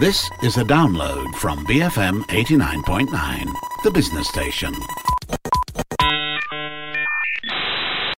This 0.00 0.30
is 0.42 0.56
a 0.56 0.64
download 0.64 1.34
from 1.34 1.66
BFM 1.66 2.22
89.9, 2.28 3.52
the 3.84 3.90
business 3.90 4.26
station. 4.28 4.72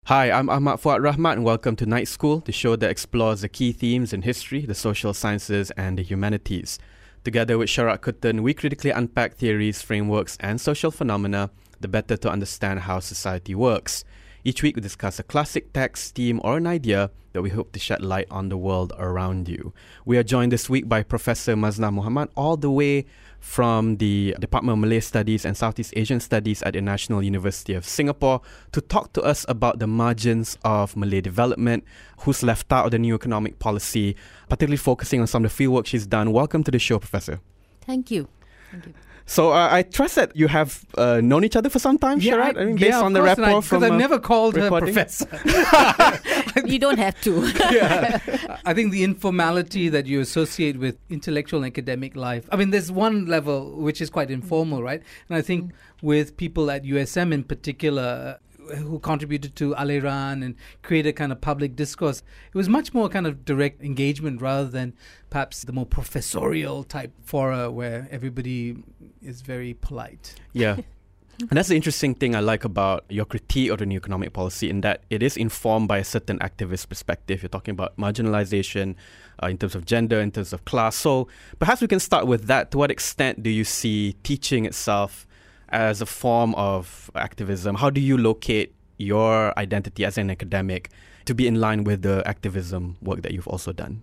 Hi, 0.04 0.30
I'm 0.30 0.50
Ahmad 0.50 0.82
Fuad 0.82 1.00
Rahmat 1.00 1.32
and 1.32 1.44
welcome 1.44 1.76
to 1.76 1.86
Night 1.86 2.06
School, 2.06 2.40
the 2.40 2.52
show 2.52 2.76
that 2.76 2.90
explores 2.90 3.40
the 3.40 3.48
key 3.48 3.72
themes 3.72 4.12
in 4.12 4.20
history, 4.20 4.66
the 4.66 4.74
social 4.74 5.14
sciences, 5.14 5.70
and 5.70 5.96
the 5.96 6.02
humanities. 6.02 6.78
Together 7.24 7.56
with 7.56 7.70
Sharat 7.70 8.00
Kuttan, 8.00 8.40
we 8.40 8.52
critically 8.52 8.90
unpack 8.90 9.36
theories, 9.36 9.80
frameworks, 9.80 10.36
and 10.38 10.60
social 10.60 10.90
phenomena 10.90 11.48
the 11.80 11.88
better 11.88 12.18
to 12.18 12.30
understand 12.30 12.80
how 12.80 13.00
society 13.00 13.54
works. 13.54 14.04
Each 14.42 14.62
week, 14.62 14.74
we 14.74 14.80
discuss 14.80 15.18
a 15.18 15.22
classic 15.22 15.70
text, 15.74 16.14
theme, 16.14 16.40
or 16.42 16.56
an 16.56 16.66
idea 16.66 17.10
that 17.34 17.42
we 17.42 17.50
hope 17.50 17.72
to 17.72 17.78
shed 17.78 18.00
light 18.00 18.26
on 18.30 18.48
the 18.48 18.56
world 18.56 18.90
around 18.98 19.50
you. 19.50 19.74
We 20.06 20.16
are 20.16 20.22
joined 20.22 20.50
this 20.50 20.70
week 20.70 20.88
by 20.88 21.02
Professor 21.02 21.54
Maznah 21.54 21.92
Muhammad, 21.92 22.30
all 22.38 22.56
the 22.56 22.70
way 22.70 23.04
from 23.38 23.98
the 23.98 24.34
Department 24.40 24.78
of 24.78 24.80
Malay 24.80 25.00
Studies 25.00 25.44
and 25.44 25.54
Southeast 25.54 25.92
Asian 25.94 26.20
Studies 26.20 26.62
at 26.62 26.72
the 26.72 26.80
National 26.80 27.22
University 27.22 27.74
of 27.74 27.84
Singapore, 27.84 28.40
to 28.72 28.80
talk 28.80 29.12
to 29.12 29.20
us 29.20 29.44
about 29.46 29.78
the 29.78 29.86
margins 29.86 30.56
of 30.64 30.96
Malay 30.96 31.20
development, 31.20 31.84
who's 32.20 32.42
left 32.42 32.72
out 32.72 32.86
of 32.86 32.92
the 32.92 32.98
new 32.98 33.14
economic 33.14 33.58
policy, 33.58 34.16
particularly 34.48 34.78
focusing 34.78 35.20
on 35.20 35.26
some 35.26 35.44
of 35.44 35.54
the 35.54 35.64
fieldwork 35.64 35.84
she's 35.84 36.06
done. 36.06 36.32
Welcome 36.32 36.64
to 36.64 36.70
the 36.70 36.78
show, 36.78 36.98
Professor. 36.98 37.40
Thank 37.82 38.10
you. 38.10 38.26
Thank 38.70 38.86
you. 38.86 38.94
So 39.26 39.52
uh, 39.52 39.68
I 39.70 39.82
trust 39.82 40.16
that 40.16 40.34
you 40.34 40.48
have 40.48 40.84
uh, 40.98 41.20
known 41.20 41.44
each 41.44 41.56
other 41.56 41.70
for 41.70 41.78
some 41.78 41.98
time, 41.98 42.20
yeah, 42.20 42.34
Sharat? 42.34 42.60
I 42.60 42.64
mean, 42.64 42.76
based 42.76 42.90
yeah, 42.90 43.00
on 43.00 43.12
the 43.12 43.22
rapport 43.22 43.44
I, 43.44 43.60
from 43.60 43.84
I've 43.84 43.92
uh, 43.92 43.96
never 43.96 44.18
called 44.18 44.56
recording. 44.56 44.94
her 44.94 45.04
professor. 45.04 45.28
you 46.66 46.78
don't 46.78 46.98
have 46.98 47.20
to. 47.22 47.46
yeah. 47.70 48.18
I 48.64 48.74
think 48.74 48.92
the 48.92 49.04
informality 49.04 49.88
that 49.88 50.06
you 50.06 50.20
associate 50.20 50.78
with 50.78 50.98
intellectual 51.08 51.62
and 51.62 51.72
academic 51.72 52.16
life. 52.16 52.48
I 52.50 52.56
mean, 52.56 52.70
there's 52.70 52.90
one 52.90 53.26
level 53.26 53.76
which 53.76 54.00
is 54.00 54.10
quite 54.10 54.30
informal, 54.30 54.82
right? 54.82 55.02
And 55.28 55.36
I 55.36 55.42
think 55.42 55.72
with 56.02 56.36
people 56.36 56.70
at 56.70 56.84
USM 56.84 57.32
in 57.32 57.44
particular, 57.44 58.38
who 58.76 58.98
contributed 58.98 59.56
to 59.56 59.74
Aliran 59.74 60.44
and 60.44 60.54
created 60.82 61.14
kind 61.16 61.32
of 61.32 61.40
public 61.40 61.76
discourse. 61.76 62.22
It 62.52 62.56
was 62.56 62.68
much 62.68 62.94
more 62.94 63.08
kind 63.08 63.26
of 63.26 63.44
direct 63.44 63.82
engagement 63.82 64.40
rather 64.40 64.68
than 64.68 64.94
perhaps 65.30 65.62
the 65.64 65.72
more 65.72 65.86
professorial 65.86 66.84
type 66.84 67.12
fora 67.22 67.70
where 67.70 68.08
everybody 68.10 68.76
is 69.22 69.42
very 69.42 69.74
polite. 69.74 70.34
Yeah. 70.52 70.78
And 71.48 71.56
that's 71.56 71.68
the 71.68 71.76
interesting 71.76 72.14
thing 72.14 72.34
I 72.34 72.40
like 72.40 72.64
about 72.64 73.04
your 73.08 73.24
critique 73.24 73.70
of 73.70 73.78
the 73.78 73.86
new 73.86 73.96
economic 73.96 74.34
policy 74.34 74.68
in 74.68 74.82
that 74.82 75.04
it 75.08 75.22
is 75.22 75.38
informed 75.38 75.88
by 75.88 75.98
a 75.98 76.04
certain 76.04 76.38
activist 76.40 76.90
perspective. 76.90 77.42
You're 77.42 77.48
talking 77.48 77.72
about 77.72 77.96
marginalization 77.96 78.94
uh, 79.42 79.46
in 79.46 79.56
terms 79.56 79.74
of 79.74 79.86
gender, 79.86 80.20
in 80.20 80.32
terms 80.32 80.52
of 80.52 80.66
class. 80.66 80.96
So 80.96 81.28
perhaps 81.58 81.80
we 81.80 81.88
can 81.88 82.00
start 82.00 82.26
with 82.26 82.44
that. 82.48 82.70
To 82.72 82.78
what 82.78 82.90
extent 82.90 83.42
do 83.42 83.48
you 83.48 83.64
see 83.64 84.16
teaching 84.22 84.66
itself 84.66 85.26
as 85.70 86.00
a 86.00 86.06
form 86.06 86.54
of 86.54 87.10
activism? 87.14 87.76
How 87.76 87.90
do 87.90 88.00
you 88.00 88.16
locate 88.16 88.74
your 88.98 89.58
identity 89.58 90.04
as 90.04 90.18
an 90.18 90.30
academic 90.30 90.90
to 91.24 91.34
be 91.34 91.46
in 91.46 91.60
line 91.60 91.84
with 91.84 92.02
the 92.02 92.22
activism 92.26 92.96
work 93.00 93.22
that 93.22 93.32
you've 93.32 93.48
also 93.48 93.72
done? 93.72 94.02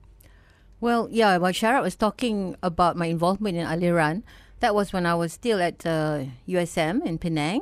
Well, 0.80 1.08
yeah, 1.12 1.38
while 1.38 1.52
Sharat 1.52 1.82
was 1.82 1.96
talking 1.96 2.56
about 2.62 2.96
my 2.96 3.08
involvement 3.08 3.58
in 3.58 3.66
Aliran, 3.66 4.24
that 4.60 4.76
was 4.76 4.94
when 4.94 5.06
I 5.06 5.16
was 5.16 5.34
still 5.34 5.62
at 5.62 5.86
uh, 5.86 6.26
USM 6.48 7.06
in 7.06 7.18
Penang. 7.18 7.62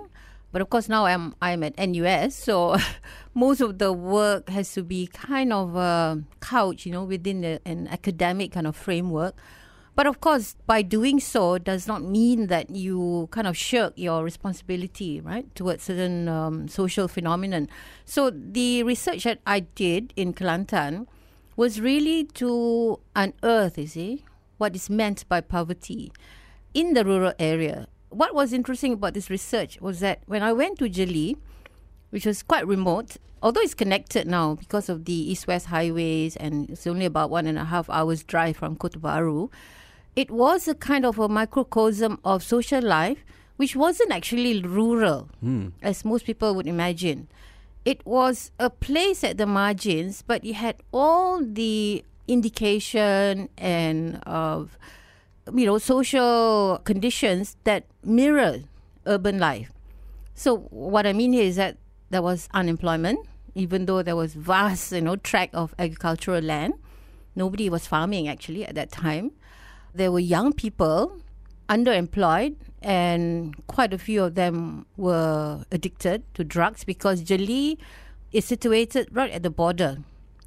But 0.52 0.62
of 0.62 0.70
course, 0.70 0.88
now 0.88 1.06
I'm 1.06 1.36
I'm 1.42 1.64
at 1.64 1.78
NUS, 1.78 2.34
so 2.34 2.78
most 3.34 3.60
of 3.60 3.78
the 3.78 3.92
work 3.92 4.48
has 4.50 4.72
to 4.74 4.84
be 4.84 5.08
kind 5.08 5.52
of 5.52 5.76
uh, 5.76 6.16
couched, 6.40 6.86
you 6.86 6.94
know, 6.94 7.04
within 7.04 7.44
an 7.44 7.88
academic 7.88 8.54
kind 8.54 8.68
of 8.68 8.76
framework. 8.76 9.36
But 9.96 10.08
of 10.08 10.20
course, 10.20 10.56
by 10.68 10.82
doing 10.82 11.22
so 11.22 11.58
does 11.58 11.88
not 11.88 12.04
mean 12.04 12.48
that 12.48 12.70
you 12.70 13.30
kind 13.32 13.48
of 13.48 13.56
shirk 13.56 13.94
your 13.96 14.24
responsibility, 14.24 15.22
right, 15.22 15.48
towards 15.56 15.84
certain 15.84 16.28
um, 16.28 16.68
social 16.68 17.08
phenomenon. 17.08 17.70
So 18.04 18.30
the 18.30 18.84
research 18.84 19.24
that 19.24 19.40
I 19.48 19.62
did 19.62 20.12
in 20.18 20.34
Kelantan 20.34 21.08
was 21.56 21.80
really 21.80 22.26
to 22.36 23.00
unearth, 23.16 23.78
you 23.78 23.88
see, 23.88 24.26
what 24.58 24.76
is 24.76 24.90
meant 24.90 25.28
by 25.30 25.40
poverty 25.40 26.12
in 26.74 26.94
the 26.94 27.06
rural 27.06 27.34
area. 27.40 27.88
What 28.10 28.36
was 28.36 28.52
interesting 28.52 28.94
about 28.94 29.14
this 29.14 29.30
research 29.30 29.80
was 29.80 30.02
that 30.02 30.24
when 30.26 30.44
I 30.44 30.52
went 30.52 30.78
to 30.80 30.90
Jeli, 30.90 31.38
which 32.10 32.26
was 32.26 32.44
quite 32.44 32.68
remote, 32.68 33.16
although 33.42 33.62
it's 33.62 33.74
connected 33.74 34.28
now 34.28 34.56
because 34.56 34.90
of 34.90 35.06
the 35.06 35.14
east-west 35.14 35.68
highways 35.68 36.36
and 36.36 36.70
it's 36.70 36.86
only 36.86 37.06
about 37.06 37.30
one 37.30 37.48
and 37.48 37.58
a 37.58 37.66
half 37.66 37.90
hours 37.90 38.24
drive 38.24 38.58
from 38.58 38.76
Kota 38.76 39.00
Bharu, 39.00 39.50
it 40.16 40.32
was 40.32 40.68
a 40.68 40.76
kind 40.76 41.06
of 41.06 41.20
a 41.20 41.28
microcosm 41.28 42.20
of 42.24 42.44
social 42.44 42.82
life 42.82 43.24
which 43.58 43.76
wasn't 43.76 44.12
actually 44.12 44.62
rural 44.62 45.30
Hmm. 45.40 45.68
as 45.82 46.04
most 46.04 46.26
people 46.26 46.56
would 46.56 46.68
imagine. 46.68 47.28
It 47.86 48.06
was 48.06 48.52
a 48.60 48.70
place 48.70 49.24
at 49.24 49.38
the 49.38 49.46
margins, 49.46 50.24
but 50.26 50.44
it 50.44 50.54
had 50.54 50.76
all 50.92 51.40
the 51.44 52.04
indication 52.28 53.48
and 53.58 54.22
of 54.26 54.78
you 55.54 55.66
know 55.66 55.78
social 55.78 56.80
conditions 56.84 57.56
that 57.64 57.86
mirror 58.04 58.62
urban 59.06 59.38
life. 59.40 59.72
So 60.34 60.58
what 60.72 61.06
I 61.06 61.14
mean 61.14 61.34
here 61.34 61.44
is 61.46 61.56
that 61.58 61.78
there 62.10 62.22
was 62.22 62.50
unemployment, 62.54 63.20
even 63.54 63.86
though 63.86 64.02
there 64.02 64.16
was 64.16 64.34
vast 64.34 64.92
you 64.92 65.02
know 65.02 65.16
tract 65.16 65.54
of 65.56 65.76
agricultural 65.78 66.42
land. 66.42 66.74
Nobody 67.36 67.70
was 67.70 67.86
farming 67.86 68.28
actually 68.28 68.66
at 68.66 68.76
that 68.76 68.92
time. 68.92 69.32
There 69.96 70.12
were 70.12 70.20
young 70.20 70.52
people 70.52 71.22
underemployed 71.70 72.58
and 72.82 73.56
quite 73.68 73.94
a 73.94 73.98
few 73.98 74.26
of 74.26 74.36
them 74.36 74.86
were 74.98 75.64
addicted 75.72 76.22
to 76.34 76.44
drugs 76.44 76.84
because 76.84 77.24
Jeli 77.24 77.78
is 78.34 78.44
situated 78.44 79.08
right 79.14 79.32
at 79.32 79.42
the 79.42 79.50
border. 79.50 80.00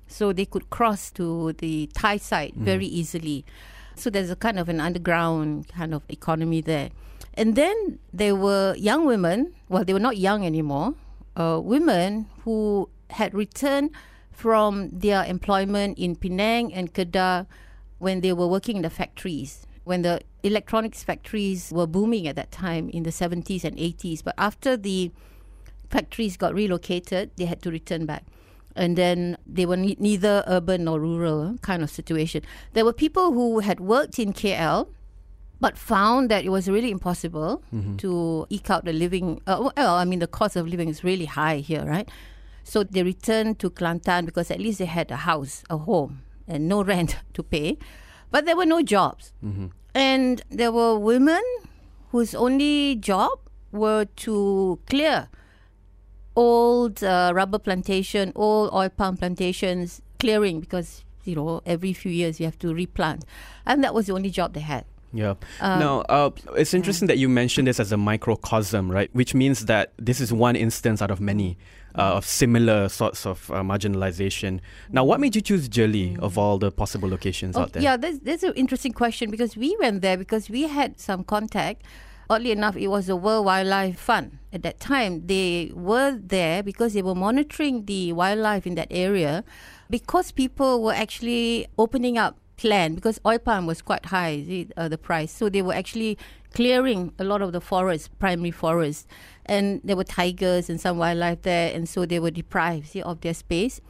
So 0.06 0.34
they 0.34 0.44
could 0.44 0.69
cross 0.69 1.10
to 1.12 1.54
the 1.54 1.88
Thai 1.94 2.19
side 2.19 2.53
very 2.56 2.84
easily. 2.84 3.47
So 3.94 4.10
there's 4.10 4.31
a 4.31 4.37
kind 4.37 4.58
of 4.58 4.69
an 4.69 4.81
underground 4.81 5.69
kind 5.69 5.94
of 5.94 6.03
economy 6.10 6.60
there. 6.60 6.91
And 7.32 7.56
then 7.56 7.98
there 8.12 8.37
were 8.37 8.75
young 8.76 9.06
women, 9.06 9.54
well, 9.70 9.82
they 9.82 9.94
were 9.94 9.98
not 9.98 10.19
young 10.19 10.44
anymore, 10.44 10.92
uh, 11.37 11.58
women 11.64 12.26
who 12.44 12.91
had 13.08 13.32
returned 13.32 13.92
from 14.31 14.91
their 14.91 15.25
employment 15.25 15.97
in 15.98 16.16
Penang 16.16 16.75
and 16.75 16.92
Kedah 16.92 17.47
when 17.98 18.20
they 18.20 18.32
were 18.32 18.47
working 18.47 18.76
in 18.76 18.82
the 18.82 18.91
factories, 18.91 19.66
when 19.84 20.03
the 20.03 20.20
electronics 20.42 21.03
factories 21.03 21.72
were 21.72 21.86
booming 21.86 22.26
at 22.28 22.36
that 22.36 22.50
time 22.50 22.88
in 22.91 23.03
the 23.03 23.10
70s 23.10 23.64
and 23.64 23.76
80s. 23.76 24.22
But 24.22 24.34
after 24.38 24.76
the 24.76 25.10
factories 25.91 26.37
got 26.37 26.54
relocated, 26.54 27.31
they 27.37 27.44
had 27.47 27.62
to 27.62 27.70
return 27.70 28.06
back. 28.06 28.25
And 28.76 28.97
then 28.97 29.37
they 29.47 29.66
were 29.66 29.76
ne- 29.76 29.97
neither 29.98 30.44
urban 30.47 30.84
nor 30.84 31.00
rural 31.00 31.58
kind 31.62 31.82
of 31.82 31.91
situation. 31.91 32.42
There 32.75 32.84
were 32.84 32.92
people 32.92 33.32
who 33.32 33.58
had 33.60 33.81
worked 33.81 34.19
in 34.19 34.32
KL 34.32 34.88
but 35.60 35.76
found 35.76 36.31
that 36.31 36.44
it 36.44 36.50
was 36.50 36.69
really 36.69 36.92
impossible 36.92 37.62
to 37.98 38.47
eke 38.48 38.70
out 38.70 38.84
the 38.84 38.92
living. 38.92 39.41
Uh, 39.44 39.70
well, 39.76 39.94
I 39.97 40.04
mean, 40.04 40.20
the 40.20 40.28
cost 40.28 40.54
of 40.54 40.69
living 40.69 40.88
is 40.88 41.03
really 41.03 41.25
high 41.25 41.56
here, 41.56 41.84
right? 41.84 42.08
So 42.62 42.84
they 42.84 43.03
returned 43.03 43.58
to 43.60 43.70
Kelantan 43.70 44.25
because 44.26 44.53
at 44.53 44.60
least 44.60 44.78
they 44.78 44.84
had 44.84 45.10
a 45.10 45.16
house, 45.16 45.64
a 45.69 45.78
home, 45.78 46.22
and 46.48 46.69
no 46.69 46.82
rent 46.92 47.16
to 47.34 47.42
pay. 47.42 47.78
But 48.31 48.44
there 48.44 48.56
were 48.56 48.66
no 48.66 48.82
jobs. 48.82 49.32
And 49.94 50.42
there 50.50 50.70
were 50.70 50.98
women 50.98 51.42
whose 52.12 52.34
only 52.34 52.97
job 52.97 53.38
were 53.72 54.04
to 54.04 54.78
clear 54.87 55.28
old 56.37 57.03
uh, 57.03 57.32
rubber 57.34 57.58
plantation, 57.58 58.32
old 58.34 58.72
oil 58.72 58.88
palm 58.88 59.16
plantations, 59.16 60.00
clearing 60.20 60.60
because, 60.60 61.04
you 61.25 61.34
know, 61.34 61.60
every 61.66 61.92
few 61.92 62.12
years 62.12 62.38
you 62.38 62.47
have 62.47 62.58
to 62.60 62.72
replant. 62.72 63.25
And 63.66 63.82
that 63.82 63.92
was 63.92 64.06
the 64.06 64.14
only 64.14 64.31
job 64.31 64.54
they 64.54 64.60
had. 64.60 64.84
Yeah. 65.12 65.34
Um, 65.61 65.81
now, 65.81 66.00
uh, 66.02 66.31
it's 66.56 66.75
interesting 66.75 67.08
that 67.08 67.19
you 67.19 67.28
mentioned 67.28 67.67
this 67.67 67.81
as 67.81 67.93
a 67.93 67.96
microcosm, 67.96 68.90
right? 68.90 69.11
Which 69.14 69.34
means 69.34 69.67
that 69.67 69.93
this 69.96 70.20
is 70.20 70.32
one 70.32 70.55
instance 70.55 71.00
out 71.00 71.11
of 71.11 71.20
many 71.20 71.56
of 72.03 72.25
similar 72.25 72.89
sorts 72.89 73.27
of 73.27 73.50
uh, 73.50 73.62
marginalization. 73.62 74.61
Now, 74.91 75.05
what 75.05 75.21
made 75.21 75.35
you 75.37 75.43
choose 75.43 75.69
Jeli 75.69 76.19
of 76.19 76.39
all 76.39 76.59
the 76.59 76.71
possible 76.71 77.09
locations 77.09 77.56
Oh, 77.56 77.62
out 77.62 77.73
there? 77.73 77.83
Yeah, 77.83 77.97
that's, 77.97 78.19
that's 78.21 78.43
an 78.43 78.53
interesting 78.55 78.93
question 78.93 79.31
because 79.31 79.56
we 79.56 79.77
went 79.81 80.03
there 80.03 80.17
because 80.17 80.49
we 80.49 80.62
had 80.62 81.00
some 81.00 81.25
contact. 81.25 81.83
Oddly 82.31 82.53
enough, 82.53 82.77
it 82.77 82.89
was 82.89 83.06
the 83.06 83.17
World 83.17 83.47
Wildlife 83.47 83.99
Fund. 83.99 84.39
At 84.53 84.62
that 84.62 84.81
time, 84.81 85.27
they 85.27 85.73
were 85.75 86.19
there 86.23 86.62
because 86.62 86.93
they 86.93 87.00
were 87.03 87.15
monitoring 87.15 87.87
the 87.87 88.12
wildlife 88.12 88.67
in 88.67 88.75
that 88.75 88.89
area 88.91 89.45
because 89.89 90.31
people 90.31 90.83
were 90.83 90.93
actually 90.93 91.67
opening 91.79 92.19
up 92.19 92.37
land 92.65 92.97
because 92.97 93.21
oil 93.25 93.39
palm 93.39 93.67
was 93.67 93.81
quite 93.83 94.06
high, 94.06 94.45
the, 94.47 94.69
uh, 94.77 94.89
the 94.89 94.99
price. 94.99 95.33
So 95.33 95.49
they 95.49 95.62
were 95.62 95.75
actually 95.75 96.19
clearing 96.53 97.12
a 97.19 97.25
lot 97.25 97.41
of 97.41 97.53
the 97.53 97.61
forest, 97.61 98.17
primary 98.19 98.50
forest. 98.50 99.06
And 99.49 99.81
there 99.83 99.97
were 99.97 100.05
tigers 100.05 100.69
and 100.69 100.81
some 100.81 100.99
wildlife 100.99 101.43
there, 101.43 101.75
and 101.75 101.89
so 101.89 102.05
they 102.05 102.21
were 102.21 102.31
deprived 102.31 102.89
see, 102.89 103.03
of 103.03 103.21
their 103.23 103.35
space. 103.35 103.81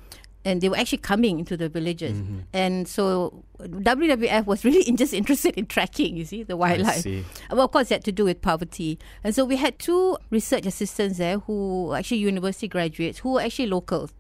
and 0.45 0.61
they 0.61 0.69
were 0.69 0.77
actually 0.77 0.99
coming 0.99 1.39
into 1.39 1.57
the 1.57 1.69
villages. 1.69 2.19
Mm-hmm. 2.19 2.39
And 2.53 2.89
so 2.89 3.45
WWF 3.61 4.47
was 4.47 4.65
really 4.69 4.83
in- 4.89 4.97
just 4.97 5.13
interested 5.13 5.55
in 5.57 5.67
tracking, 5.67 6.17
you 6.17 6.25
see, 6.25 6.43
the 6.43 6.57
wildlife. 6.57 7.05
Well, 7.51 7.63
of 7.63 7.73
course, 7.73 7.91
it 7.91 7.95
had 7.95 8.05
to 8.05 8.13
do 8.13 8.25
with 8.25 8.41
poverty. 8.41 8.99
And 9.25 9.35
so 9.35 9.45
we 9.45 9.57
had 9.57 9.79
two 9.79 10.17
research 10.31 10.65
assistants 10.65 11.19
there 11.19 11.39
who 11.41 11.93
actually 11.93 12.19
university 12.19 12.69
graduates 12.69 13.19
who 13.19 13.33
were 13.33 13.43
actually 13.43 13.67
locals. 13.67 14.15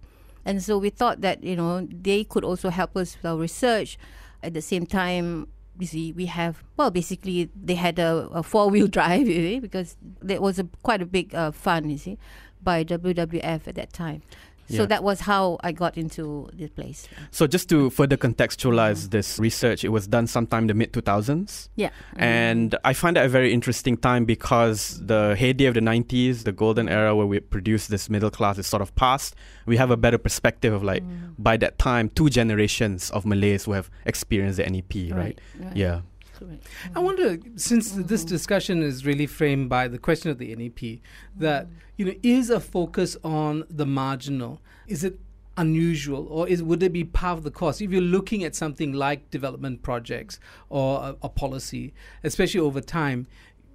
And 0.44 0.62
so 0.62 0.76
we 0.76 0.90
thought 0.90 1.20
that, 1.22 1.42
you 1.42 1.56
know, 1.56 1.86
they 1.90 2.24
could 2.24 2.44
also 2.44 2.68
help 2.70 2.96
us 2.96 3.16
with 3.16 3.24
our 3.24 3.36
research. 3.36 3.98
At 4.40 4.54
the 4.54 4.62
same 4.62 4.86
time, 4.86 5.48
you 5.78 5.86
see, 5.86 6.12
we 6.12 6.26
have, 6.26 6.62
well, 6.76 6.90
basically, 6.90 7.50
they 7.54 7.74
had 7.74 7.98
a, 7.98 8.28
a 8.32 8.42
four 8.42 8.68
wheel 8.68 8.86
drive, 8.98 9.26
see, 9.26 9.60
because 9.60 9.96
there 10.20 10.40
was 10.40 10.58
a 10.58 10.64
quite 10.82 11.02
a 11.02 11.06
big 11.06 11.34
uh, 11.34 11.50
you 11.90 11.98
see, 11.98 12.18
by 12.62 12.84
WWF 12.84 13.68
at 13.68 13.74
that 13.74 13.92
time. 13.92 14.22
So 14.68 14.82
Yeah. 14.82 14.86
that 14.86 15.02
was 15.02 15.20
how 15.20 15.56
I 15.62 15.72
got 15.72 15.96
into 15.96 16.48
this 16.52 16.70
place. 16.70 17.08
So 17.30 17.46
just 17.46 17.68
to 17.70 17.88
further 17.90 18.16
contextualize 18.16 19.10
this 19.10 19.38
research, 19.38 19.82
it 19.84 19.88
was 19.88 20.06
done 20.06 20.26
sometime 20.26 20.64
in 20.64 20.66
the 20.68 20.74
mid 20.74 20.92
2000s. 20.92 21.68
Yeah. 21.76 21.90
And 22.16 22.74
I 22.84 22.92
find 22.92 23.16
that 23.16 23.24
a 23.24 23.28
very 23.28 23.52
interesting 23.52 23.96
time 23.96 24.24
because 24.24 25.00
the 25.04 25.34
heyday 25.38 25.66
of 25.66 25.74
the 25.74 25.80
90s, 25.80 26.44
the 26.44 26.52
golden 26.52 26.88
era 26.88 27.14
where 27.16 27.26
we 27.26 27.40
produced 27.40 27.90
this 27.90 28.10
middle 28.10 28.30
class 28.30 28.58
is 28.58 28.66
sort 28.66 28.82
of 28.82 28.94
past. 28.94 29.34
We 29.66 29.76
have 29.78 29.90
a 29.90 29.96
better 29.96 30.18
perspective 30.18 30.72
of 30.72 30.82
like, 30.82 31.02
Mm. 31.02 31.34
by 31.38 31.56
that 31.58 31.78
time, 31.78 32.10
two 32.10 32.28
generations 32.28 33.10
of 33.10 33.24
Malays 33.24 33.64
who 33.64 33.72
have 33.72 33.90
experienced 34.04 34.58
the 34.58 34.64
NEP, 34.70 35.12
right? 35.12 35.38
right. 35.58 35.76
Yeah. 35.76 36.00
Correct. 36.38 36.64
I 36.94 37.00
wonder, 37.00 37.38
since 37.56 37.90
mm-hmm. 37.90 38.02
this 38.02 38.24
discussion 38.24 38.82
is 38.82 39.04
really 39.04 39.26
framed 39.26 39.68
by 39.68 39.88
the 39.88 39.98
question 39.98 40.30
of 40.30 40.38
the 40.38 40.54
NEP, 40.54 41.00
that 41.36 41.66
mm. 41.66 41.70
you 41.96 42.04
know 42.04 42.14
is 42.22 42.48
a 42.48 42.60
focus 42.60 43.16
on 43.24 43.64
the 43.68 43.84
marginal. 43.84 44.60
Is 44.86 45.02
it 45.02 45.18
unusual, 45.56 46.28
or 46.28 46.48
is 46.48 46.62
would 46.62 46.80
it 46.84 46.92
be 46.92 47.02
part 47.02 47.38
of 47.38 47.44
the 47.44 47.50
cost? 47.50 47.82
If 47.82 47.90
you're 47.90 48.00
looking 48.00 48.44
at 48.44 48.54
something 48.54 48.92
like 48.92 49.30
development 49.30 49.82
projects 49.82 50.38
or 50.68 51.00
a, 51.00 51.16
a 51.22 51.28
policy, 51.28 51.92
especially 52.22 52.60
over 52.60 52.80
time. 52.80 53.26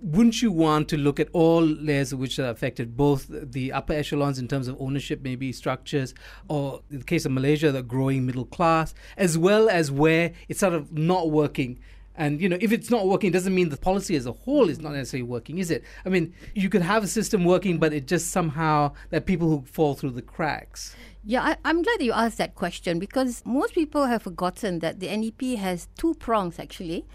Wouldn't 0.02 0.42
you 0.42 0.52
want 0.52 0.90
to 0.90 0.98
look 0.98 1.18
at 1.18 1.30
all 1.32 1.62
layers 1.62 2.14
which 2.14 2.38
are 2.38 2.50
affected, 2.50 2.98
both 2.98 3.28
the 3.30 3.72
upper 3.72 3.94
echelons 3.94 4.38
in 4.38 4.50
terms 4.50 4.68
of 4.68 4.76
ownership, 4.82 5.22
maybe 5.24 5.54
structures, 5.54 6.14
or 6.50 6.82
in 6.92 7.00
the 7.00 7.06
case 7.06 7.26
of 7.26 7.32
Malaysia, 7.32 7.72
the 7.72 7.82
growing 7.82 8.26
middle 8.26 8.44
class, 8.44 8.94
as 9.16 9.38
well 9.38 9.70
as 9.70 9.92
where 9.92 10.34
it's 10.50 10.60
sort 10.60 10.74
of 10.74 10.92
not 10.92 11.32
working 11.32 11.80
and 12.16 12.42
you 12.42 12.48
know, 12.48 12.58
if 12.62 12.72
it's 12.72 12.90
not 12.90 13.08
working, 13.08 13.30
it 13.30 13.34
doesn't 13.34 13.56
mean 13.56 13.70
the 13.70 13.78
policy 13.78 14.16
as 14.16 14.26
a 14.26 14.32
whole 14.32 14.70
is 14.70 14.80
not 14.80 14.94
necessarily 14.94 15.24
working, 15.24 15.58
is 15.58 15.72
it? 15.72 15.84
I 16.06 16.10
mean, 16.10 16.34
you 16.54 16.70
could 16.70 16.84
have 16.84 17.04
a 17.04 17.08
system 17.08 17.44
working, 17.44 17.80
but 17.80 17.94
it 17.94 18.08
just 18.08 18.32
somehow 18.32 18.94
that 19.10 19.26
people 19.26 19.50
who 19.50 19.64
fall 19.66 19.96
through 19.96 20.12
the 20.12 20.22
cracks. 20.22 20.96
Yeah, 21.24 21.42
I, 21.42 21.58
I'm 21.66 21.82
glad 21.82 22.00
that 22.00 22.06
you 22.06 22.12
asked 22.12 22.38
that 22.38 22.54
question 22.54 23.00
because 23.00 23.42
most 23.46 23.74
people 23.74 24.06
have 24.06 24.22
forgotten 24.24 24.80
that 24.80 25.00
the 25.00 25.16
NEP 25.16 25.58
has 25.58 25.88
two 25.98 26.14
prongs 26.16 26.60
actually. 26.60 27.06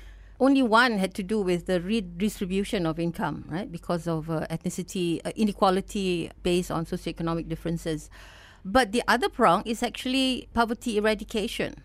Only 0.41 0.63
one 0.63 0.99
had 0.99 1.15
to 1.15 1.23
do 1.23 1.41
with 1.41 1.67
the 1.67 1.81
redistribution 1.81 2.87
of 2.87 2.99
income, 2.99 3.45
right? 3.49 3.71
Because 3.71 4.07
of 4.07 4.31
uh, 4.31 4.47
ethnicity, 4.49 5.21
uh, 5.25 5.33
inequality 5.35 6.31
based 6.45 6.71
on 6.71 6.87
socioeconomic 6.87 7.49
differences. 7.49 8.09
But 8.65 8.93
the 8.93 9.03
other 9.09 9.29
prong 9.29 9.63
is 9.67 9.83
actually 9.83 10.49
poverty 10.55 10.97
eradication. 10.97 11.83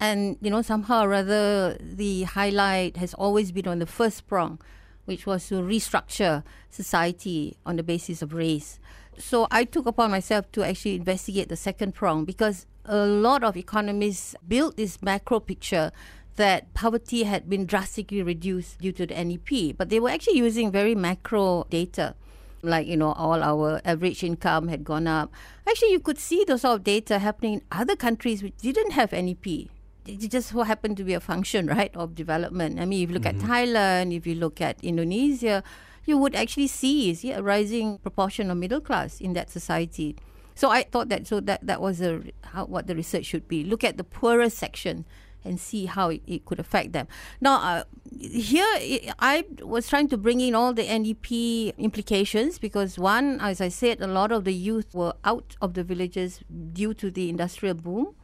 And, 0.00 0.38
you 0.40 0.50
know, 0.50 0.62
somehow 0.62 1.04
or 1.04 1.08
rather, 1.10 1.76
the 1.78 2.22
highlight 2.22 2.96
has 2.96 3.12
always 3.12 3.52
been 3.52 3.68
on 3.68 3.80
the 3.80 3.86
first 3.86 4.26
prong, 4.26 4.58
which 5.04 5.26
was 5.26 5.46
to 5.48 5.56
restructure 5.56 6.42
society 6.70 7.58
on 7.66 7.76
the 7.76 7.82
basis 7.82 8.22
of 8.22 8.32
race. 8.32 8.80
So 9.18 9.46
I 9.50 9.64
took 9.64 9.84
upon 9.84 10.10
myself 10.10 10.50
to 10.52 10.66
actually 10.66 10.94
investigate 10.94 11.50
the 11.50 11.56
second 11.56 11.94
prong 11.94 12.24
because 12.24 12.66
a 12.86 13.04
lot 13.06 13.44
of 13.44 13.58
economists 13.58 14.34
built 14.48 14.78
this 14.78 15.02
macro 15.02 15.38
picture 15.38 15.92
that 16.36 16.72
poverty 16.72 17.24
had 17.24 17.50
been 17.50 17.66
drastically 17.66 18.22
reduced 18.22 18.80
due 18.80 18.92
to 18.92 19.06
the 19.06 19.22
NEP, 19.22 19.76
but 19.76 19.90
they 19.90 20.00
were 20.00 20.08
actually 20.08 20.38
using 20.38 20.72
very 20.72 20.94
macro 20.94 21.66
data. 21.68 22.14
Like, 22.62 22.86
you 22.86 22.96
know, 22.96 23.12
all 23.12 23.42
our 23.42 23.82
average 23.84 24.24
income 24.24 24.68
had 24.68 24.84
gone 24.84 25.06
up. 25.06 25.30
Actually, 25.68 25.92
you 25.92 26.00
could 26.00 26.18
see 26.18 26.44
those 26.44 26.62
sort 26.62 26.76
of 26.76 26.84
data 26.84 27.18
happening 27.18 27.54
in 27.54 27.62
other 27.70 27.96
countries 27.96 28.42
which 28.42 28.56
didn't 28.58 28.92
have 28.92 29.12
NEP 29.12 29.68
it 30.10 30.30
just 30.30 30.50
so 30.50 30.62
happened 30.62 30.96
to 30.98 31.04
be 31.04 31.14
a 31.14 31.20
function, 31.20 31.66
right, 31.66 31.94
of 31.96 32.14
development. 32.14 32.80
I 32.80 32.84
mean, 32.84 33.02
if 33.02 33.10
you 33.10 33.14
look 33.14 33.26
at 33.26 33.36
Thailand, 33.36 34.14
if 34.14 34.26
you 34.26 34.34
look 34.34 34.60
at 34.60 34.82
Indonesia, 34.82 35.62
you 36.04 36.18
would 36.18 36.34
actually 36.34 36.66
see, 36.66 37.14
see 37.14 37.32
a 37.32 37.42
rising 37.42 37.98
proportion 37.98 38.50
of 38.50 38.56
middle 38.56 38.80
class 38.80 39.20
in 39.20 39.32
that 39.34 39.50
society. 39.50 40.16
So 40.54 40.70
I 40.70 40.82
thought 40.82 41.08
that 41.08 41.26
so 41.26 41.40
that 41.40 41.66
that 41.66 41.80
was 41.80 42.00
a, 42.00 42.22
how, 42.42 42.66
what 42.66 42.86
the 42.86 42.94
research 42.94 43.24
should 43.26 43.48
be. 43.48 43.64
Look 43.64 43.84
at 43.84 43.96
the 43.96 44.04
poorest 44.04 44.58
section 44.58 45.06
and 45.42 45.58
see 45.58 45.86
how 45.86 46.10
it, 46.10 46.20
it 46.26 46.44
could 46.44 46.60
affect 46.60 46.92
them. 46.92 47.08
Now, 47.40 47.54
uh, 47.62 47.84
here 48.20 48.66
i 48.74 49.10
I 49.18 49.44
was 49.62 49.88
trying 49.88 50.08
to 50.08 50.18
bring 50.18 50.40
in 50.40 50.54
all 50.54 50.74
the 50.74 50.84
NEP 50.84 51.74
implications 51.78 52.58
because 52.58 52.98
one, 52.98 53.40
as 53.40 53.60
I 53.60 53.68
said, 53.68 54.02
a 54.02 54.06
lot 54.06 54.32
of 54.32 54.44
the 54.44 54.52
youth 54.52 54.94
were 54.94 55.14
out 55.24 55.56
of 55.62 55.74
the 55.74 55.84
villages 55.84 56.40
due 56.72 56.92
to 56.94 57.10
the 57.10 57.30
industrial 57.30 57.74
boom 57.74 58.14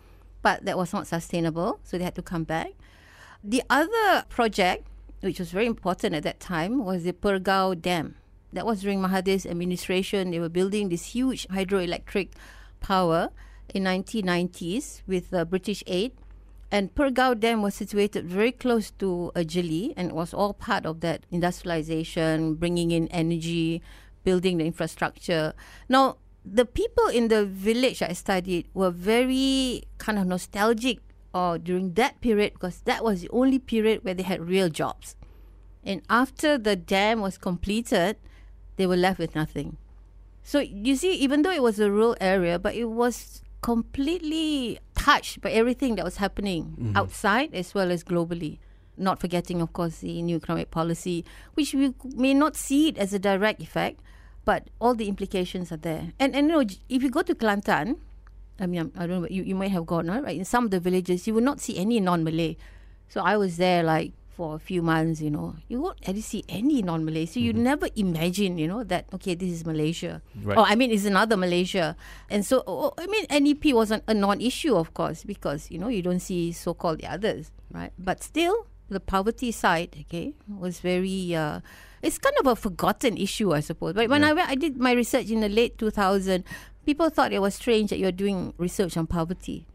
but 0.47 0.65
that 0.65 0.79
was 0.79 0.93
not 0.93 1.09
sustainable, 1.09 1.81
so 1.83 1.99
they 1.99 2.05
had 2.05 2.15
to 2.15 2.23
come 2.23 2.45
back. 2.45 2.71
The 3.43 3.65
other 3.69 4.25
project, 4.29 4.87
which 5.21 5.41
was 5.41 5.51
very 5.51 5.67
important 5.67 6.15
at 6.15 6.23
that 6.23 6.39
time, 6.39 6.85
was 6.85 7.03
the 7.03 7.13
Pergau 7.13 7.75
Dam. 7.75 8.15
That 8.53 8.65
was 8.65 8.83
during 8.83 9.01
Mahathir's 9.01 9.45
administration. 9.45 10.31
They 10.31 10.39
were 10.39 10.49
building 10.49 10.89
this 10.89 11.07
huge 11.07 11.49
hydroelectric 11.49 12.29
power 12.79 13.31
in 13.75 13.83
1990s 13.83 15.03
with 15.09 15.35
uh, 15.35 15.45
British 15.45 15.83
aid. 15.89 16.13
And 16.71 16.95
Pergau 16.95 17.35
Dam 17.35 17.61
was 17.61 17.75
situated 17.75 18.31
very 18.31 18.53
close 18.53 18.93
to 19.03 19.33
Ajali 19.35 19.95
and 19.97 20.11
it 20.11 20.15
was 20.15 20.33
all 20.33 20.55
part 20.55 20.87
of 20.87 21.01
that 21.01 21.27
industrialization, 21.33 22.55
bringing 22.55 22.93
in 22.93 23.09
energy, 23.09 23.83
building 24.23 24.59
the 24.59 24.65
infrastructure. 24.65 25.55
Now, 25.89 26.19
the 26.49 26.65
people 26.65 27.09
in 27.09 27.29
the 27.29 27.45
village 27.45 28.03
I 28.03 28.13
studied 28.13 28.69
were 28.73 28.91
very 28.91 29.83
kind 29.99 30.19
of 30.19 30.27
nostalgic 30.27 31.01
uh, 31.35 31.59
during 31.59 31.95
that 31.95 32.21
period 32.21 32.55
because 32.55 32.81
that 32.83 33.03
was 33.03 33.23
the 33.23 33.29
only 33.31 33.59
period 33.59 34.05
where 34.05 34.15
they 34.15 34.23
had 34.23 34.41
real 34.49 34.69
jobs. 34.69 35.17
And 35.85 36.03
after 36.09 36.57
the 36.57 36.77
dam 36.77 37.21
was 37.21 37.37
completed, 37.37 38.17
they 38.77 38.87
were 38.87 38.97
left 38.97 39.19
with 39.19 39.35
nothing. 39.35 39.77
So 40.43 40.61
you 40.61 40.95
see, 40.95 41.13
even 41.15 41.43
though 41.43 41.51
it 41.51 41.63
was 41.63 41.81
a 41.81 41.91
rural 41.91 42.17
area, 42.21 42.59
but 42.59 42.75
it 42.75 42.87
was 42.87 43.43
completely 43.61 44.79
touched 44.95 45.41
by 45.41 45.51
everything 45.51 45.97
that 45.97 46.05
was 46.05 46.19
happening 46.19 46.93
outside 46.95 47.53
as 47.53 47.75
well 47.75 47.91
as 47.91 48.05
globally. 48.05 48.59
Not 48.97 49.21
forgetting, 49.21 49.61
of 49.61 49.73
course, 49.73 49.99
the 49.99 50.23
new 50.23 50.37
economic 50.37 50.71
policy, 50.71 51.25
which 51.55 51.75
we 51.75 51.93
may 52.15 52.33
not 52.33 52.57
see 52.57 52.89
it 52.89 52.97
as 52.99 53.13
a 53.13 53.19
direct 53.19 53.61
effect, 53.61 54.01
but 54.47 54.71
all 54.81 54.95
the 54.95 55.11
implications 55.11 55.69
are 55.75 55.77
there. 55.83 56.15
And 56.19 56.33
and 56.33 56.49
you 56.49 56.53
know, 56.55 56.65
if 56.89 57.03
you 57.03 57.11
go 57.11 57.21
to 57.21 57.35
Kelantan, 57.35 57.99
I 58.57 58.65
mean, 58.65 58.81
I'm- 58.81 58.93
don't 58.97 59.21
know, 59.21 59.29
you, 59.29 59.43
you 59.43 59.55
might 59.55 59.75
have 59.75 59.85
gone, 59.85 60.09
right? 60.09 60.39
In 60.39 60.47
some 60.47 60.65
of 60.65 60.71
the 60.71 60.81
villages, 60.81 61.27
you 61.27 61.35
will 61.35 61.45
not 61.45 61.61
see 61.61 61.77
any 61.77 62.01
non-Malay. 62.01 62.57
So 63.11 63.21
I 63.21 63.37
was 63.37 63.59
there 63.59 63.83
like 63.83 64.15
for 64.37 64.55
a 64.55 64.59
few 64.59 64.83
months, 64.83 65.21
you 65.21 65.31
know. 65.31 65.57
You 65.69 65.81
won't 65.81 65.99
really 66.07 66.21
see 66.21 66.45
any 66.49 66.81
non-Malay. 66.81 67.27
So 67.27 67.41
you 67.41 67.53
mm-hmm. 67.53 67.63
never 67.63 67.89
imagine, 67.97 68.57
you 68.57 68.69
know, 68.69 68.85
that, 68.85 69.07
okay, 69.13 69.35
this 69.35 69.51
is 69.51 69.67
Malaysia. 69.67 70.23
Right. 70.43 70.57
Oh, 70.57 70.65
I 70.65 70.75
mean, 70.75 70.91
it's 70.91 71.05
another 71.05 71.37
Malaysia. 71.37 71.97
And 72.31 72.45
so, 72.45 72.63
oh, 72.67 72.93
oh 72.93 72.95
I 72.99 73.07
mean, 73.07 73.27
NEP 73.29 73.75
wasn't 73.75 74.05
a 74.07 74.15
non-issue, 74.15 74.75
of 74.77 74.95
course, 74.95 75.25
because, 75.25 75.71
you 75.71 75.79
know, 75.79 75.89
you 75.89 76.03
don't 76.03 76.21
see 76.21 76.53
so-called 76.53 77.01
the 77.01 77.09
others, 77.09 77.51
right? 77.73 77.93
But 77.99 78.23
still, 78.23 78.67
the 78.89 79.01
poverty 79.01 79.53
side, 79.53 79.97
okay, 80.03 80.35
was 80.49 80.81
very... 80.81 81.35
Uh, 81.35 81.61
it's 82.03 82.19
kind 82.19 82.37
of 82.39 82.47
a 82.47 82.55
forgotten 82.55 83.17
issue, 83.17 83.53
I 83.53 83.61
suppose. 83.61 83.95
But 83.95 84.09
when 84.09 84.23
I 84.23 84.33
went, 84.33 84.49
I 84.49 84.55
did 84.55 84.77
my 84.77 84.93
research 84.93 85.29
in 85.31 85.41
the 85.41 85.49
late 85.49 85.77
2000, 85.79 86.45
people 86.85 87.11
thought 87.11 87.33
it 87.33 87.41
was 87.41 87.55
strange 87.55 87.91
that 87.91 87.99
you're 87.99 88.13
doing 88.13 88.55
research 88.59 88.97
on 88.97 89.07
poverty, 89.07 89.67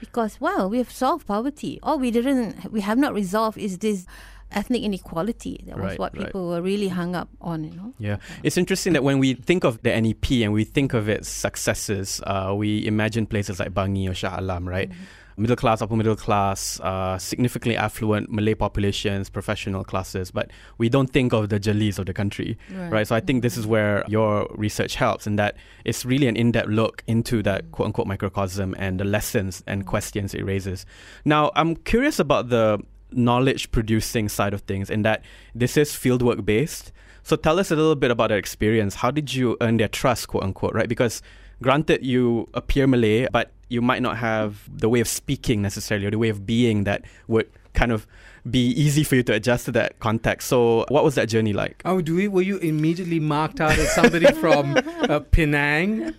because 0.00 0.40
well, 0.40 0.68
we 0.68 0.78
have 0.78 0.90
solved 0.90 1.26
poverty. 1.26 1.78
All 1.82 1.98
we 1.98 2.10
didn't, 2.10 2.70
we 2.72 2.80
have 2.82 2.98
not 2.98 3.14
resolved 3.14 3.56
is 3.56 3.78
this 3.78 4.06
ethnic 4.50 4.82
inequality. 4.82 5.62
That 5.66 5.76
was 5.76 5.84
Right, 5.84 5.98
what 5.98 6.16
right. 6.16 6.26
people 6.26 6.48
were 6.48 6.60
really 6.60 6.88
hung 6.88 7.14
up 7.14 7.28
on. 7.40 7.64
You 7.64 7.70
know. 7.70 7.94
Yeah, 7.98 8.16
it's 8.42 8.56
interesting 8.56 8.92
that 8.92 9.04
when 9.04 9.18
we 9.18 9.34
think 9.34 9.64
of 9.64 9.82
the 9.82 9.98
NEP 9.98 10.30
and 10.42 10.52
we 10.52 10.64
think 10.64 10.92
of 10.92 11.08
its 11.08 11.28
successes, 11.28 12.20
uh, 12.26 12.52
we 12.54 12.86
imagine 12.86 13.26
places 13.26 13.58
like 13.60 13.72
Bangi 13.72 14.10
or 14.10 14.14
Shah 14.14 14.38
Alam, 14.38 14.68
right? 14.68 14.90
Middle 15.36 15.56
class, 15.56 15.80
upper 15.80 15.96
middle 15.96 16.16
class, 16.16 16.78
uh, 16.80 17.16
significantly 17.18 17.76
affluent 17.76 18.30
Malay 18.30 18.54
populations, 18.54 19.30
professional 19.30 19.82
classes, 19.82 20.30
but 20.30 20.50
we 20.78 20.88
don't 20.88 21.08
think 21.10 21.32
of 21.32 21.48
the 21.48 21.58
Jelis 21.58 21.98
of 21.98 22.06
the 22.06 22.12
country, 22.12 22.58
right? 22.90 23.06
So 23.06 23.16
I 23.16 23.20
think 23.20 23.42
this 23.42 23.56
is 23.56 23.66
where 23.66 24.04
your 24.08 24.46
research 24.50 24.94
helps, 24.96 25.26
in 25.26 25.36
that 25.36 25.56
it's 25.84 26.04
really 26.04 26.26
an 26.26 26.36
in-depth 26.36 26.68
look 26.68 27.02
into 27.06 27.42
that 27.44 27.72
quote 27.72 27.86
unquote 27.86 28.06
microcosm 28.06 28.74
and 28.78 29.00
the 29.00 29.04
lessons 29.04 29.62
and 29.66 29.86
questions 29.86 30.34
it 30.34 30.44
raises. 30.44 30.84
Now, 31.24 31.50
I'm 31.56 31.76
curious 31.76 32.18
about 32.18 32.50
the 32.50 32.78
knowledge 33.10 33.70
producing 33.70 34.28
side 34.28 34.54
of 34.54 34.60
things, 34.62 34.90
in 34.90 35.02
that 35.02 35.22
this 35.54 35.76
is 35.76 35.92
fieldwork 35.92 36.44
based. 36.44 36.92
So 37.22 37.36
tell 37.36 37.58
us 37.58 37.70
a 37.70 37.76
little 37.76 37.94
bit 37.94 38.10
about 38.10 38.28
that 38.28 38.38
experience. 38.38 38.96
How 38.96 39.10
did 39.10 39.32
you 39.32 39.56
earn 39.60 39.76
their 39.76 39.88
trust, 39.88 40.28
quote 40.28 40.42
unquote, 40.42 40.74
right? 40.74 40.88
Because 40.88 41.22
granted, 41.62 42.04
you 42.04 42.48
appear 42.52 42.86
Malay, 42.86 43.28
but 43.32 43.52
you 43.72 43.82
might 43.82 44.02
not 44.02 44.18
have 44.18 44.68
the 44.70 44.88
way 44.88 45.00
of 45.00 45.08
speaking 45.08 45.62
necessarily 45.62 46.06
or 46.06 46.10
the 46.10 46.18
way 46.18 46.28
of 46.28 46.44
being 46.44 46.84
that 46.84 47.02
would 47.26 47.50
kind 47.72 47.90
of 47.90 48.06
be 48.48 48.68
easy 48.70 49.04
for 49.04 49.16
you 49.16 49.22
to 49.22 49.32
adjust 49.32 49.64
to 49.66 49.72
that 49.72 49.98
context. 50.00 50.48
So, 50.48 50.84
what 50.88 51.04
was 51.04 51.14
that 51.14 51.28
journey 51.28 51.52
like? 51.52 51.80
Oh, 51.84 52.00
do 52.00 52.14
we, 52.14 52.28
were 52.28 52.42
you 52.42 52.58
immediately 52.58 53.20
marked 53.20 53.60
out 53.60 53.78
as 53.78 53.90
somebody 53.92 54.30
from 54.32 54.76
uh, 55.08 55.20
Penang? 55.30 56.14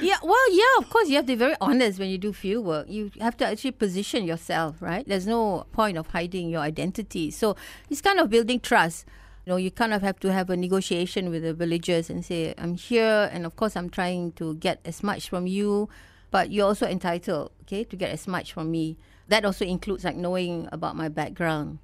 Yeah, 0.00 0.16
well, 0.22 0.52
yeah, 0.54 0.78
of 0.78 0.90
course, 0.90 1.08
you 1.08 1.16
have 1.16 1.24
to 1.26 1.32
be 1.32 1.36
very 1.36 1.54
honest 1.60 1.98
when 1.98 2.10
you 2.10 2.18
do 2.18 2.32
field 2.32 2.66
work. 2.66 2.86
You 2.88 3.10
have 3.20 3.36
to 3.38 3.46
actually 3.46 3.70
position 3.70 4.24
yourself, 4.24 4.82
right? 4.82 5.06
There's 5.06 5.26
no 5.26 5.66
point 5.72 5.96
of 5.96 6.08
hiding 6.08 6.50
your 6.50 6.60
identity. 6.60 7.30
So 7.30 7.56
it's 7.88 8.00
kind 8.00 8.18
of 8.18 8.28
building 8.28 8.60
trust. 8.60 9.06
You 9.46 9.52
know, 9.52 9.56
you 9.56 9.70
kind 9.70 9.94
of 9.94 10.02
have 10.02 10.20
to 10.20 10.32
have 10.32 10.50
a 10.50 10.56
negotiation 10.56 11.30
with 11.30 11.42
the 11.42 11.54
villagers 11.54 12.10
and 12.10 12.24
say, 12.24 12.54
I'm 12.58 12.74
here, 12.74 13.30
and 13.32 13.46
of 13.46 13.56
course, 13.56 13.76
I'm 13.76 13.88
trying 13.90 14.32
to 14.32 14.54
get 14.56 14.80
as 14.84 15.02
much 15.02 15.28
from 15.28 15.46
you, 15.46 15.88
but 16.32 16.50
you're 16.50 16.66
also 16.66 16.86
entitled, 16.86 17.52
okay, 17.62 17.84
to 17.84 17.94
get 17.94 18.10
as 18.10 18.26
much 18.26 18.52
from 18.52 18.72
me. 18.72 18.96
That 19.28 19.44
also 19.44 19.64
includes 19.64 20.02
like 20.02 20.16
knowing 20.16 20.68
about 20.72 20.96
my 20.96 21.08
background. 21.08 21.78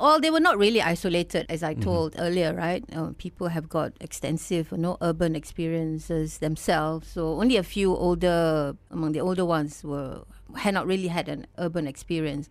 Well, 0.00 0.20
they 0.20 0.30
were 0.30 0.40
not 0.40 0.56
really 0.56 0.80
isolated, 0.80 1.44
as 1.48 1.62
I 1.62 1.74
told 1.74 2.14
earlier, 2.18 2.54
right? 2.54 2.84
Uh, 2.94 3.10
people 3.18 3.48
have 3.48 3.68
got 3.68 3.92
extensive, 4.00 4.70
you 4.70 4.78
know, 4.78 4.96
urban 5.02 5.34
experiences 5.34 6.38
themselves. 6.38 7.08
So 7.08 7.40
only 7.40 7.56
a 7.56 7.64
few 7.64 7.94
older, 7.96 8.76
among 8.90 9.12
the 9.12 9.20
older 9.20 9.44
ones, 9.44 9.82
were 9.82 10.22
had 10.56 10.72
not 10.72 10.86
really 10.86 11.08
had 11.08 11.28
an 11.28 11.46
urban 11.58 11.86
experience. 11.86 12.48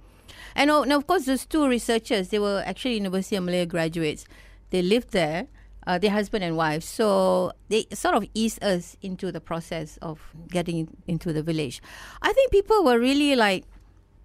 And 0.55 0.69
oh, 0.69 0.83
now, 0.83 0.97
of 0.97 1.07
course, 1.07 1.25
those 1.25 1.45
two 1.45 1.67
researchers, 1.67 2.29
they 2.29 2.39
were 2.39 2.63
actually 2.65 2.95
University 2.95 3.37
of 3.37 3.45
Malaya 3.45 3.65
graduates. 3.65 4.25
They 4.71 4.81
lived 4.81 5.11
there, 5.11 5.47
uh, 5.87 5.97
their 5.97 6.11
husband 6.11 6.43
and 6.43 6.55
wife. 6.55 6.83
So 6.83 7.51
they 7.69 7.85
sort 7.93 8.15
of 8.15 8.25
ease 8.33 8.59
us 8.61 8.97
into 9.01 9.31
the 9.31 9.41
process 9.41 9.97
of 10.01 10.19
getting 10.49 10.95
into 11.07 11.33
the 11.33 11.43
village. 11.43 11.81
I 12.21 12.33
think 12.33 12.51
people 12.51 12.83
were 12.83 12.99
really 12.99 13.35
like, 13.35 13.65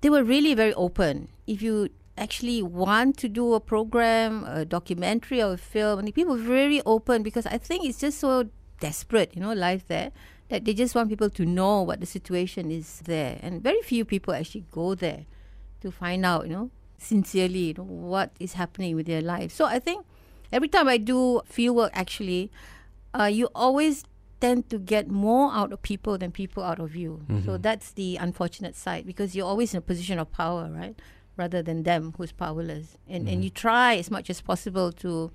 they 0.01 0.11
were 0.11 0.25
really 0.25 0.55
very 0.55 0.75
open. 0.75 1.29
If 1.47 1.63
you 1.63 1.89
actually 2.17 2.63
want 2.63 3.17
to 3.19 3.29
do 3.29 3.55
a 3.55 3.61
program, 3.61 4.45
a 4.45 4.65
documentary 4.65 5.43
or 5.43 5.53
a 5.55 5.57
film, 5.57 6.05
people 6.13 6.35
were 6.35 6.43
very 6.43 6.83
open 6.85 7.23
because 7.23 7.47
I 7.47 7.59
think 7.59 7.85
it's 7.85 8.01
just 8.01 8.19
so 8.19 8.49
desperate, 8.81 9.35
you 9.35 9.41
know, 9.41 9.53
life 9.53 9.87
there, 9.89 10.13
that 10.49 10.65
they 10.65 10.75
just 10.75 10.95
want 10.95 11.09
people 11.09 11.31
to 11.31 11.45
know 11.45 11.83
what 11.83 12.01
the 12.01 12.07
situation 12.07 12.71
is 12.71 13.01
there. 13.05 13.39
And 13.43 13.63
very 13.63 13.83
few 13.83 14.05
people 14.05 14.35
actually 14.35 14.65
go 14.71 14.95
there 14.95 15.27
to 15.81 15.91
find 15.91 16.25
out, 16.25 16.47
you 16.47 16.53
know, 16.53 16.71
sincerely, 16.99 17.69
you 17.69 17.75
know, 17.75 17.85
what 17.85 18.33
is 18.41 18.55
happening 18.55 18.97
with 18.97 19.07
their 19.07 19.21
life. 19.23 19.53
So 19.53 19.65
I 19.65 19.79
think 19.79 20.05
every 20.53 20.69
time 20.69 20.89
I 20.89 20.97
do 20.99 21.41
field 21.47 21.77
work, 21.77 21.91
actually, 21.95 22.51
uh, 23.19 23.25
you 23.25 23.49
always 23.55 24.05
tend 24.41 24.69
to 24.71 24.79
get 24.79 25.11
more 25.11 25.51
out 25.53 25.73
of 25.73 25.83
people 25.83 26.17
than 26.19 26.31
people 26.31 26.63
out 26.63 26.79
of 26.79 26.95
you. 26.95 27.23
So 27.45 27.57
that's 27.59 27.93
the 27.93 28.17
unfortunate 28.17 28.77
side 28.77 29.05
because 29.07 29.35
you're 29.35 29.47
always 29.47 29.75
in 29.75 29.79
a 29.79 29.81
position 29.83 30.19
of 30.19 30.31
power, 30.31 30.71
right? 30.71 30.95
Rather 31.37 31.63
than 31.63 31.83
them 31.83 32.15
who's 32.17 32.33
powerless. 32.33 32.97
And 33.09 33.29
and 33.29 33.43
you 33.45 33.51
try 33.51 33.97
as 33.97 34.11
much 34.11 34.31
as 34.31 34.41
possible 34.41 34.93
to 34.93 35.31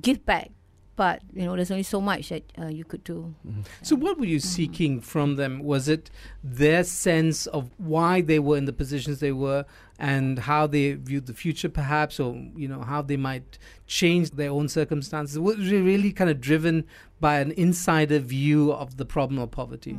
give 0.00 0.24
back. 0.26 0.50
But 0.94 1.22
you 1.32 1.46
know, 1.46 1.56
there's 1.56 1.70
only 1.70 1.82
so 1.82 2.00
much 2.00 2.28
that 2.28 2.42
uh, 2.58 2.66
you 2.66 2.84
could 2.84 3.02
do. 3.02 3.34
So, 3.82 3.96
what 3.96 4.18
were 4.18 4.26
you 4.26 4.40
seeking 4.40 5.00
from 5.00 5.36
them? 5.36 5.62
Was 5.62 5.88
it 5.88 6.10
their 6.44 6.84
sense 6.84 7.46
of 7.46 7.70
why 7.78 8.20
they 8.20 8.38
were 8.38 8.58
in 8.58 8.66
the 8.66 8.72
positions 8.72 9.20
they 9.20 9.32
were 9.32 9.64
and 9.98 10.40
how 10.40 10.66
they 10.66 10.92
viewed 10.92 11.26
the 11.26 11.34
future, 11.34 11.70
perhaps, 11.70 12.20
or 12.20 12.34
you 12.54 12.68
know 12.68 12.82
how 12.82 13.00
they 13.00 13.16
might 13.16 13.58
change 13.86 14.32
their 14.32 14.50
own 14.50 14.68
circumstances? 14.68 15.38
Was 15.38 15.56
it 15.56 15.80
really 15.80 16.12
kind 16.12 16.28
of 16.28 16.40
driven 16.40 16.84
by 17.20 17.38
an 17.38 17.52
insider 17.52 18.18
view 18.18 18.72
of 18.72 18.98
the 18.98 19.06
problem 19.06 19.38
of 19.38 19.50
poverty? 19.50 19.98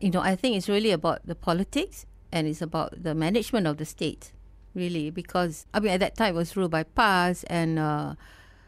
you 0.00 0.10
know, 0.10 0.20
I 0.20 0.34
think 0.34 0.56
it's 0.56 0.68
really 0.68 0.90
about 0.90 1.26
the 1.26 1.34
politics 1.34 2.06
and 2.32 2.46
it's 2.46 2.62
about 2.62 3.02
the 3.02 3.14
management 3.14 3.66
of 3.66 3.76
the 3.76 3.84
state, 3.84 4.32
really, 4.74 5.10
because 5.10 5.66
I 5.74 5.80
mean 5.80 5.92
at 5.92 6.00
that 6.00 6.16
time 6.16 6.34
it 6.34 6.38
was 6.38 6.56
ruled 6.56 6.70
by 6.70 6.84
PAS 6.84 7.44
and 7.44 7.78
uh, 7.78 8.14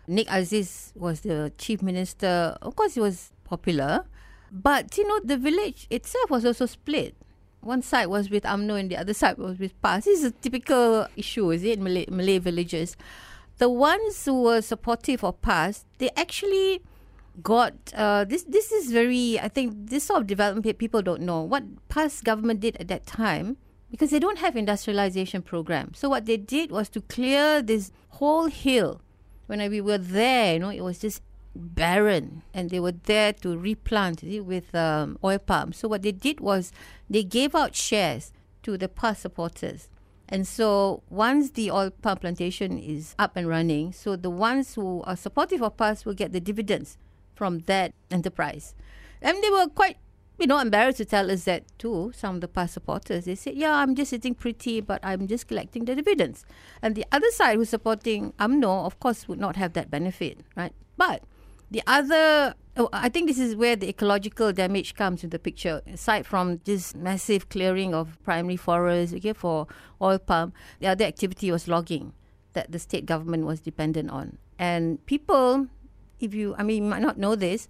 Nik 0.06 0.26
Aziz 0.30 0.92
was 0.96 1.20
the 1.20 1.52
chief 1.58 1.82
minister. 1.82 2.56
Of 2.60 2.76
course, 2.76 2.94
he 2.94 3.00
was 3.00 3.32
popular, 3.44 4.04
but 4.50 4.96
you 4.98 5.06
know 5.06 5.20
the 5.24 5.36
village 5.36 5.86
itself 5.90 6.30
was 6.30 6.44
also 6.44 6.66
split. 6.66 7.14
One 7.60 7.82
side 7.82 8.06
was 8.06 8.28
with 8.28 8.42
UMNO 8.42 8.78
and 8.80 8.90
the 8.90 8.96
other 8.96 9.14
side 9.14 9.38
was 9.38 9.58
with 9.58 9.80
PAS. 9.82 10.04
This 10.04 10.18
is 10.18 10.24
a 10.24 10.30
typical 10.32 11.06
issue, 11.16 11.52
is 11.52 11.62
it, 11.62 11.78
Malay, 11.78 12.06
Malay 12.10 12.38
villages? 12.38 12.96
The 13.58 13.68
ones 13.68 14.24
who 14.24 14.42
were 14.42 14.60
supportive 14.60 15.22
of 15.22 15.40
PAS, 15.42 15.84
they 15.98 16.10
actually 16.16 16.82
got 17.40 17.74
uh, 17.94 18.24
this. 18.24 18.42
This 18.42 18.72
is 18.72 18.90
very. 18.90 19.38
I 19.38 19.48
think 19.48 19.74
this 19.88 20.04
sort 20.04 20.22
of 20.22 20.26
development 20.26 20.78
people 20.78 21.02
don't 21.02 21.22
know 21.22 21.42
what 21.42 21.62
PAS 21.88 22.20
government 22.20 22.60
did 22.60 22.76
at 22.78 22.88
that 22.88 23.06
time 23.06 23.56
because 23.90 24.10
they 24.10 24.18
don't 24.18 24.38
have 24.38 24.56
industrialization 24.56 25.42
program. 25.42 25.92
So 25.94 26.08
what 26.08 26.26
they 26.26 26.36
did 26.36 26.72
was 26.72 26.88
to 26.90 27.00
clear 27.02 27.62
this 27.62 27.92
whole 28.08 28.46
hill. 28.46 29.00
When 29.46 29.58
we 29.70 29.80
were 29.80 29.98
there, 29.98 30.54
you 30.54 30.58
know, 30.60 30.70
it 30.70 30.80
was 30.80 30.98
just 30.98 31.22
barren, 31.54 32.42
and 32.54 32.70
they 32.70 32.80
were 32.80 32.92
there 32.92 33.32
to 33.34 33.56
replant 33.56 34.24
it 34.24 34.40
with 34.40 34.74
um, 34.74 35.18
oil 35.22 35.38
palm. 35.38 35.72
So 35.72 35.88
what 35.88 36.02
they 36.02 36.12
did 36.12 36.40
was 36.40 36.72
they 37.10 37.22
gave 37.24 37.54
out 37.54 37.74
shares 37.74 38.32
to 38.62 38.78
the 38.78 38.88
PAS 38.88 39.20
supporters. 39.20 39.88
And 40.28 40.46
so 40.46 41.02
once 41.10 41.50
the 41.50 41.70
oil 41.70 41.90
palm 41.90 42.18
plantation 42.18 42.78
is 42.78 43.14
up 43.18 43.36
and 43.36 43.46
running, 43.46 43.92
so 43.92 44.16
the 44.16 44.30
ones 44.30 44.74
who 44.74 45.02
are 45.02 45.16
supportive 45.16 45.62
of 45.62 45.76
PAS 45.76 46.06
will 46.06 46.14
get 46.14 46.32
the 46.32 46.40
dividends 46.40 46.96
from 47.34 47.60
that 47.60 47.92
enterprise. 48.10 48.74
And 49.20 49.42
they 49.42 49.50
were 49.50 49.66
quite, 49.66 49.98
you 50.38 50.46
know, 50.46 50.58
embarrassed 50.58 50.98
to 50.98 51.04
tell 51.04 51.30
us 51.30 51.44
that 51.44 51.64
too, 51.78 52.12
some 52.14 52.36
of 52.36 52.40
the 52.40 52.48
PAS 52.48 52.72
supporters. 52.72 53.26
They 53.26 53.34
said, 53.34 53.54
yeah, 53.54 53.74
I'm 53.76 53.94
just 53.94 54.10
sitting 54.10 54.34
pretty, 54.34 54.80
but 54.80 55.00
I'm 55.04 55.26
just 55.26 55.46
collecting 55.46 55.84
the 55.84 55.94
dividends. 55.94 56.44
And 56.80 56.94
the 56.94 57.04
other 57.12 57.30
side 57.30 57.56
who's 57.56 57.68
supporting 57.68 58.32
UMNO, 58.40 58.86
of 58.86 58.98
course, 58.98 59.28
would 59.28 59.38
not 59.38 59.56
have 59.56 59.74
that 59.74 59.90
benefit, 59.90 60.40
right? 60.56 60.72
But 60.96 61.22
the 61.70 61.82
other, 61.86 62.54
oh, 62.76 62.88
I 62.92 63.08
think 63.08 63.28
this 63.28 63.38
is 63.38 63.56
where 63.56 63.76
the 63.76 63.88
ecological 63.88 64.52
damage 64.52 64.94
comes 64.94 65.24
into 65.24 65.36
the 65.36 65.38
picture. 65.38 65.80
Aside 65.86 66.26
from 66.26 66.60
this 66.64 66.94
massive 66.94 67.48
clearing 67.48 67.94
of 67.94 68.18
primary 68.24 68.56
forests, 68.56 69.14
okay, 69.16 69.32
for 69.32 69.66
oil 70.00 70.18
palm, 70.18 70.52
the 70.80 70.88
other 70.88 71.04
activity 71.04 71.50
was 71.50 71.68
logging 71.68 72.12
that 72.52 72.72
the 72.72 72.78
state 72.78 73.06
government 73.06 73.46
was 73.46 73.60
dependent 73.60 74.10
on. 74.10 74.38
And 74.58 75.04
people, 75.06 75.68
if 76.20 76.34
you, 76.34 76.54
I 76.58 76.62
mean, 76.62 76.84
you 76.84 76.90
might 76.90 77.02
not 77.02 77.18
know 77.18 77.34
this, 77.34 77.68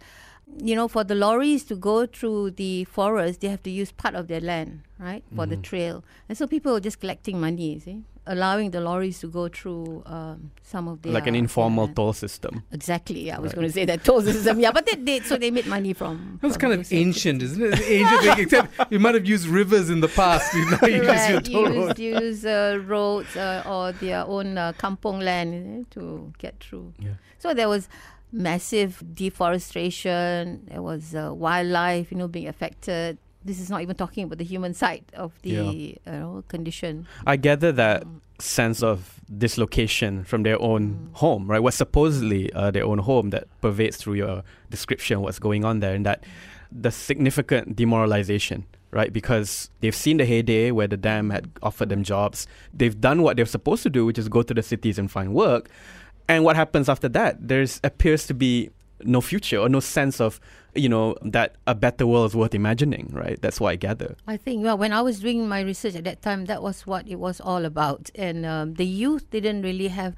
you 0.62 0.75
know, 0.76 0.88
for 0.88 1.02
the 1.04 1.14
lorries 1.14 1.64
to 1.64 1.75
go 1.76 2.06
through 2.06 2.52
the 2.52 2.84
forest, 2.84 3.40
they 3.40 3.49
have 3.49 3.62
to 3.62 3.70
use 3.70 3.90
part 3.92 4.14
of 4.14 4.28
their 4.28 4.40
land, 4.40 4.82
right, 4.99 5.25
for 5.34 5.46
the 5.46 5.56
trail. 5.56 6.04
And 6.28 6.37
so 6.37 6.46
people 6.46 6.72
were 6.72 6.80
just 6.80 7.00
collecting 7.00 7.40
money, 7.40 7.75
you 7.75 7.80
see, 7.80 8.02
allowing 8.26 8.70
the 8.70 8.80
lorries 8.80 9.18
to 9.20 9.26
go 9.28 9.49
through 9.49 10.02
um, 10.06 10.50
some 10.62 10.88
of 10.88 11.00
their 11.02 11.12
like 11.12 11.26
an 11.26 11.34
informal 11.34 11.87
land. 11.87 11.96
toll 11.96 12.12
system. 12.12 12.62
Exactly. 12.70 13.26
Yeah, 13.26 13.37
I 13.38 13.40
was 13.40 13.54
going 13.54 13.66
to 13.66 13.72
say 13.72 13.84
that 13.87 14.04
toll 14.04 14.20
system. 14.20 14.61
Yeah, 14.61 14.72
but 14.72 14.84
they 14.84 14.94
did. 14.96 15.25
So 15.25 15.38
they 15.38 15.50
made 15.50 15.66
money 15.66 15.94
from. 15.94 16.38
That's 16.42 16.54
from 16.54 16.61
kind 16.61 16.72
of 16.75 16.78
using- 16.80 16.99
ancient, 16.99 17.42
isn't 17.42 17.62
it? 17.62 17.80
Ancient 17.80 18.20
thing, 18.22 18.38
except 18.44 18.92
you 18.92 18.99
might 19.00 19.14
have 19.14 19.26
used 19.26 19.46
rivers 19.46 19.88
in 19.88 20.00
the 20.00 20.08
past. 20.08 20.52
You 20.54 20.70
know, 20.70 20.78
you 20.82 20.96
use 20.96 21.28
your 21.28 21.37
Right, 21.38 21.44
toll 21.44 21.68
use, 21.72 21.76
road. 21.87 21.99
use 21.99 22.44
uh, 22.44 22.78
roads 22.87 23.37
uh, 23.37 23.62
or 23.66 23.92
their 23.92 24.25
own 24.26 24.58
uh, 24.58 24.72
kampong 24.78 25.20
land 25.25 25.87
eh, 25.90 25.94
to 25.94 26.30
get 26.38 26.62
through. 26.62 26.92
Yeah. 26.99 27.12
So 27.38 27.54
there 27.54 27.68
was 27.68 27.88
massive 28.33 29.03
deforestation. 29.15 30.62
There 30.69 30.83
was 30.83 31.15
uh, 31.15 31.33
wildlife, 31.35 32.11
you 32.11 32.19
know, 32.19 32.29
being 32.29 32.49
affected. 32.49 33.19
This 33.45 33.61
is 33.61 33.69
not 33.71 33.83
even 33.83 33.97
talking 33.97 34.25
about 34.25 34.39
the 34.39 34.45
human 34.45 34.73
side 34.75 35.05
of 35.15 35.33
the 35.43 35.51
Yeah. 35.51 35.71
you 35.71 35.97
know, 36.07 36.45
condition. 36.49 37.07
I 37.27 37.37
gather 37.37 37.73
that 37.73 38.05
sense 38.39 38.83
of 38.83 39.21
dislocation 39.37 40.25
from 40.25 40.43
their 40.45 40.61
own 40.61 41.11
home, 41.15 41.47
right? 41.51 41.61
What's 41.61 41.77
supposedly 41.77 42.53
uh, 42.53 42.71
their 42.71 42.85
own 42.85 42.99
home 42.99 43.31
that 43.31 43.45
pervades 43.61 43.97
through 43.97 44.15
your 44.15 44.43
description 44.71 45.21
what's 45.21 45.39
going 45.39 45.65
on 45.65 45.81
there, 45.81 45.95
and 45.95 46.07
that 46.07 46.25
the 46.71 46.91
significant 46.91 47.77
demoralization, 47.77 48.65
right? 48.93 49.12
Because 49.12 49.71
they've 49.81 49.95
seen 49.95 50.17
the 50.19 50.25
heyday 50.25 50.71
where 50.71 50.87
the 50.89 50.97
dam 50.97 51.31
had 51.31 51.51
offered 51.62 51.89
them 51.89 52.03
jobs. 52.03 52.47
They've 52.73 52.99
done 52.99 53.23
what 53.23 53.37
they're 53.37 53.45
supposed 53.47 53.83
to 53.85 53.91
do, 53.91 54.07
which 54.07 54.19
is 54.19 54.29
go 54.29 54.43
to 54.43 54.55
the 54.55 54.62
cities 54.62 54.99
and 54.99 55.11
find 55.11 55.35
work. 55.35 55.69
And 56.29 56.45
what 56.45 56.57
happens 56.57 56.88
after 56.88 57.09
that? 57.11 57.49
There's 57.49 57.81
appears 57.85 58.26
to 58.26 58.35
be 58.35 58.71
no 59.05 59.21
future 59.21 59.59
or 59.59 59.69
no 59.69 59.81
sense 59.81 60.21
of, 60.21 60.41
you 60.75 60.88
know, 60.88 61.17
that 61.23 61.57
a 61.67 61.75
better 61.75 62.07
world 62.07 62.31
is 62.31 62.37
worth 62.37 62.55
imagining, 62.55 63.09
right? 63.12 63.41
That's 63.43 63.61
what 63.61 63.71
I 63.71 63.76
gather. 63.76 64.17
I 64.26 64.37
think 64.37 64.64
well, 64.64 64.79
when 64.79 64.93
I 64.93 65.02
was 65.02 65.21
doing 65.21 65.49
my 65.49 65.61
research 65.61 65.97
at 65.97 66.05
that 66.05 66.23
time, 66.23 66.47
that 66.47 66.62
was 66.62 66.87
what 66.87 67.09
it 67.09 67.17
was 67.17 67.41
all 67.41 67.64
about. 67.64 68.11
And 68.14 68.47
um, 68.47 68.75
the 68.75 68.87
youth 68.87 69.29
didn't 69.31 69.62
really 69.62 69.88
have 69.88 70.14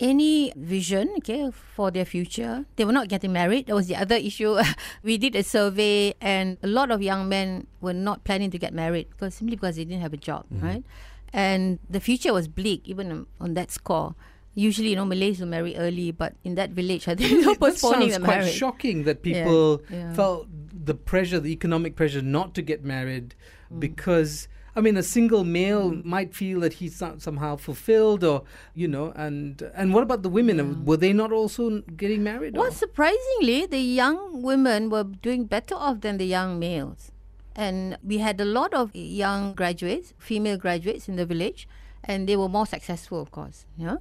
any 0.00 0.52
vision, 0.56 1.12
okay, 1.18 1.50
for 1.50 1.90
their 1.90 2.04
future. 2.04 2.64
They 2.76 2.84
were 2.84 2.92
not 2.92 3.08
getting 3.08 3.32
married. 3.32 3.66
That 3.66 3.74
was 3.74 3.88
the 3.88 3.96
other 3.96 4.14
issue. 4.30 4.56
we 5.02 5.18
did 5.18 5.34
a 5.34 5.42
survey, 5.42 6.14
and 6.20 6.56
a 6.62 6.68
lot 6.68 6.90
of 6.90 7.02
young 7.02 7.28
men 7.28 7.66
were 7.80 7.92
not 7.92 8.24
planning 8.24 8.50
to 8.52 8.58
get 8.58 8.72
married 8.72 9.10
because 9.10 9.34
simply 9.34 9.56
because 9.56 9.76
they 9.76 9.84
didn't 9.84 10.02
have 10.02 10.12
a 10.12 10.18
job, 10.18 10.46
right? 10.50 10.84
And 11.32 11.78
the 11.90 12.00
future 12.00 12.32
was 12.32 12.48
bleak, 12.48 12.82
even 12.88 13.26
on 13.40 13.54
that 13.54 13.70
score. 13.70 14.14
Usually, 14.58 14.90
you 14.90 14.96
know, 14.96 15.04
Malays 15.04 15.38
will 15.38 15.46
marry 15.46 15.76
early, 15.76 16.10
but 16.10 16.34
in 16.42 16.56
that 16.56 16.70
village, 16.70 17.06
I 17.06 17.14
think 17.14 17.44
they're 17.44 17.54
postponing 17.54 18.10
sounds 18.10 18.20
the 18.20 18.24
quite 18.24 18.48
shocking 18.48 19.04
that 19.04 19.22
people 19.22 19.82
yeah. 19.88 20.12
felt 20.14 20.48
the 20.84 20.94
pressure, 20.94 21.38
the 21.38 21.52
economic 21.52 21.94
pressure 21.94 22.22
not 22.22 22.54
to 22.56 22.62
get 22.62 22.82
married 22.82 23.36
mm. 23.72 23.78
because 23.78 24.48
I 24.74 24.80
mean, 24.80 24.96
a 24.96 25.02
single 25.02 25.44
male 25.44 25.90
mm. 25.90 26.04
might 26.04 26.34
feel 26.34 26.60
that 26.60 26.74
he's 26.74 27.00
not 27.00 27.20
somehow 27.20 27.56
fulfilled, 27.56 28.22
or 28.22 28.44
you 28.74 28.86
know, 28.86 29.12
and 29.16 29.62
and 29.74 29.92
what 29.92 30.02
about 30.02 30.22
the 30.22 30.28
women? 30.28 30.84
Were 30.84 30.96
they 30.96 31.12
not 31.12 31.32
also 31.32 31.80
getting 31.96 32.22
married? 32.22 32.56
Well, 32.56 32.68
or- 32.68 32.70
surprisingly, 32.70 33.66
the 33.66 33.80
young 33.80 34.42
women 34.42 34.88
were 34.88 35.04
doing 35.04 35.46
better 35.46 35.74
off 35.74 36.00
than 36.00 36.18
the 36.18 36.26
young 36.26 36.58
males. 36.58 37.10
And 37.56 37.98
we 38.04 38.18
had 38.18 38.40
a 38.40 38.44
lot 38.44 38.72
of 38.72 38.94
young 38.94 39.52
graduates, 39.52 40.14
female 40.16 40.56
graduates 40.56 41.08
in 41.08 41.16
the 41.16 41.26
village, 41.26 41.66
and 42.04 42.28
they 42.28 42.36
were 42.36 42.48
more 42.48 42.66
successful, 42.66 43.20
of 43.20 43.32
course, 43.32 43.66
yeah, 43.76 43.96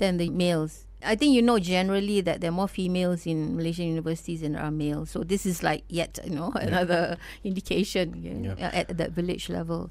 than 0.00 0.16
the 0.18 0.28
males. 0.28 0.84
I 1.02 1.14
think 1.14 1.32
you 1.34 1.40
know 1.40 1.58
generally 1.58 2.20
that 2.20 2.40
there 2.42 2.50
are 2.50 2.52
more 2.52 2.68
females 2.68 3.24
in 3.26 3.56
Malaysian 3.56 3.86
universities 3.86 4.42
than 4.42 4.52
there 4.52 4.62
are 4.62 4.70
males. 4.70 5.10
So 5.10 5.22
this 5.22 5.46
is 5.46 5.62
like 5.62 5.84
yet, 5.88 6.18
you 6.24 6.34
know, 6.34 6.52
another 6.56 7.16
indication 7.44 8.20
yeah, 8.20 8.54
Yeah. 8.58 8.70
at 8.74 8.98
that 8.98 9.12
village 9.12 9.48
level. 9.48 9.90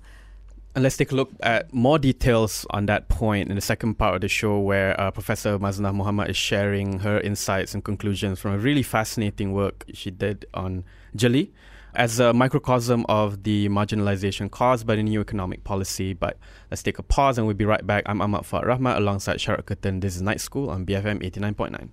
And 0.76 0.84
let's 0.84 0.98
take 0.98 1.12
a 1.12 1.16
look 1.16 1.32
at 1.42 1.74
more 1.74 1.98
details 1.98 2.64
on 2.70 2.86
that 2.86 3.10
point 3.10 3.50
in 3.50 3.56
the 3.56 3.62
second 3.62 3.96
part 3.96 4.14
of 4.16 4.22
the 4.22 4.28
show, 4.28 4.60
where 4.60 4.94
uh, 5.02 5.10
Professor 5.10 5.58
Maznah 5.58 5.94
Muhammad 5.96 6.30
is 6.30 6.38
sharing 6.38 7.00
her 7.00 7.20
insights 7.20 7.74
and 7.74 7.84
conclusions 7.84 8.40
from 8.40 8.54
a 8.54 8.60
really 8.60 8.84
fascinating 8.84 9.52
work 9.52 9.86
she 9.94 10.12
did 10.12 10.46
on 10.54 10.84
Jeli 11.18 11.50
as 11.94 12.20
a 12.20 12.34
microcosm 12.34 13.06
of 13.10 13.44
the 13.44 13.68
marginalization 13.70 14.50
caused 14.50 14.86
by 14.86 14.96
the 14.96 15.04
new 15.04 15.22
economic 15.22 15.64
policy. 15.64 16.14
But 16.14 16.38
let's 16.72 16.84
take 16.84 17.00
a 17.00 17.04
pause 17.04 17.38
and 17.38 17.48
we'll 17.48 17.56
be 17.56 17.66
right 17.66 17.86
back. 17.86 18.04
I'm 18.06 18.22
Ahmad 18.22 18.42
Fuad 18.42 18.64
Rahmat 18.66 18.98
alongside 18.98 19.38
Sharat 19.38 19.64
Kuttan. 19.64 20.02
This 20.02 20.16
is 20.16 20.22
Night 20.22 20.42
School 20.42 20.70
on 20.70 20.86
BFM 20.86 21.22
89.9. 21.24 21.90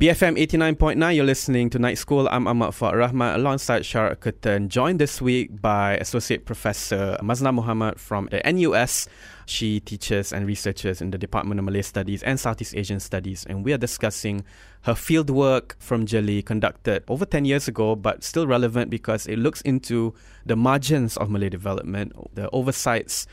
BFM 0.00 0.36
89.9, 0.44 1.14
you're 1.14 1.24
listening 1.24 1.70
to 1.70 1.78
Night 1.78 1.98
School. 1.98 2.26
I'm 2.28 2.48
Ahmad 2.48 2.70
Fuad 2.70 2.94
Rahmat 2.94 3.36
alongside 3.36 3.82
Sharat 3.82 4.16
Kuttan, 4.16 4.66
joined 4.66 4.98
this 4.98 5.22
week 5.22 5.62
by 5.62 5.94
Associate 5.98 6.44
Professor 6.44 7.16
Maznah 7.22 7.54
Muhammad 7.54 8.00
from 8.00 8.28
the 8.32 8.42
NUS. 8.44 9.06
She 9.46 9.78
teaches 9.78 10.32
and 10.32 10.48
researches 10.48 11.00
in 11.00 11.12
the 11.12 11.16
Department 11.16 11.60
of 11.60 11.66
Malay 11.66 11.82
Studies 11.82 12.24
and 12.24 12.40
Southeast 12.40 12.74
Asian 12.74 12.98
Studies, 12.98 13.46
and 13.48 13.64
we 13.64 13.72
are 13.72 13.78
discussing 13.78 14.44
her 14.82 14.94
fieldwork 14.94 15.74
from 15.78 16.06
Jeli 16.06 16.44
conducted 16.44 17.04
over 17.06 17.24
10 17.24 17.44
years 17.44 17.68
ago, 17.68 17.94
but 17.94 18.24
still 18.24 18.48
relevant 18.48 18.90
because 18.90 19.28
it 19.28 19.38
looks 19.38 19.60
into 19.60 20.12
the 20.44 20.56
margins 20.56 21.16
of 21.18 21.30
Malay 21.30 21.50
development, 21.50 22.12
the 22.34 22.50
oversights 22.50 23.28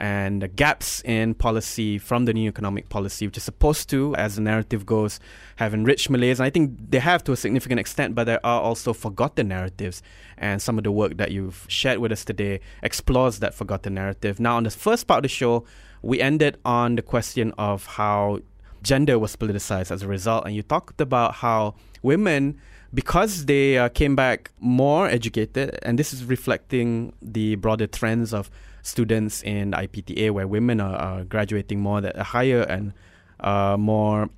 and 0.00 0.56
gaps 0.56 1.02
in 1.04 1.34
policy 1.34 1.98
from 1.98 2.24
the 2.24 2.32
new 2.32 2.48
economic 2.48 2.88
policy, 2.88 3.26
which 3.26 3.36
is 3.36 3.42
supposed 3.42 3.90
to, 3.90 4.16
as 4.16 4.36
the 4.36 4.40
narrative 4.40 4.86
goes, 4.86 5.20
have 5.56 5.74
enriched 5.74 6.08
Malays. 6.08 6.40
And 6.40 6.46
I 6.46 6.50
think 6.50 6.90
they 6.90 6.98
have 6.98 7.22
to 7.24 7.32
a 7.32 7.36
significant 7.36 7.78
extent, 7.78 8.14
but 8.14 8.24
there 8.24 8.44
are 8.44 8.62
also 8.62 8.94
forgotten 8.94 9.48
narratives. 9.48 10.02
And 10.38 10.62
some 10.62 10.78
of 10.78 10.84
the 10.84 10.90
work 10.90 11.18
that 11.18 11.32
you've 11.32 11.66
shared 11.68 11.98
with 11.98 12.12
us 12.12 12.24
today 12.24 12.60
explores 12.82 13.40
that 13.40 13.54
forgotten 13.54 13.94
narrative. 13.94 14.40
Now, 14.40 14.56
on 14.56 14.64
the 14.64 14.70
first 14.70 15.06
part 15.06 15.18
of 15.18 15.22
the 15.24 15.28
show, 15.28 15.66
we 16.00 16.20
ended 16.20 16.56
on 16.64 16.96
the 16.96 17.02
question 17.02 17.52
of 17.58 17.84
how 17.84 18.40
gender 18.82 19.18
was 19.18 19.36
politicized 19.36 19.90
as 19.90 20.02
a 20.02 20.08
result. 20.08 20.46
And 20.46 20.54
you 20.54 20.62
talked 20.62 21.02
about 21.02 21.34
how 21.34 21.74
women 22.02 22.58
because 22.92 23.44
they 23.44 23.78
uh, 23.78 23.88
came 23.88 24.16
back 24.16 24.50
more 24.58 25.06
educated, 25.08 25.78
and 25.82 25.98
this 25.98 26.12
is 26.12 26.24
reflecting 26.24 27.12
the 27.22 27.54
broader 27.56 27.86
trends 27.86 28.34
of 28.34 28.50
students 28.82 29.42
in 29.42 29.72
IPTA, 29.72 30.30
where 30.30 30.46
women 30.46 30.80
are, 30.80 30.96
are 30.96 31.24
graduating 31.24 31.80
more 31.80 32.04
at 32.04 32.16
higher 32.16 32.62
and 32.62 32.92
uh, 33.40 33.76
more 33.78 34.30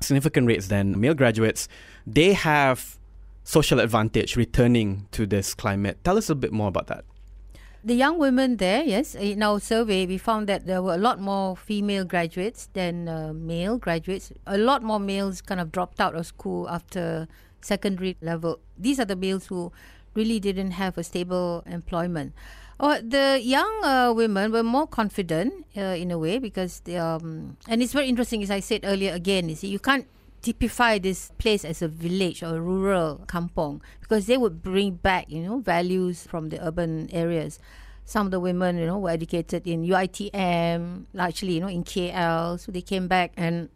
significant 0.00 0.46
rates 0.46 0.68
than 0.68 1.00
male 1.00 1.14
graduates, 1.14 1.68
they 2.06 2.32
have 2.32 2.98
social 3.44 3.80
advantage 3.80 4.36
returning 4.36 5.06
to 5.12 5.26
this 5.26 5.54
climate. 5.54 5.98
Tell 6.04 6.16
us 6.16 6.30
a 6.30 6.34
bit 6.34 6.52
more 6.52 6.68
about 6.68 6.86
that. 6.88 7.04
The 7.84 7.94
young 7.94 8.18
women 8.18 8.56
there, 8.56 8.82
yes, 8.82 9.14
in 9.14 9.42
our 9.42 9.60
survey, 9.60 10.06
we 10.06 10.16
found 10.16 10.48
that 10.48 10.66
there 10.66 10.80
were 10.80 10.94
a 10.94 10.98
lot 10.98 11.20
more 11.20 11.54
female 11.54 12.04
graduates 12.04 12.70
than 12.72 13.08
uh, 13.08 13.34
male 13.34 13.76
graduates. 13.76 14.32
A 14.46 14.56
lot 14.56 14.82
more 14.82 14.98
males 14.98 15.42
kind 15.42 15.60
of 15.60 15.70
dropped 15.70 16.00
out 16.00 16.14
of 16.14 16.24
school 16.24 16.66
after 16.70 17.28
secondary 17.60 18.16
level. 18.22 18.58
These 18.78 18.98
are 19.00 19.04
the 19.04 19.16
males 19.16 19.48
who 19.48 19.70
really 20.14 20.40
didn't 20.40 20.70
have 20.72 20.96
a 20.96 21.04
stable 21.04 21.62
employment. 21.66 22.32
Oh, 22.80 23.00
the 23.00 23.40
young 23.40 23.84
uh, 23.84 24.12
women 24.12 24.50
were 24.50 24.64
more 24.64 24.86
confident 24.86 25.66
uh, 25.76 25.94
in 25.94 26.10
a 26.10 26.18
way 26.18 26.38
because 26.38 26.80
they, 26.80 26.96
um, 26.96 27.56
and 27.68 27.82
it's 27.82 27.92
very 27.92 28.08
interesting, 28.08 28.42
as 28.42 28.50
I 28.50 28.60
said 28.60 28.80
earlier. 28.84 29.12
Again, 29.12 29.48
you 29.48 29.54
see, 29.54 29.68
you 29.68 29.78
can't 29.78 30.06
typify 30.42 30.98
this 30.98 31.30
place 31.38 31.64
as 31.64 31.82
a 31.82 31.88
village 31.88 32.42
or 32.42 32.56
a 32.56 32.60
rural 32.60 33.24
kampong 33.28 33.80
because 34.00 34.26
they 34.26 34.36
would 34.36 34.62
bring 34.62 34.96
back, 34.96 35.30
you 35.30 35.42
know, 35.42 35.58
values 35.60 36.26
from 36.26 36.48
the 36.50 36.58
urban 36.66 37.08
areas. 37.12 37.58
Some 38.04 38.26
of 38.26 38.30
the 38.32 38.40
women, 38.40 38.76
you 38.76 38.86
know, 38.86 38.98
were 38.98 39.10
educated 39.10 39.66
in 39.66 39.84
UITM, 39.84 41.06
largely, 41.14 41.54
you 41.54 41.60
know, 41.60 41.68
in 41.68 41.84
KL. 41.84 42.60
So 42.60 42.72
they 42.72 42.82
came 42.82 43.08
back 43.08 43.32
and 43.36 43.70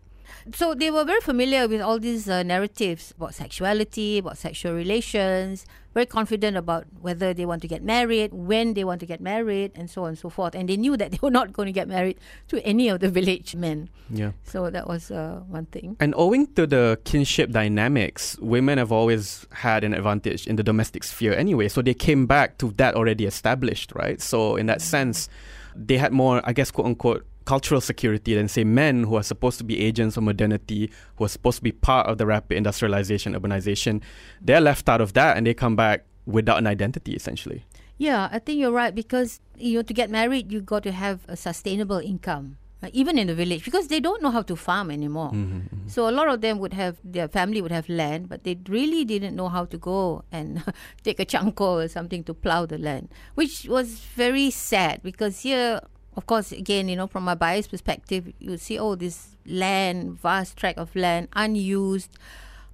so 0.55 0.75
they 0.75 0.91
were 0.91 1.05
very 1.05 1.21
familiar 1.21 1.69
with 1.69 1.81
all 1.81 1.99
these 1.99 2.29
uh, 2.29 2.43
narratives 2.43 3.13
about 3.17 3.35
sexuality, 3.35 4.19
about 4.19 4.39
sexual 4.39 4.75
relations, 4.75 5.67
very 5.95 6.07
confident 6.07 6.57
about 6.57 6.87
whether 7.01 7.35
they 7.35 7.45
want 7.45 7.63
to 7.63 7.69
get 7.69 7.83
married, 7.83 8.33
when 8.33 8.75
they 8.75 8.85
want 8.85 9.01
to 9.01 9.07
get 9.07 9.21
married, 9.21 9.73
and 9.75 9.91
so 9.91 10.03
on 10.03 10.11
and 10.11 10.19
so 10.19 10.29
forth. 10.29 10.55
And 10.55 10.69
they 10.69 10.77
knew 10.77 10.97
that 10.97 11.11
they 11.13 11.19
were 11.21 11.31
not 11.31 11.53
going 11.53 11.67
to 11.67 11.73
get 11.73 11.89
married 11.89 12.19
to 12.49 12.65
any 12.65 12.89
of 12.89 13.01
the 13.01 13.11
village 13.11 13.57
men. 13.57 13.89
Yeah. 14.11 14.33
So 14.45 14.71
that 14.71 14.87
was 14.87 15.11
uh, 15.11 15.43
one 15.49 15.67
thing. 15.67 15.97
And 16.01 16.15
owing 16.17 16.47
to 16.55 16.67
the 16.67 17.01
kinship 17.05 17.51
dynamics, 17.51 18.39
women 18.39 18.79
have 18.79 18.93
always 18.93 19.47
had 19.51 19.85
an 19.85 19.95
advantage 19.95 20.47
in 20.47 20.57
the 20.57 20.63
domestic 20.63 21.05
sphere 21.05 21.35
anyway. 21.35 21.69
So 21.69 21.83
they 21.83 21.95
came 21.95 22.27
back 22.27 22.59
to 22.59 22.73
that 22.77 22.95
already 22.95 23.27
established, 23.27 23.93
right? 23.95 24.21
So 24.21 24.57
in 24.57 24.67
that 24.67 24.81
sense, 24.81 25.29
they 25.75 25.99
had 25.99 26.13
more, 26.13 26.43
I 26.45 26.53
guess, 26.53 26.71
quote 26.71 26.87
unquote, 26.87 27.27
cultural 27.49 27.81
security 27.81 28.35
than 28.39 28.47
say 28.49 28.63
men 28.83 28.95
who 29.09 29.15
are 29.17 29.23
supposed 29.33 29.57
to 29.57 29.65
be 29.65 29.75
agents 29.89 30.17
of 30.19 30.23
modernity, 30.33 30.83
who 31.17 31.25
are 31.25 31.33
supposed 31.37 31.57
to 31.61 31.65
be 31.71 31.73
part 31.73 32.05
of 32.11 32.15
the 32.21 32.27
rapid 32.35 32.55
industrialization, 32.61 33.33
urbanization. 33.39 33.95
They're 34.47 34.61
left 34.71 34.87
out 34.93 35.01
of 35.01 35.11
that 35.19 35.37
and 35.37 35.47
they 35.47 35.55
come 35.55 35.75
back 35.85 36.05
without 36.27 36.59
an 36.59 36.67
identity 36.67 37.13
essentially. 37.21 37.61
Yeah, 37.97 38.29
I 38.31 38.39
think 38.39 38.61
you're 38.61 38.77
right 38.83 38.95
because 39.03 39.41
you 39.57 39.73
know 39.77 39.83
to 39.91 39.95
get 40.01 40.09
married 40.11 40.53
you 40.53 40.61
got 40.61 40.83
to 40.89 40.93
have 40.93 41.19
a 41.27 41.37
sustainable 41.37 42.01
income. 42.13 42.47
uh, 42.85 42.91
Even 43.01 43.19
in 43.19 43.27
the 43.27 43.35
village, 43.43 43.65
because 43.69 43.87
they 43.93 43.99
don't 44.07 44.23
know 44.23 44.31
how 44.37 44.43
to 44.51 44.55
farm 44.55 44.89
anymore. 44.99 45.33
So 45.95 46.07
a 46.11 46.15
lot 46.19 46.29
of 46.35 46.39
them 46.45 46.55
would 46.63 46.75
have 46.83 46.95
their 47.17 47.27
family 47.39 47.59
would 47.65 47.75
have 47.79 47.89
land, 47.89 48.29
but 48.31 48.39
they 48.47 48.55
really 48.77 49.03
didn't 49.13 49.35
know 49.41 49.49
how 49.57 49.65
to 49.73 49.79
go 49.91 50.23
and 50.31 50.49
take 51.07 51.19
a 51.19 51.27
cangkul 51.33 51.75
or 51.85 51.89
something 51.99 52.23
to 52.29 52.33
plow 52.45 52.63
the 52.73 52.79
land, 52.89 53.09
which 53.41 53.55
was 53.77 53.89
very 54.25 54.49
sad 54.55 54.95
because 55.03 55.35
here, 55.49 55.81
of 56.19 56.27
course, 56.27 56.51
again, 56.51 56.89
you 56.89 56.97
know, 56.97 57.07
from 57.07 57.29
a 57.29 57.37
bias 57.37 57.69
perspective, 57.69 58.33
you 58.41 58.57
see, 58.57 58.77
oh, 58.77 58.97
this 58.97 59.37
land, 59.47 60.19
vast 60.19 60.57
tract 60.57 60.77
of 60.77 60.95
land, 60.97 61.29
unused. 61.35 62.11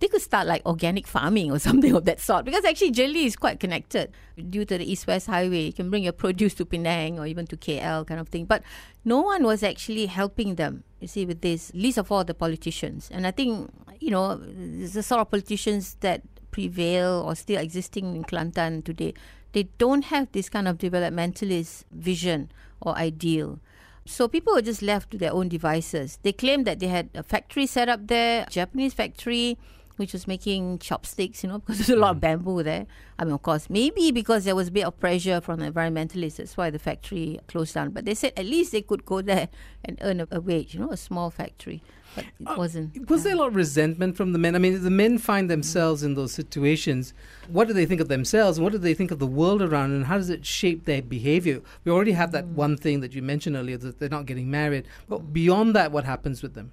They 0.00 0.08
could 0.08 0.22
start 0.22 0.46
like 0.46 0.64
organic 0.64 1.06
farming 1.06 1.52
or 1.52 1.58
something 1.68 1.94
of 1.94 2.06
that 2.06 2.20
sort 2.20 2.46
because 2.46 2.64
actually 2.64 2.92
Jeli 2.92 3.26
is 3.26 3.36
quite 3.36 3.60
connected 3.60 4.12
due 4.48 4.64
to 4.64 4.78
the 4.78 4.90
East 4.90 5.06
West 5.06 5.26
Highway. 5.26 5.66
You 5.66 5.74
can 5.74 5.90
bring 5.90 6.04
your 6.04 6.12
produce 6.24 6.54
to 6.54 6.64
Penang 6.64 7.18
or 7.18 7.26
even 7.26 7.46
to 7.48 7.56
KL 7.58 8.06
kind 8.06 8.18
of 8.18 8.28
thing. 8.28 8.46
But 8.46 8.62
no 9.04 9.20
one 9.20 9.42
was 9.44 9.62
actually 9.62 10.06
helping 10.06 10.54
them, 10.54 10.82
you 11.00 11.08
see, 11.08 11.26
with 11.26 11.42
this, 11.42 11.70
least 11.74 11.98
of 11.98 12.10
all 12.10 12.24
the 12.24 12.32
politicians. 12.32 13.10
And 13.12 13.26
I 13.26 13.30
think, 13.30 13.70
you 14.00 14.10
know, 14.10 14.36
the 14.36 15.02
sort 15.02 15.20
of 15.20 15.30
politicians 15.30 15.98
that 16.00 16.22
prevail 16.50 17.22
or 17.26 17.34
still 17.34 17.60
existing 17.60 18.16
in 18.16 18.24
Kelantan 18.24 18.84
today, 18.84 19.12
they 19.52 19.64
don't 19.76 20.06
have 20.06 20.32
this 20.32 20.48
kind 20.48 20.66
of 20.66 20.78
developmentalist 20.78 21.84
vision 21.92 22.50
or 22.86 22.96
ideal. 22.96 23.60
So 24.06 24.28
people 24.28 24.52
were 24.54 24.62
just 24.62 24.82
left 24.82 25.10
to 25.12 25.18
their 25.18 25.32
own 25.32 25.48
devices. 25.48 26.18
They 26.22 26.32
claimed 26.32 26.66
that 26.66 26.78
they 26.78 26.88
had 26.88 27.08
a 27.14 27.22
factory 27.22 27.66
set 27.66 27.88
up 27.88 28.06
there, 28.06 28.46
Japanese 28.50 28.92
factory, 28.92 29.56
which 29.96 30.12
was 30.12 30.26
making 30.26 30.78
chopsticks, 30.78 31.42
you 31.42 31.48
know, 31.48 31.58
because 31.60 31.78
there's 31.78 31.90
a 31.90 31.96
lot 31.96 32.12
of 32.12 32.16
mm. 32.18 32.20
bamboo 32.20 32.62
there. 32.62 32.86
I 33.18 33.24
mean, 33.24 33.34
of 33.34 33.42
course, 33.42 33.70
maybe 33.70 34.10
because 34.10 34.44
there 34.44 34.56
was 34.56 34.68
a 34.68 34.72
bit 34.72 34.84
of 34.84 34.98
pressure 34.98 35.40
from 35.40 35.60
the 35.60 35.70
environmentalists, 35.70 36.36
that's 36.36 36.56
why 36.56 36.70
the 36.70 36.78
factory 36.78 37.40
closed 37.48 37.74
down. 37.74 37.90
But 37.90 38.04
they 38.04 38.14
said 38.14 38.32
at 38.36 38.46
least 38.46 38.72
they 38.72 38.82
could 38.82 39.04
go 39.04 39.22
there 39.22 39.48
and 39.84 39.98
earn 40.00 40.20
a, 40.20 40.28
a 40.30 40.40
wage, 40.40 40.74
you 40.74 40.80
know, 40.80 40.90
a 40.90 40.96
small 40.96 41.30
factory. 41.30 41.82
But 42.14 42.24
it 42.38 42.46
uh, 42.46 42.54
wasn't. 42.56 43.10
Was 43.10 43.24
there 43.24 43.34
a 43.34 43.36
lot 43.36 43.48
of 43.48 43.56
resentment 43.56 44.16
from 44.16 44.32
the 44.32 44.38
men? 44.38 44.54
I 44.54 44.58
mean, 44.58 44.82
the 44.82 44.90
men 44.90 45.18
find 45.18 45.50
themselves 45.50 46.02
in 46.02 46.14
those 46.14 46.32
situations. 46.32 47.12
What 47.48 47.66
do 47.66 47.74
they 47.74 47.86
think 47.86 48.00
of 48.00 48.08
themselves? 48.08 48.58
And 48.58 48.64
what 48.64 48.72
do 48.72 48.78
they 48.78 48.94
think 48.94 49.10
of 49.10 49.18
the 49.18 49.26
world 49.26 49.62
around? 49.62 49.92
And 49.92 50.06
how 50.06 50.16
does 50.16 50.30
it 50.30 50.46
shape 50.46 50.84
their 50.84 51.02
behavior? 51.02 51.60
We 51.84 51.92
already 51.92 52.12
have 52.12 52.32
that 52.32 52.46
mm. 52.46 52.52
one 52.52 52.76
thing 52.76 53.00
that 53.00 53.14
you 53.14 53.22
mentioned 53.22 53.56
earlier 53.56 53.76
that 53.78 53.98
they're 53.98 54.08
not 54.08 54.26
getting 54.26 54.50
married. 54.50 54.86
But 55.08 55.32
beyond 55.32 55.74
that, 55.74 55.90
what 55.90 56.04
happens 56.04 56.42
with 56.42 56.54
them? 56.54 56.72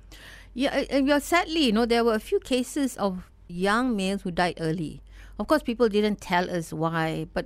Yeah, 0.54 0.84
and 0.90 1.08
yeah, 1.08 1.20
sadly, 1.20 1.66
you 1.66 1.72
know, 1.72 1.86
there 1.86 2.04
were 2.04 2.14
a 2.16 2.20
few 2.20 2.40
cases 2.40 2.98
of 2.98 3.30
young 3.48 3.96
males 3.96 4.22
who 4.24 4.32
died 4.32 4.58
early. 4.60 5.02
Of 5.40 5.48
course, 5.48 5.64
people 5.64 5.88
didn't 5.90 6.22
tell 6.22 6.50
us 6.50 6.74
why, 6.74 7.28
but 7.34 7.46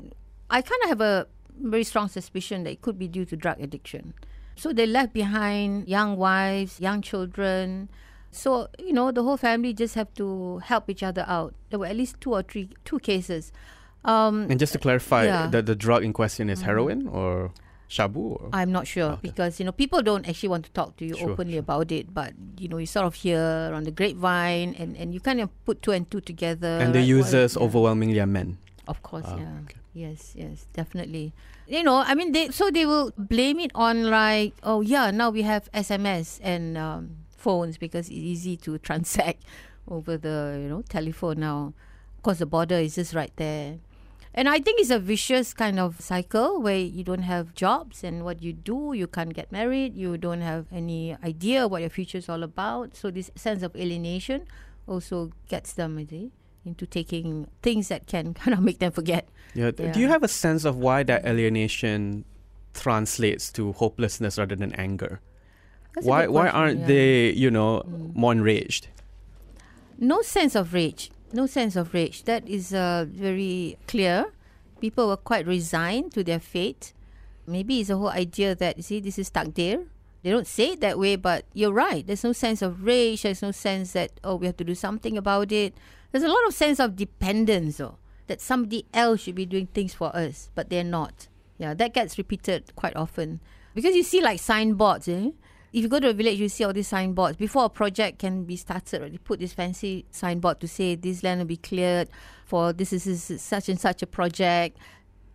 I 0.49 0.61
kind 0.61 0.81
of 0.83 0.89
have 0.89 1.01
a 1.01 1.27
very 1.61 1.83
strong 1.83 2.07
suspicion 2.09 2.63
that 2.63 2.71
it 2.71 2.81
could 2.81 2.97
be 2.99 3.07
due 3.07 3.25
to 3.25 3.35
drug 3.37 3.59
addiction. 3.61 4.13
So 4.55 4.73
they 4.73 4.85
left 4.85 5.13
behind 5.13 5.87
young 5.87 6.17
wives, 6.17 6.79
young 6.79 7.01
children. 7.01 7.89
So, 8.31 8.67
you 8.79 8.91
know, 8.91 9.11
the 9.11 9.23
whole 9.23 9.37
family 9.37 9.73
just 9.73 9.95
have 9.95 10.13
to 10.15 10.59
help 10.59 10.89
each 10.89 11.03
other 11.03 11.23
out. 11.27 11.53
There 11.69 11.79
were 11.79 11.85
at 11.85 11.95
least 11.95 12.19
two 12.21 12.33
or 12.33 12.41
three, 12.41 12.69
two 12.83 12.99
cases. 12.99 13.51
Um, 14.03 14.47
And 14.49 14.59
just 14.59 14.73
to 14.73 14.79
clarify, 14.79 15.25
Yeah. 15.25 15.47
the, 15.47 15.61
the 15.61 15.75
drug 15.75 16.03
in 16.03 16.11
question 16.13 16.49
is 16.49 16.59
Mhm. 16.61 16.65
heroin 16.65 17.07
or 17.07 17.51
shabu? 17.89 18.39
Or? 18.41 18.49
I'm 18.53 18.71
not 18.71 18.87
sure 18.87 19.11
Okay. 19.17 19.29
because 19.29 19.59
you 19.59 19.65
know 19.65 19.71
people 19.71 20.01
don't 20.01 20.27
actually 20.27 20.49
want 20.49 20.65
to 20.65 20.71
talk 20.71 20.97
to 20.97 21.05
you 21.05 21.15
Sure, 21.15 21.31
openly 21.31 21.53
sure. 21.53 21.59
about 21.65 21.91
it, 21.91 22.13
but 22.13 22.33
you 22.57 22.67
know 22.67 22.77
you 22.77 22.85
sort 22.85 23.05
of 23.05 23.15
hear 23.15 23.71
on 23.73 23.83
the 23.83 23.91
grapevine, 23.91 24.75
and, 24.79 24.95
and 24.97 25.13
you 25.13 25.19
kind 25.19 25.39
of 25.41 25.49
put 25.65 25.81
two 25.81 25.91
and 25.91 26.09
two 26.09 26.21
together. 26.21 26.79
and 26.81 26.93
the 26.93 26.99
right? 26.99 27.07
Well, 27.07 27.17
users 27.23 27.55
yeah. 27.55 27.63
overwhelmingly 27.63 28.19
are 28.19 28.27
men. 28.27 28.57
Of 28.87 29.01
course, 29.01 29.25
Ah, 29.27 29.37
yeah. 29.37 29.59
okay. 29.65 29.77
Yes, 29.93 30.33
yes, 30.35 30.67
definitely. 30.73 31.33
You 31.67 31.81
know, 31.81 32.03
I 32.05 32.13
mean, 32.13 32.31
they 32.33 32.49
so 32.49 32.69
they 32.69 32.85
will 32.85 33.11
blame 33.17 33.59
it 33.59 33.71
on 33.73 34.09
like, 34.11 34.53
oh 34.61 34.81
yeah, 34.81 35.09
now 35.09 35.29
we 35.31 35.41
have 35.43 35.71
SMS 35.73 36.39
and 36.43 36.77
um, 36.77 37.23
phones 37.33 37.77
because 37.77 38.07
it's 38.09 38.17
easy 38.19 38.57
to 38.57 38.77
transact 38.85 39.41
over 39.87 40.17
the 40.17 40.59
you 40.61 40.67
know 40.69 40.81
telephone 40.83 41.39
now. 41.39 41.73
Of 42.17 42.21
course, 42.23 42.39
the 42.39 42.45
border 42.45 42.75
is 42.75 42.95
just 42.95 43.13
right 43.13 43.31
there. 43.37 43.77
And 44.37 44.49
I 44.49 44.59
think 44.59 44.81
it's 44.81 44.89
a 44.89 44.99
vicious 44.99 45.53
kind 45.53 45.79
of 45.79 46.01
cycle 46.01 46.61
where 46.61 46.77
you 46.77 47.05
don't 47.05 47.21
have 47.23 47.55
jobs 47.55 48.03
and 48.03 48.25
what 48.25 48.43
you 48.43 48.51
do, 48.51 48.91
you 48.93 49.07
can't 49.07 49.33
get 49.33 49.49
married, 49.49 49.95
you 49.95 50.17
don't 50.17 50.41
have 50.41 50.65
any 50.73 51.15
idea 51.23 51.69
what 51.69 51.79
your 51.79 51.89
future 51.89 52.17
is 52.17 52.27
all 52.27 52.43
about. 52.43 52.97
So 52.97 53.09
this 53.11 53.31
sense 53.35 53.63
of 53.63 53.73
alienation 53.77 54.43
also 54.87 55.31
gets 55.47 55.71
them, 55.71 56.05
see, 56.09 56.31
into 56.65 56.85
taking 56.85 57.47
things 57.63 57.87
that 57.87 58.07
can 58.07 58.33
kind 58.41 58.53
of 58.53 58.61
make 58.61 58.79
them 58.79 58.91
forget. 58.91 59.29
Yeah. 59.53 59.71
th- 59.71 59.93
Do 59.93 60.01
you 60.01 60.09
have 60.09 60.21
a 60.23 60.27
sense 60.27 60.65
of 60.65 60.75
why 60.75 61.03
that 61.03 61.25
alienation 61.25 62.25
translates 62.73 63.53
to 63.53 63.71
hopelessness 63.71 64.37
rather 64.37 64.57
than 64.57 64.73
anger? 64.73 65.21
That's 65.93 66.05
why 66.05 66.27
why 66.27 66.49
aren't 66.49 66.81
yeah. 66.81 66.87
they, 66.87 67.31
you 67.31 67.49
know, 67.49 67.83
Mm. 67.87 68.13
more 68.15 68.33
enraged? 68.33 68.89
No 69.97 70.21
sense 70.21 70.55
of 70.55 70.73
rage. 70.73 71.09
No 71.35 71.47
sense 71.47 71.75
of 71.75 71.93
rage. 71.93 72.23
That 72.23 72.47
is 72.47 72.73
uh, 72.73 73.05
very 73.09 73.77
clear. 73.87 74.31
People 74.79 75.09
were 75.09 75.17
quite 75.17 75.45
resigned 75.45 76.13
to 76.13 76.23
their 76.23 76.39
fate. 76.39 76.93
Maybe 77.45 77.81
it's 77.81 77.89
a 77.89 77.97
whole 77.97 78.07
idea 78.07 78.55
that, 78.55 78.81
see, 78.81 79.01
this 79.01 79.19
is 79.19 79.29
takdir. 79.29 79.85
They 80.23 80.31
don't 80.31 80.47
say 80.47 80.69
it 80.69 80.79
that 80.79 80.97
way, 80.97 81.17
but 81.17 81.43
you're 81.53 81.73
right. 81.73 82.07
There's 82.07 82.23
no 82.23 82.31
sense 82.31 82.61
of 82.61 82.85
rage. 82.85 83.23
There's 83.23 83.41
no 83.41 83.51
sense 83.51 83.91
that, 83.91 84.11
oh, 84.23 84.37
we 84.37 84.45
have 84.45 84.55
to 84.55 84.63
do 84.63 84.75
something 84.75 85.17
about 85.17 85.51
it. 85.51 85.73
There's 86.13 86.23
a 86.23 86.29
lot 86.29 86.47
of 86.47 86.53
sense 86.53 86.79
of 86.79 86.95
dependence, 86.95 87.77
though, 87.77 87.97
that 88.27 88.39
somebody 88.39 88.85
else 88.93 89.19
should 89.23 89.35
be 89.35 89.45
doing 89.45 89.67
things 89.67 89.93
for 89.93 90.15
us, 90.15 90.49
but 90.55 90.69
they're 90.69 90.85
not. 90.85 91.27
Yeah, 91.57 91.73
that 91.73 91.93
gets 91.93 92.17
repeated 92.17 92.73
quite 92.77 92.95
often. 92.95 93.41
Because 93.73 93.93
you 93.93 94.03
see, 94.03 94.21
like 94.21 94.39
signboards, 94.39 95.09
eh? 95.09 95.31
If 95.75 95.81
you 95.81 95.89
go 95.89 95.99
to 95.99 96.07
a 96.07 96.13
village, 96.13 96.39
you 96.39 96.47
see 96.47 96.63
all 96.63 96.71
these 96.71 96.87
signboards. 96.87 97.35
Before 97.35 97.65
a 97.65 97.69
project 97.69 98.19
can 98.19 98.45
be 98.45 98.55
started, 98.55 99.11
they 99.11 99.17
put 99.17 99.41
this 99.41 99.51
fancy 99.51 100.05
signboard 100.09 100.61
to 100.61 100.69
say 100.69 100.95
this 100.95 101.21
land 101.21 101.39
will 101.41 101.47
be 101.47 101.57
cleared 101.57 102.07
for 102.45 102.71
this 102.71 102.93
is, 102.93 103.03
this 103.03 103.29
is 103.29 103.41
such 103.41 103.67
and 103.67 103.77
such 103.77 104.01
a 104.01 104.07
project. 104.07 104.77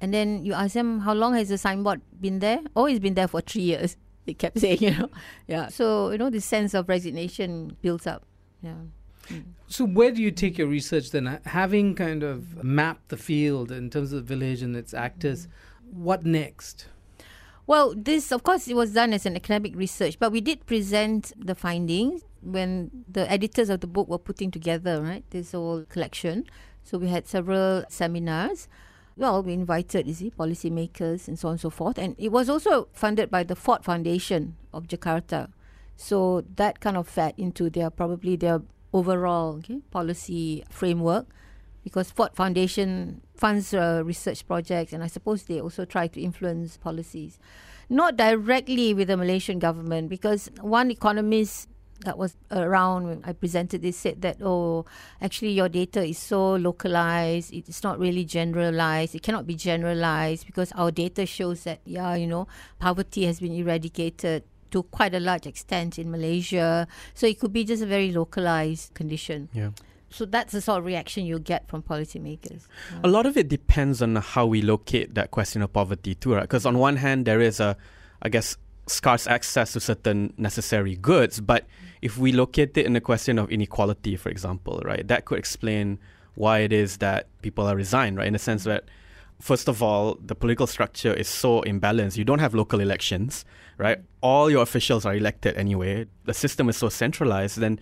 And 0.01 0.15
then 0.15 0.43
you 0.43 0.55
ask 0.55 0.73
them, 0.73 1.01
how 1.01 1.13
long 1.13 1.35
has 1.35 1.51
the 1.51 1.59
signboard 1.59 2.01
been 2.19 2.39
there? 2.39 2.61
Oh, 2.75 2.87
it's 2.87 3.01
been 3.01 3.13
there 3.13 3.29
for 3.29 3.43
three 3.43 3.63
years. 3.63 3.97
They 4.27 4.35
kept 4.35 4.59
saying, 4.61 4.83
you 4.83 4.91
know. 4.93 5.11
Yeah. 5.47 5.69
So, 5.69 6.11
you 6.11 6.19
know, 6.19 6.29
this 6.29 6.45
sense 6.45 6.75
of 6.75 6.89
resignation 6.89 7.77
builds 7.81 8.07
up. 8.07 8.25
Yeah. 8.63 8.75
Mm. 9.29 9.45
So 9.67 9.87
where 9.87 10.11
do 10.11 10.23
you 10.23 10.31
take 10.31 10.59
your 10.59 10.69
research 10.69 11.11
then? 11.11 11.41
Having 11.47 11.95
kind 11.95 12.23
of 12.23 12.63
mapped 12.63 13.09
the 13.09 13.17
field 13.17 13.73
in 13.73 13.89
terms 13.89 14.13
of 14.13 14.27
the 14.27 14.37
village 14.37 14.61
and 14.61 14.77
its 14.77 14.93
actors, 14.93 15.47
mm. 15.47 15.51
what 15.95 16.25
next? 16.27 16.87
Well, 17.67 17.95
this, 17.97 18.33
of 18.33 18.43
course, 18.43 18.67
it 18.69 18.75
was 18.75 18.93
done 18.95 19.13
as 19.13 19.27
an 19.27 19.37
academic 19.37 19.77
research, 19.77 20.19
but 20.19 20.33
we 20.33 20.41
did 20.41 20.67
present 20.67 21.33
the 21.39 21.55
findings 21.55 22.23
when 22.43 22.91
the 23.09 23.31
editors 23.31 23.71
of 23.71 23.81
the 23.81 23.87
book 23.87 24.09
were 24.09 24.19
putting 24.19 24.51
together, 24.51 25.01
right, 25.03 25.25
this 25.31 25.53
whole 25.53 25.85
collection. 25.85 26.47
So 26.83 26.99
we 26.99 27.09
had 27.09 27.27
several 27.27 27.85
seminars. 27.89 28.69
Well, 29.17 29.43
we 29.43 29.53
invited, 29.53 30.07
you 30.07 30.15
see, 30.15 30.31
policymakers 30.31 31.29
and 31.29 31.39
so 31.39 31.49
on 31.49 31.53
and 31.53 31.61
so 31.61 31.71
forth. 31.71 31.99
And 31.99 32.17
it 32.19 32.33
was 32.33 32.49
also 32.49 32.89
funded 32.93 33.31
by 33.31 33.45
the 33.45 33.55
Ford 33.55 33.85
Foundation 33.85 34.57
of 34.73 34.89
Jakarta. 34.89 35.51
So 35.97 36.45
that 36.57 36.81
kind 36.81 36.97
of 36.97 37.07
fed 37.07 37.35
into 37.37 37.69
their 37.69 37.91
probably 37.91 38.37
their 38.37 38.63
overall 38.93 39.59
okay, 39.59 39.81
policy 39.91 40.65
framework 40.71 41.27
because 41.83 42.11
Ford 42.11 42.31
Foundation 42.35 43.21
funds 43.35 43.73
uh, 43.73 44.03
research 44.05 44.47
projects, 44.47 44.93
and 44.93 45.03
I 45.03 45.07
suppose 45.07 45.45
they 45.45 45.61
also 45.61 45.85
try 45.85 46.07
to 46.09 46.21
influence 46.21 46.77
policies. 46.77 47.39
Not 47.89 48.17
directly 48.17 48.95
with 48.95 49.09
the 49.09 49.17
Malaysian 49.17 49.59
government, 49.59 50.09
because 50.09 50.51
one 50.61 50.91
economist 50.91 51.69
that 52.05 52.17
was 52.17 52.37
around 52.51 53.07
when 53.07 53.21
I 53.25 53.33
presented 53.33 53.83
this 53.83 53.97
said 53.97 54.23
that, 54.23 54.39
oh, 54.43 54.87
actually, 55.21 55.53
your 55.53 55.69
data 55.69 56.03
is 56.03 56.19
so 56.19 56.55
localized, 56.55 57.53
it's 57.53 57.83
not 57.83 57.99
really 57.99 58.25
generalized, 58.25 59.15
it 59.15 59.23
cannot 59.23 59.47
be 59.47 59.55
generalized 59.55 60.47
because 60.47 60.73
our 60.73 60.91
data 60.91 61.27
shows 61.27 61.65
that, 61.65 61.81
yeah, 61.85 62.15
you 62.15 62.27
know, 62.27 62.47
poverty 62.79 63.27
has 63.27 63.41
been 63.41 63.53
eradicated 63.53 64.45
to 64.71 64.85
quite 64.85 65.15
a 65.15 65.21
large 65.21 65.47
extent 65.47 65.99
in 65.99 66.11
Malaysia. 66.11 66.87
So 67.15 67.27
it 67.27 67.39
could 67.39 67.53
be 67.53 67.65
just 67.65 67.83
a 67.83 67.87
very 67.87 68.13
localized 68.13 68.95
condition. 68.95 69.49
Yeah. 69.53 69.71
So 70.11 70.25
that's 70.25 70.53
the 70.53 70.61
sort 70.61 70.79
of 70.79 70.85
reaction 70.85 71.25
you 71.25 71.39
get 71.39 71.69
from 71.69 71.83
policymakers. 71.83 72.67
A 73.05 73.09
lot 73.09 73.27
of 73.27 73.37
it 73.37 73.49
depends 73.49 74.03
on 74.03 74.17
how 74.17 74.47
we 74.47 74.61
locate 74.61 75.15
that 75.15 75.31
question 75.31 75.63
of 75.63 75.73
poverty 75.73 76.15
too, 76.15 76.35
right? 76.35 76.43
Because 76.43 76.67
on 76.67 76.79
one 76.79 76.97
hand, 76.97 77.27
there 77.27 77.41
is 77.41 77.61
a, 77.61 77.77
I 78.23 78.29
guess, 78.29 78.57
scarce 78.87 79.27
access 79.29 79.73
to 79.75 79.81
certain 79.81 80.35
necessary 80.37 80.97
goods, 80.97 81.41
but 81.41 81.65
if 82.03 82.19
we 82.19 82.33
locate 82.33 82.77
it 82.77 82.87
in 82.87 82.93
the 82.93 83.01
question 83.01 83.39
of 83.39 83.51
inequality, 83.51 84.17
for 84.17 84.31
example, 84.31 84.83
right, 84.85 85.07
that 85.07 85.27
could 85.27 85.39
explain 85.39 85.99
why 86.35 86.61
it 86.61 86.73
is 86.73 86.97
that 86.99 87.29
people 87.43 87.67
are 87.67 87.77
resigned, 87.77 88.17
right? 88.17 88.27
In 88.27 88.33
the 88.33 88.39
sense 88.39 88.65
that, 88.65 88.85
first 89.41 89.69
of 89.69 89.83
all, 89.83 90.19
the 90.25 90.35
political 90.35 90.67
structure 90.67 91.13
is 91.13 91.29
so 91.29 91.63
imbalanced. 91.63 92.17
You 92.17 92.25
don't 92.25 92.39
have 92.41 92.55
local 92.55 92.81
elections, 92.81 93.45
right? 93.79 94.01
All 94.23 94.51
your 94.51 94.63
officials 94.63 95.07
are 95.07 95.15
elected 95.15 95.57
anyway. 95.57 96.07
The 96.25 96.35
system 96.35 96.69
is 96.69 96.77
so 96.77 96.89
centralized. 96.89 97.59
Then 97.59 97.79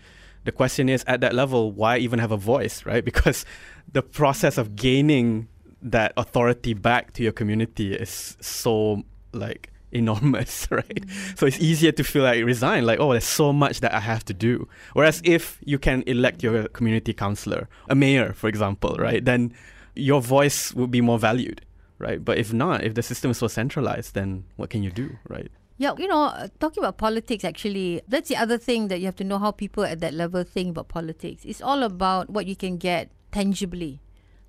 the 0.49 0.53
question 0.53 0.89
is, 0.89 1.05
at 1.07 1.21
that 1.21 1.35
level, 1.35 1.73
why 1.73 1.99
even 1.99 2.19
have 2.21 2.33
a 2.33 2.39
voice, 2.39 2.87
right? 2.87 3.05
Because 3.11 3.45
the 3.93 4.01
process 4.01 4.57
of 4.57 4.77
gaining 4.77 5.47
that 5.83 6.15
authority 6.17 6.73
back 6.73 7.13
to 7.13 7.23
your 7.23 7.33
community 7.33 7.95
is 7.95 8.35
so 8.41 9.03
like 9.33 9.71
enormous, 9.93 10.67
right? 10.81 11.05
So 11.37 11.45
it's 11.45 11.61
easier 11.61 11.93
to 11.93 12.03
feel 12.03 12.23
like 12.23 12.43
resign, 12.43 12.87
like, 12.87 12.99
oh, 12.99 13.13
there's 13.13 13.25
so 13.43 13.53
much 13.53 13.81
that 13.81 13.93
I 13.93 14.01
have 14.01 14.25
to 14.25 14.33
do. 14.33 14.67
Whereas 14.95 15.21
if 15.23 15.59
you 15.67 15.79
can 15.79 16.03
elect 16.07 16.43
your 16.43 16.67
community 16.69 17.13
councillor, 17.13 17.69
a 17.91 17.95
mayor, 17.95 18.33
for 18.33 18.49
example, 18.49 18.97
right, 18.99 19.23
then 19.23 19.53
your 19.95 20.23
voice 20.23 20.73
would 20.73 20.91
be 20.91 21.03
more 21.03 21.19
valued, 21.19 21.61
right? 21.99 22.25
But 22.25 22.39
if 22.39 22.55
not, 22.55 22.85
if 22.85 22.95
the 22.95 23.03
system 23.03 23.33
is 23.33 23.37
so 23.37 23.49
centralized, 23.49 24.15
then 24.15 24.45
what 24.57 24.71
can 24.71 24.83
you 24.83 24.91
do, 24.91 25.19
right? 25.29 25.51
Yeah, 25.81 25.95
you 25.97 26.09
know, 26.09 26.25
uh, 26.25 26.49
talking 26.59 26.83
about 26.83 26.99
politics, 26.99 27.45
actually, 27.45 28.03
that's 28.09 28.29
the 28.29 28.37
other 28.37 28.59
thing 28.59 28.89
that 28.89 28.99
you 28.99 29.07
have 29.07 29.15
to 29.17 29.25
know 29.25 29.39
how 29.39 29.53
people 29.53 29.85
at 29.85 30.01
that 30.01 30.13
level 30.13 30.43
think 30.43 30.71
about 30.71 30.89
politics. 30.89 31.45
It's 31.45 31.63
all 31.63 31.85
about 31.85 32.29
what 32.29 32.47
you 32.47 32.57
can 32.57 32.79
get 32.79 33.13
tangibly, 33.31 34.01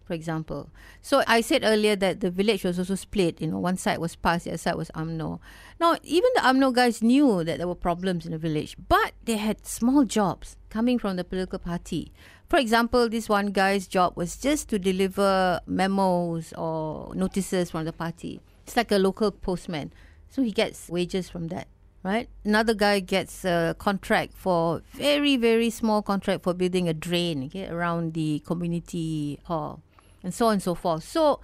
for 0.04 0.14
example. 0.14 0.72
So 1.04 1.22
I 1.28 1.42
said 1.42 1.62
earlier 1.64 1.96
that 1.98 2.22
the 2.22 2.32
village 2.32 2.64
was 2.64 2.80
also 2.80 2.96
split. 2.96 3.40
You 3.42 3.48
know, 3.48 3.60
one 3.60 3.78
side 3.78 4.00
was 4.00 4.16
PAS, 4.16 4.46
the 4.46 4.50
other 4.50 4.58
side 4.58 4.74
was 4.74 4.90
UMNO. 4.96 5.40
Now, 5.80 5.98
even 6.02 6.32
the 6.34 6.42
UMNO 6.42 6.74
guys 6.74 7.04
knew 7.04 7.44
that 7.44 7.60
there 7.60 7.68
were 7.68 7.76
problems 7.76 8.26
in 8.26 8.32
the 8.32 8.40
village, 8.40 8.76
but 8.88 9.14
they 9.26 9.38
had 9.38 9.68
small 9.68 10.06
jobs 10.06 10.58
coming 10.72 10.98
from 10.98 11.16
the 11.16 11.24
political 11.24 11.60
party. 11.60 12.12
For 12.48 12.58
example, 12.58 13.08
this 13.08 13.30
one 13.30 13.52
guy's 13.52 13.86
job 13.86 14.18
was 14.18 14.36
just 14.36 14.68
to 14.70 14.80
deliver 14.80 15.62
memos 15.68 16.54
or 16.54 17.14
notices 17.14 17.70
from 17.70 17.86
the 17.86 17.94
party. 17.94 18.42
It's 18.66 18.76
like 18.76 18.92
a 18.92 18.98
local 18.98 19.30
postman. 19.30 19.94
So 20.30 20.42
he 20.44 20.52
gets 20.52 20.90
wages 20.90 21.30
from 21.30 21.48
that, 21.50 21.68
right? 22.04 22.30
Another 22.46 22.74
guy 22.74 23.00
gets 23.00 23.44
a 23.46 23.76
contract 23.80 24.34
for 24.38 24.82
very, 24.94 25.38
very 25.38 25.70
small 25.70 26.02
contract 26.02 26.44
for 26.44 26.54
building 26.54 26.88
a 26.88 26.94
drain 26.94 27.46
okay, 27.46 27.68
around 27.68 28.14
the 28.14 28.40
community 28.46 29.40
hall 29.46 29.82
and 30.24 30.34
so 30.34 30.48
on 30.48 30.54
and 30.54 30.64
so 30.64 30.76
forth. 30.76 31.04
So, 31.04 31.40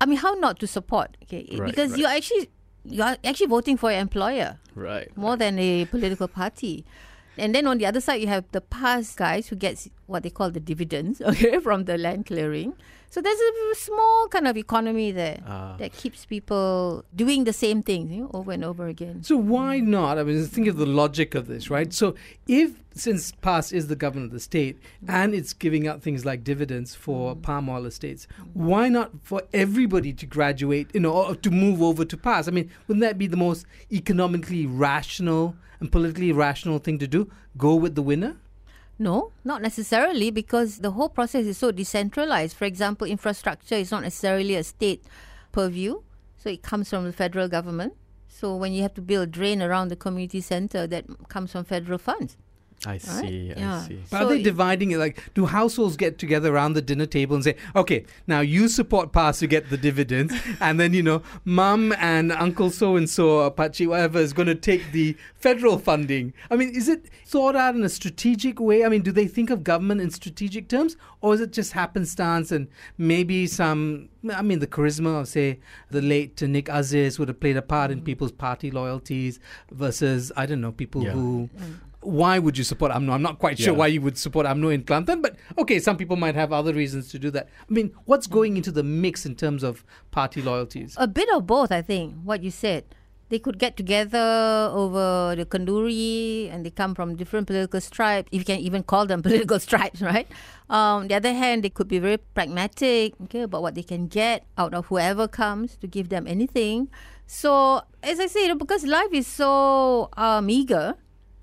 I 0.00 0.06
mean, 0.06 0.18
how 0.18 0.34
not 0.34 0.58
to 0.60 0.66
support? 0.66 1.16
Okay, 1.24 1.46
Right, 1.56 1.66
because 1.70 1.92
right. 1.92 2.00
you're 2.00 2.08
actually 2.10 2.50
you 2.84 3.02
are 3.02 3.16
actually 3.22 3.46
voting 3.46 3.76
for 3.76 3.90
your 3.90 4.00
employer 4.00 4.58
Right. 4.74 5.14
more 5.16 5.36
than 5.36 5.58
a 5.58 5.84
political 5.86 6.28
party. 6.28 6.84
And 7.38 7.54
then 7.54 7.66
on 7.66 7.78
the 7.78 7.86
other 7.86 8.00
side, 8.00 8.20
you 8.20 8.26
have 8.28 8.44
the 8.52 8.60
PAS 8.60 9.14
guys 9.14 9.48
who 9.48 9.56
gets 9.56 9.88
what 10.06 10.22
they 10.22 10.30
call 10.30 10.50
the 10.50 10.60
dividends, 10.60 11.20
okay, 11.30 11.58
from 11.58 11.84
the 11.84 11.96
land 11.98 12.26
clearing. 12.26 12.74
So 13.10 13.22
there's 13.22 13.38
a 13.40 13.74
small 13.74 14.28
kind 14.28 14.46
of 14.46 14.56
economy 14.58 15.12
there 15.12 15.40
Ah. 15.46 15.76
that 15.78 15.92
keeps 15.94 16.26
people 16.26 17.04
doing 17.16 17.44
the 17.44 17.54
same 17.54 17.82
thing 17.82 18.10
you 18.10 18.22
know, 18.24 18.30
over 18.34 18.52
and 18.52 18.62
over 18.62 18.86
again. 18.86 19.22
So 19.22 19.34
why 19.38 19.80
not? 19.80 20.18
I 20.18 20.24
mean, 20.24 20.44
think 20.44 20.66
of 20.68 20.76
the 20.76 20.84
logic 20.84 21.34
of 21.34 21.46
this, 21.46 21.70
right? 21.70 21.90
So 21.92 22.14
if 22.46 22.72
since 22.94 23.32
PAS 23.32 23.72
is 23.72 23.86
the 23.86 23.96
government 23.96 24.26
of 24.26 24.32
the 24.32 24.40
state 24.40 24.76
and 25.06 25.32
it's 25.32 25.54
giving 25.54 25.86
out 25.88 26.02
things 26.02 26.26
like 26.26 26.44
dividends 26.44 26.94
for 26.94 27.34
palm 27.34 27.70
oil 27.70 27.86
estates, 27.86 28.26
why 28.52 28.90
not 28.90 29.10
for 29.22 29.40
everybody 29.54 30.12
to 30.12 30.26
graduate, 30.26 30.90
you 30.92 31.00
know, 31.00 31.12
or 31.12 31.34
to 31.36 31.50
move 31.50 31.80
over 31.80 32.04
to 32.04 32.16
PAS? 32.16 32.46
I 32.46 32.50
mean, 32.50 32.68
wouldn't 32.88 33.00
that 33.02 33.16
be 33.16 33.26
the 33.26 33.36
most 33.38 33.64
economically 33.90 34.66
rational 34.66 35.54
and 35.80 35.90
politically 35.90 36.32
rational 36.32 36.78
thing 36.78 36.98
to 36.98 37.06
do? 37.06 37.30
Go 37.56 37.74
with 37.74 37.94
the 37.94 38.02
winner? 38.02 38.36
No, 38.98 39.30
not 39.44 39.62
necessarily 39.62 40.30
because 40.30 40.78
the 40.78 40.90
whole 40.90 41.08
process 41.08 41.46
is 41.46 41.58
so 41.58 41.70
decentralized. 41.70 42.56
For 42.56 42.64
example, 42.64 43.06
infrastructure 43.06 43.76
is 43.76 43.92
not 43.92 44.02
necessarily 44.02 44.56
a 44.56 44.64
state 44.64 45.04
purview, 45.52 46.02
so 46.36 46.50
it 46.50 46.62
comes 46.62 46.90
from 46.90 47.04
the 47.04 47.12
federal 47.12 47.48
government. 47.48 47.94
So 48.28 48.56
when 48.56 48.72
you 48.72 48.82
have 48.82 48.94
to 48.94 49.00
build 49.00 49.28
a 49.28 49.30
drain 49.30 49.62
around 49.62 49.88
the 49.88 49.96
community 49.96 50.40
center, 50.40 50.86
that 50.88 51.04
comes 51.28 51.52
from 51.52 51.64
federal 51.64 51.98
funds. 51.98 52.36
I 52.86 52.98
see. 52.98 53.52
I 53.56 53.58
Yeah. 53.58 53.82
see. 53.82 53.98
But 54.10 54.18
So 54.20 54.26
are 54.26 54.28
they 54.28 54.42
dividing 54.42 54.92
it? 54.92 54.98
Like, 54.98 55.20
do 55.34 55.46
households 55.46 55.96
get 55.96 56.18
together 56.18 56.54
around 56.54 56.74
the 56.74 56.82
dinner 56.82 57.06
table 57.06 57.34
and 57.34 57.42
say, 57.44 57.56
okay, 57.74 58.04
now 58.26 58.40
you 58.40 58.68
support 58.68 59.10
PAS 59.12 59.40
to 59.40 59.46
get 59.48 59.68
the 59.68 59.76
dividends, 59.76 60.32
and 60.60 60.78
then, 60.78 60.92
you 60.94 61.02
know, 61.02 61.22
mum 61.44 61.92
and 61.98 62.30
uncle 62.30 62.70
so 62.70 62.94
and 62.96 63.10
so, 63.10 63.40
Apache, 63.40 63.86
whatever, 63.86 64.20
is 64.20 64.32
going 64.32 64.46
to 64.46 64.54
take 64.54 64.92
the 64.92 65.16
federal 65.34 65.78
funding? 65.78 66.32
I 66.50 66.56
mean, 66.56 66.70
is 66.74 66.88
it 66.88 67.06
thought 67.26 67.56
out 67.56 67.74
in 67.74 67.82
a 67.82 67.88
strategic 67.88 68.60
way? 68.60 68.84
I 68.84 68.88
mean, 68.88 69.02
do 69.02 69.10
they 69.12 69.26
think 69.26 69.50
of 69.50 69.64
government 69.64 70.00
in 70.00 70.10
strategic 70.10 70.68
terms, 70.68 70.96
or 71.20 71.34
is 71.34 71.40
it 71.40 71.52
just 71.52 71.72
happenstance 71.72 72.52
and 72.52 72.68
maybe 72.96 73.46
some, 73.48 74.08
I 74.32 74.42
mean, 74.42 74.60
the 74.60 74.68
charisma 74.68 75.20
of, 75.20 75.26
say, 75.28 75.58
the 75.90 76.00
late 76.00 76.40
Nik 76.40 76.68
Aziz 76.68 77.18
would 77.18 77.26
have 77.28 77.40
played 77.40 77.56
a 77.56 77.62
part 77.62 77.90
in 77.90 78.02
mm. 78.02 78.04
people's 78.04 78.32
party 78.32 78.70
loyalties 78.70 79.40
versus, 79.72 80.30
I 80.36 80.46
don't 80.46 80.60
know, 80.60 80.72
people 80.72 81.02
Yeah. 81.02 81.10
who 81.10 81.50
mm. 81.58 81.74
Why 82.00 82.38
would 82.38 82.56
you 82.56 82.64
support 82.64 82.92
UMNO? 82.92 83.12
I'm 83.12 83.22
not 83.22 83.38
quite 83.40 83.58
sure 83.58 83.72
Yeah. 83.72 83.78
why 83.78 83.88
you 83.88 84.00
would 84.02 84.16
support 84.16 84.46
UMNO 84.46 84.72
in 84.72 84.82
Kelantan, 84.84 85.20
but 85.20 85.36
okay, 85.58 85.78
some 85.80 85.96
people 85.96 86.16
might 86.16 86.36
have 86.36 86.52
other 86.52 86.72
reasons 86.72 87.08
to 87.10 87.18
do 87.18 87.30
that. 87.32 87.48
I 87.68 87.72
mean, 87.72 87.90
what's 88.04 88.26
going 88.28 88.56
into 88.56 88.70
the 88.70 88.82
mix 88.84 89.26
in 89.26 89.34
terms 89.34 89.62
of 89.64 89.84
party 90.12 90.40
loyalties? 90.40 90.94
A 90.96 91.08
bit 91.08 91.28
of 91.34 91.46
both, 91.46 91.72
I 91.72 91.82
think. 91.82 92.14
What 92.22 92.42
you 92.44 92.52
said, 92.52 92.84
they 93.30 93.40
could 93.40 93.58
get 93.58 93.76
together 93.76 94.70
over 94.72 95.34
the 95.36 95.44
kenduri, 95.44 96.48
and 96.52 96.64
they 96.64 96.70
come 96.70 96.94
from 96.94 97.16
different 97.16 97.46
political 97.48 97.80
stripes. 97.80 98.28
If 98.30 98.38
you 98.42 98.44
can 98.44 98.60
even 98.60 98.84
call 98.84 99.04
them 99.06 99.20
political 99.28 99.58
stripes, 99.58 100.00
right? 100.00 100.28
Um, 100.70 101.02
on 101.02 101.08
the 101.08 101.14
other 101.16 101.32
hand, 101.34 101.64
they 101.64 101.68
could 101.68 101.88
be 101.88 101.98
very 101.98 102.18
pragmatic, 102.18 103.14
okay, 103.24 103.42
about 103.42 103.62
what 103.62 103.74
they 103.74 103.82
can 103.82 104.06
get 104.06 104.44
out 104.56 104.72
of 104.72 104.86
whoever 104.86 105.26
comes 105.26 105.76
to 105.78 105.86
give 105.88 106.10
them 106.10 106.26
anything. 106.28 106.88
So, 107.26 107.82
as 108.04 108.20
I 108.20 108.26
say, 108.28 108.42
you 108.42 108.48
know, 108.48 108.54
because 108.54 108.86
life 108.86 109.12
is 109.12 109.26
so 109.26 110.08
uh, 110.16 110.40
meager, 110.40 110.94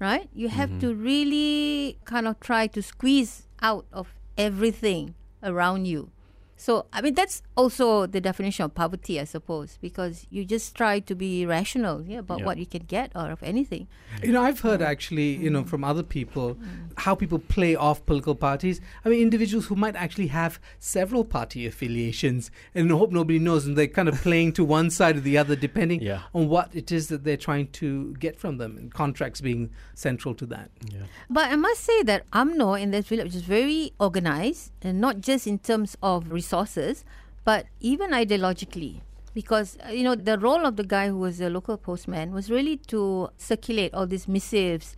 right? 0.06 0.30
You 0.34 0.50
have 0.50 0.70
mm-hmm. 0.70 0.94
to 0.94 0.94
really 0.94 1.98
kind 2.06 2.28
of 2.28 2.40
try 2.40 2.68
to 2.68 2.82
squeeze 2.82 3.48
out 3.62 3.86
of 3.92 4.14
everything 4.38 5.16
around 5.42 5.86
you. 5.86 6.12
So, 6.58 6.86
I 6.94 7.02
mean, 7.02 7.16
that's 7.16 7.42
also 7.58 8.06
the 8.06 8.22
definition 8.22 8.64
of 8.64 8.74
poverty, 8.74 9.20
I 9.20 9.26
suppose, 9.26 9.78
because 9.82 10.26
you 10.30 10.46
just 10.46 10.74
try 10.74 11.00
to 11.00 11.14
be 11.14 11.46
rational 11.46 12.02
yeah, 12.04 12.20
about 12.20 12.40
Yeah. 12.40 12.46
what 12.46 12.58
you 12.58 12.66
can 12.66 12.84
get 12.88 13.12
out 13.14 13.30
of 13.30 13.44
anything. 13.44 13.88
You 14.24 14.32
know, 14.32 14.42
I've 14.42 14.62
heard 14.62 14.80
mm. 14.80 14.86
actually, 14.86 15.36
you 15.36 15.50
know, 15.50 15.64
mm. 15.64 15.68
from 15.68 15.84
other 15.84 16.04
people 16.04 16.56
mm. 16.56 16.92
how 16.98 17.14
people 17.14 17.40
play 17.40 17.76
off 17.76 18.06
political 18.06 18.36
parties. 18.36 18.80
I 19.04 19.10
mean, 19.10 19.22
individuals 19.22 19.66
who 19.66 19.76
might 19.76 19.98
actually 19.98 20.28
have 20.28 20.60
several 20.80 21.26
party 21.26 21.66
affiliations 21.68 22.52
and 22.74 22.90
hope 22.90 23.12
nobody 23.12 23.38
knows, 23.38 23.66
and 23.66 23.78
they're 23.78 23.88
kind 23.88 24.08
of 24.08 24.16
playing 24.22 24.54
to 24.54 24.64
one 24.64 24.90
side 24.90 25.18
or 25.18 25.20
the 25.20 25.38
other 25.38 25.58
depending 25.58 26.02
Yeah. 26.02 26.22
on 26.34 26.48
what 26.48 26.74
it 26.74 26.90
is 26.90 27.10
that 27.10 27.26
they're 27.26 27.36
trying 27.36 27.68
to 27.74 28.14
get 28.14 28.40
from 28.40 28.58
them, 28.58 28.78
and 28.78 28.94
contracts 28.94 29.42
being 29.42 29.72
central 29.94 30.34
to 30.36 30.46
that. 30.46 30.72
Yeah. 30.90 31.00
But 31.30 31.52
I 31.52 31.58
must 31.58 31.82
say 31.84 32.02
that 32.04 32.24
UMNO 32.32 32.82
in 32.82 32.92
this 32.92 33.08
village 33.08 33.36
is 33.36 33.42
very 33.42 33.92
organized, 34.00 34.72
and 34.82 35.02
not 35.02 35.20
just 35.20 35.48
in 35.48 35.60
terms 35.60 35.98
of 36.02 36.32
resources, 36.46 37.04
but 37.44 37.66
even 37.82 38.12
ideologically. 38.12 39.02
Because, 39.34 39.78
uh, 39.86 39.92
you 39.92 40.04
know, 40.04 40.16
the 40.16 40.38
role 40.40 40.66
of 40.66 40.78
the 40.78 40.84
guy 40.84 41.10
who 41.10 41.18
was 41.18 41.42
a 41.42 41.50
local 41.50 41.78
postman 41.78 42.32
was 42.32 42.50
really 42.50 42.78
to 42.88 43.30
circulate 43.38 43.94
all 43.94 44.08
these 44.08 44.30
missives 44.30 44.96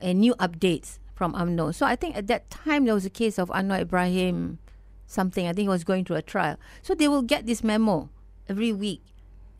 and 0.00 0.20
new 0.20 0.34
updates 0.36 0.98
from 1.14 1.34
UMNO. 1.34 1.74
So 1.74 1.84
I 1.84 1.96
think 1.96 2.16
at 2.16 2.26
that 2.28 2.48
time 2.48 2.86
there 2.86 2.94
was 2.94 3.04
a 3.04 3.10
case 3.10 3.38
of 3.38 3.50
Anwar 3.50 3.80
Ibrahim 3.80 4.58
something. 5.06 5.46
I 5.46 5.52
think 5.52 5.66
he 5.66 5.68
was 5.68 5.84
going 5.84 6.04
through 6.04 6.16
a 6.16 6.22
trial. 6.22 6.56
So 6.80 6.94
they 6.94 7.08
will 7.08 7.22
get 7.22 7.46
this 7.46 7.62
memo 7.62 8.08
every 8.48 8.72
week. 8.72 9.02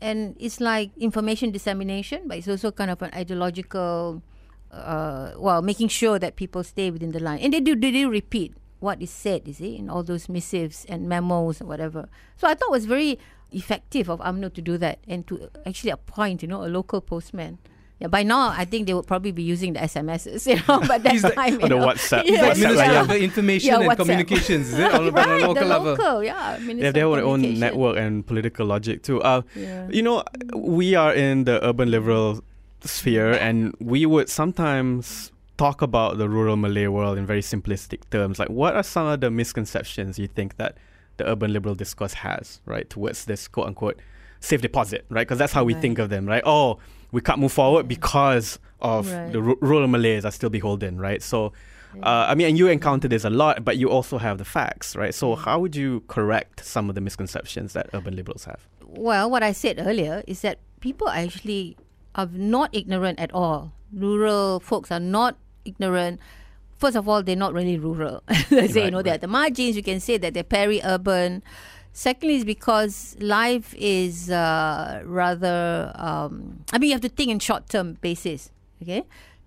And 0.01 0.35
it's 0.39 0.59
like 0.59 0.91
information 0.97 1.51
dissemination, 1.51 2.27
but 2.27 2.37
it's 2.37 2.47
also 2.47 2.71
kind 2.71 2.89
of 2.89 3.01
an 3.01 3.11
ideological, 3.13 4.21
uh, 4.71 5.31
well, 5.37 5.61
making 5.61 5.89
sure 5.89 6.17
that 6.19 6.35
people 6.35 6.63
stay 6.63 6.89
within 6.89 7.11
the 7.11 7.19
line. 7.19 7.39
And 7.39 7.53
they 7.53 7.59
do, 7.59 7.75
they 7.75 7.91
do 7.91 8.09
repeat 8.09 8.53
what 8.79 9.01
is 9.01 9.09
said, 9.09 9.47
you 9.47 9.53
see, 9.53 9.75
in 9.77 9.89
all 9.89 10.03
those 10.03 10.29
missives 10.29 10.85
and 10.89 11.07
memos 11.09 11.61
or 11.61 11.65
whatever. 11.65 12.07
So 12.35 12.47
I 12.47 12.53
thought 12.53 12.67
it 12.69 12.71
was 12.71 12.85
very 12.85 13.17
effective 13.51 14.09
of 14.09 14.19
UMNO 14.19 14.53
to 14.53 14.61
do 14.61 14.77
that 14.77 14.99
and 15.07 15.25
to 15.27 15.49
actually 15.65 15.91
appoint, 15.91 16.41
you 16.41 16.47
know, 16.47 16.63
a 16.63 16.67
local 16.67 17.01
postman. 17.01 17.57
Yeah, 17.99 18.05
by 18.09 18.21
now 18.21 18.49
I 18.49 18.63
think 18.65 18.85
they 18.85 18.93
would 18.93 19.07
probably 19.07 19.31
be 19.31 19.41
using 19.41 19.73
the 19.73 19.79
SMSs, 19.79 20.45
you 20.51 20.55
know, 20.67 20.81
but 20.87 21.01
that 21.01 21.13
He's 21.13 21.23
the- 21.23 21.29
time, 21.31 21.53
you 21.53 21.59
the 21.61 21.69
know. 21.69 21.87
WhatsApp. 21.87 22.23
Yeah, 22.27 22.53
WhatsApp 22.53 22.75
Raya. 22.77 23.01
of 23.01 23.11
Information 23.11 23.69
Yeah, 23.69 23.79
and 23.79 23.89
WhatsApp. 23.89 23.97
Communications, 23.97 24.67
is 24.73 24.77
it? 24.77 24.93
All 24.93 25.07
about 25.07 25.25
right, 25.25 25.41
a 25.41 25.47
local 25.47 25.53
the 25.55 25.65
level. 25.65 25.91
local, 25.95 26.23
yeah. 26.23 26.57
They 26.59 26.85
have 26.85 26.93
their 26.93 27.07
own 27.07 27.41
network 27.59 27.97
and 27.97 28.27
political 28.27 28.67
logic 28.67 29.01
too. 29.01 29.19
Uh, 29.23 29.41
Yeah. 29.55 29.87
You 29.89 30.03
know, 30.03 30.23
we 30.55 30.93
are 30.93 31.11
in 31.11 31.45
the 31.45 31.57
urban 31.65 31.89
liberal 31.89 32.43
sphere, 32.81 33.31
and 33.31 33.73
we 33.79 34.05
would 34.05 34.29
sometimes 34.29 35.31
talk 35.57 35.81
about 35.81 36.17
the 36.17 36.29
rural 36.29 36.55
Malay 36.55 36.87
world 36.87 37.17
in 37.17 37.25
very 37.25 37.41
simplistic 37.41 38.01
terms. 38.11 38.39
Like, 38.39 38.49
what 38.49 38.75
are 38.75 38.83
some 38.83 39.07
of 39.07 39.21
the 39.21 39.31
misconceptions 39.31 40.19
you 40.19 40.27
think 40.27 40.57
that 40.57 40.77
the 41.17 41.27
urban 41.27 41.51
liberal 41.51 41.75
discourse 41.75 42.13
has, 42.13 42.61
right, 42.65 42.87
towards 42.89 43.25
this 43.25 43.47
quote 43.47 43.67
unquote 43.67 43.99
safe 44.39 44.61
deposit, 44.61 45.05
right? 45.09 45.21
Because 45.27 45.39
that's 45.39 45.53
how 45.53 45.63
we 45.63 45.73
Right. 45.73 45.81
think 45.81 45.97
of 45.99 46.09
them, 46.09 46.25
right? 46.27 46.43
Oh, 46.45 46.77
we 47.11 47.21
can't 47.21 47.39
move 47.39 47.51
forward 47.51 47.87
because 47.87 48.59
of 48.81 49.11
Right. 49.11 49.31
the 49.33 49.41
ru- 49.41 49.57
rural 49.61 49.87
Malays 49.87 50.25
are 50.25 50.31
still 50.31 50.51
beholden, 50.51 50.99
right? 50.99 51.23
So, 51.23 51.53
uh, 52.03 52.25
I 52.29 52.35
mean, 52.35 52.47
and 52.49 52.57
you 52.57 52.67
encounter 52.67 53.07
this 53.07 53.23
a 53.25 53.31
lot, 53.31 53.65
but 53.65 53.77
you 53.77 53.89
also 53.89 54.19
have 54.19 54.37
the 54.37 54.45
facts, 54.45 54.95
right? 54.95 55.15
So, 55.15 55.33
how 55.35 55.59
would 55.59 55.75
you 55.75 56.03
correct 56.07 56.63
some 56.63 56.87
of 56.89 56.93
the 56.93 57.01
misconceptions 57.01 57.73
that 57.73 57.89
urban 57.95 58.15
liberals 58.15 58.45
have? 58.45 58.67
Well, 58.85 59.31
what 59.31 59.41
I 59.41 59.53
said 59.53 59.79
earlier 59.79 60.21
is 60.27 60.41
that 60.41 60.59
people 60.81 61.09
actually 61.09 61.77
are 62.13 62.29
not 62.31 62.69
ignorant 62.73 63.19
at 63.19 63.33
all. 63.33 63.73
Rural 63.91 64.59
folks 64.59 64.91
are 64.91 64.99
not 64.99 65.37
ignorant. 65.67 66.19
First 66.77 66.95
of 66.95 67.09
all, 67.09 67.23
they're 67.23 67.35
not 67.35 67.53
really 67.53 67.77
rural. 67.77 68.23
they 68.49 68.67
say, 68.67 68.81
Right, 68.81 68.85
you 68.85 68.91
know, 68.91 69.01
they're 69.01 69.15
at 69.15 69.21
the 69.21 69.27
margins. 69.27 69.75
You 69.75 69.83
can 69.83 69.99
say 69.99 70.17
that 70.17 70.33
they're 70.33 70.43
peri-urban. 70.43 71.43
Secondly, 71.91 72.35
is 72.35 72.45
because 72.45 73.17
life 73.19 73.73
is 73.75 74.29
uh, 74.29 75.01
rather. 75.03 75.91
Um, 75.95 76.63
I 76.71 76.77
mean, 76.77 76.89
you 76.89 76.93
have 76.93 77.01
to 77.01 77.09
think 77.09 77.31
in 77.31 77.39
short-term 77.39 77.97
basis. 78.01 78.51
Okay, 78.83 79.03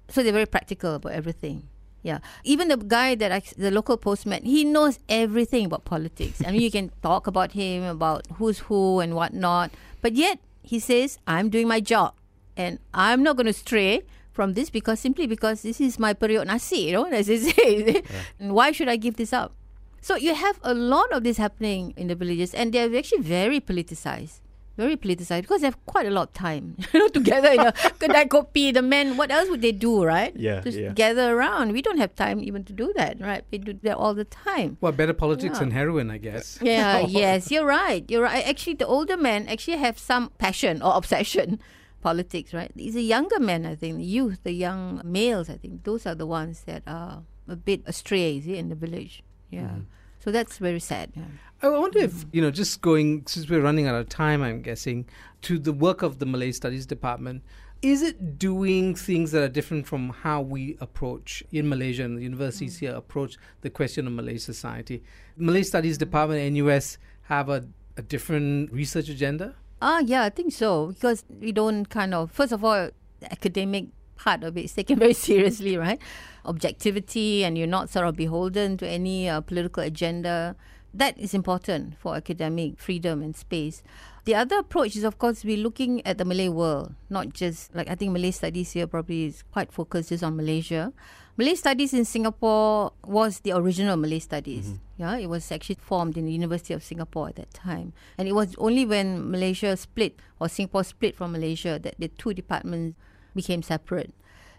so 0.08 0.24
they're 0.24 0.32
very 0.32 0.46
practical 0.46 0.96
about 0.96 1.12
everything. 1.12 1.68
Yeah, 2.02 2.18
even 2.42 2.66
the 2.66 2.76
guy 2.76 3.14
that 3.14 3.30
I, 3.30 3.42
the 3.56 3.70
local 3.70 3.96
postman, 3.96 4.42
he 4.42 4.64
knows 4.64 4.98
everything 5.08 5.66
about 5.66 5.84
politics. 5.84 6.42
I 6.44 6.50
mean, 6.50 6.62
you 6.62 6.72
can 6.72 6.90
talk 7.02 7.28
about 7.28 7.52
him 7.52 7.84
about 7.84 8.26
who's 8.34 8.58
who 8.60 8.98
and 8.98 9.14
whatnot, 9.14 9.70
but 10.02 10.14
yet 10.14 10.40
he 10.62 10.80
says, 10.80 11.18
"I'm 11.28 11.50
doing 11.50 11.68
my 11.68 11.78
job, 11.78 12.14
and 12.56 12.80
I'm 12.92 13.22
not 13.22 13.36
going 13.36 13.46
to 13.46 13.52
stray." 13.52 14.02
From 14.32 14.54
this 14.54 14.70
because 14.70 15.00
simply 15.00 15.26
because 15.26 15.62
this 15.62 15.80
is 15.80 15.98
my 15.98 16.14
periuk 16.14 16.46
nasi, 16.46 16.86
you 16.86 16.92
know, 16.92 17.04
as 17.06 17.26
they 17.26 17.38
say. 17.38 18.02
and 18.38 18.54
why 18.58 18.70
should 18.72 18.88
I 18.88 18.96
give 18.96 19.16
this 19.16 19.32
up? 19.32 19.52
So 20.00 20.16
you 20.16 20.34
have 20.34 20.58
a 20.62 20.72
lot 20.72 21.12
of 21.12 21.24
this 21.24 21.36
happening 21.36 21.92
in 21.96 22.06
the 22.06 22.14
villages, 22.14 22.54
and 22.54 22.72
they're 22.72 22.88
actually 22.96 23.20
very 23.20 23.60
politicized, 23.60 24.40
very 24.78 24.96
politicized 24.96 25.42
because 25.42 25.60
they 25.60 25.66
have 25.66 25.84
quite 25.84 26.06
a 26.06 26.10
lot 26.10 26.28
of 26.28 26.32
time, 26.32 26.76
you 26.94 27.00
know, 27.00 27.08
together 27.08 27.48
in 27.50 27.60
a 27.60 27.72
kedai 28.00 28.24
kopi. 28.28 28.72
The 28.72 28.80
men, 28.80 29.18
what 29.18 29.30
else 29.30 29.50
would 29.50 29.60
they 29.60 29.72
do, 29.72 30.02
right? 30.04 30.32
Yeah, 30.34 30.60
just 30.62 30.78
yeah. 30.78 30.92
gather 30.94 31.36
around. 31.36 31.72
We 31.72 31.82
don't 31.82 31.98
have 31.98 32.14
time 32.14 32.40
even 32.40 32.64
to 32.64 32.72
do 32.72 32.92
that, 32.96 33.20
right? 33.20 33.44
We 33.50 33.58
do 33.58 33.74
that 33.82 33.96
all 33.98 34.14
the 34.14 34.24
time. 34.24 34.78
Well, 34.80 34.92
better 34.92 35.12
politics 35.12 35.54
Yeah. 35.58 35.60
than 35.66 35.70
heroin, 35.72 36.08
I 36.10 36.16
guess. 36.18 36.58
Yeah, 36.62 37.00
yes, 37.00 37.50
you're 37.50 37.66
right. 37.66 38.08
You're 38.08 38.22
right. 38.22 38.46
Actually, 38.46 38.74
the 38.80 38.86
older 38.86 39.18
men 39.18 39.48
actually 39.48 39.76
have 39.78 39.98
some 39.98 40.30
passion 40.38 40.80
or 40.80 40.96
obsession 40.96 41.60
politics, 42.00 42.52
right? 42.52 42.72
These 42.74 42.96
are 42.96 43.00
younger 43.00 43.38
men, 43.38 43.66
I 43.66 43.74
think, 43.74 43.98
the 43.98 44.04
youth, 44.04 44.40
the 44.42 44.52
young 44.52 45.00
males, 45.04 45.50
I 45.50 45.56
think. 45.56 45.84
Those 45.84 46.06
are 46.06 46.14
the 46.14 46.26
ones 46.26 46.62
that 46.62 46.82
are 46.86 47.22
a 47.48 47.56
bit 47.56 47.82
astray, 47.86 48.38
is 48.38 48.46
it, 48.46 48.54
in 48.54 48.68
the 48.68 48.74
village. 48.74 49.22
Yeah. 49.50 49.62
Mm-hmm. 49.62 49.80
So 50.20 50.30
that's 50.30 50.58
very 50.58 50.80
sad. 50.80 51.12
Yeah. 51.14 51.24
I 51.62 51.68
wonder 51.68 51.98
if, 51.98 52.12
mm. 52.12 52.28
you 52.32 52.42
know, 52.42 52.50
just 52.50 52.80
going, 52.80 53.24
since 53.26 53.48
we're 53.48 53.62
running 53.62 53.86
out 53.86 53.94
of 53.94 54.08
time, 54.08 54.42
I'm 54.42 54.62
guessing, 54.62 55.06
to 55.42 55.58
the 55.58 55.72
work 55.72 56.02
of 56.02 56.18
the 56.18 56.26
Malay 56.26 56.52
Studies 56.52 56.86
Department, 56.86 57.42
is 57.82 58.02
it 58.02 58.38
doing 58.38 58.94
things 58.94 59.32
that 59.32 59.42
are 59.42 59.48
different 59.48 59.86
from 59.86 60.10
how 60.10 60.42
we 60.42 60.76
approach 60.80 61.42
in 61.50 61.68
Malaysia 61.68 62.04
and 62.04 62.18
the 62.18 62.22
universities 62.22 62.76
mm. 62.76 62.80
here 62.80 62.94
approach 62.94 63.38
the 63.62 63.70
question 63.70 64.06
of 64.06 64.12
Malay 64.12 64.36
society? 64.36 65.02
Malay 65.36 65.62
Studies 65.62 65.96
Department 65.96 66.40
and 66.40 66.54
NUS 66.54 66.98
have 67.22 67.48
a, 67.48 67.66
a 67.96 68.02
different 68.02 68.70
research 68.72 69.08
agenda? 69.08 69.54
Ah, 69.80 70.00
yeah, 70.04 70.22
I 70.24 70.30
think 70.30 70.52
so 70.52 70.88
because 70.88 71.24
we 71.40 71.52
don't 71.52 71.88
kind 71.88 72.12
of 72.14 72.30
first 72.30 72.52
of 72.52 72.62
all 72.62 72.90
academic 73.30 73.86
part 74.16 74.44
of 74.44 74.56
it 74.56 74.64
is 74.66 74.74
taken 74.74 74.98
very 75.04 75.14
seriously, 75.14 75.76
right? 75.76 76.00
Objectivity, 76.44 77.44
and 77.44 77.56
you're 77.56 77.66
not 77.66 77.88
sort 77.90 78.06
of 78.06 78.16
beholden 78.16 78.76
to 78.78 78.86
any 78.86 79.28
uh, 79.28 79.40
political 79.40 79.82
agenda. 79.82 80.56
that 80.92 81.18
is 81.18 81.34
important 81.34 81.96
for 81.98 82.16
academic 82.16 82.78
freedom 82.78 83.22
and 83.22 83.36
space. 83.36 83.82
The 84.24 84.34
other 84.34 84.58
approach 84.58 84.96
is, 84.96 85.04
of 85.04 85.18
course, 85.18 85.44
we're 85.44 85.56
looking 85.56 86.04
at 86.06 86.18
the 86.18 86.24
Malay 86.24 86.48
world, 86.48 86.94
not 87.08 87.32
just 87.32 87.74
like 87.74 87.88
I 87.88 87.94
think 87.94 88.12
Malay 88.12 88.32
studies 88.32 88.72
here 88.72 88.86
probably 88.86 89.26
is 89.26 89.44
quite 89.52 89.72
focused 89.72 90.10
just 90.10 90.24
on 90.24 90.36
Malaysia. 90.36 90.92
Malay 91.40 91.54
studies 91.54 91.94
in 91.94 92.04
Singapore 92.04 92.92
was 93.02 93.40
the 93.40 93.52
original 93.52 93.96
Malay 93.96 94.18
studies. 94.18 94.74
Yeah, 94.98 95.16
it 95.16 95.26
was 95.26 95.50
actually 95.50 95.78
formed 95.80 96.18
in 96.18 96.26
the 96.26 96.32
University 96.32 96.74
of 96.74 96.84
Singapore 96.84 97.28
at 97.28 97.36
that 97.36 97.54
time, 97.54 97.94
and 98.18 98.28
it 98.28 98.32
was 98.32 98.54
only 98.58 98.84
when 98.84 99.30
Malaysia 99.30 99.74
split 99.74 100.20
or 100.38 100.50
Singapore 100.50 100.84
split 100.84 101.16
from 101.16 101.32
Malaysia 101.32 101.80
that 101.80 101.94
the 101.98 102.08
two 102.08 102.34
departments 102.34 102.98
became 103.34 103.62
separate. 103.62 104.12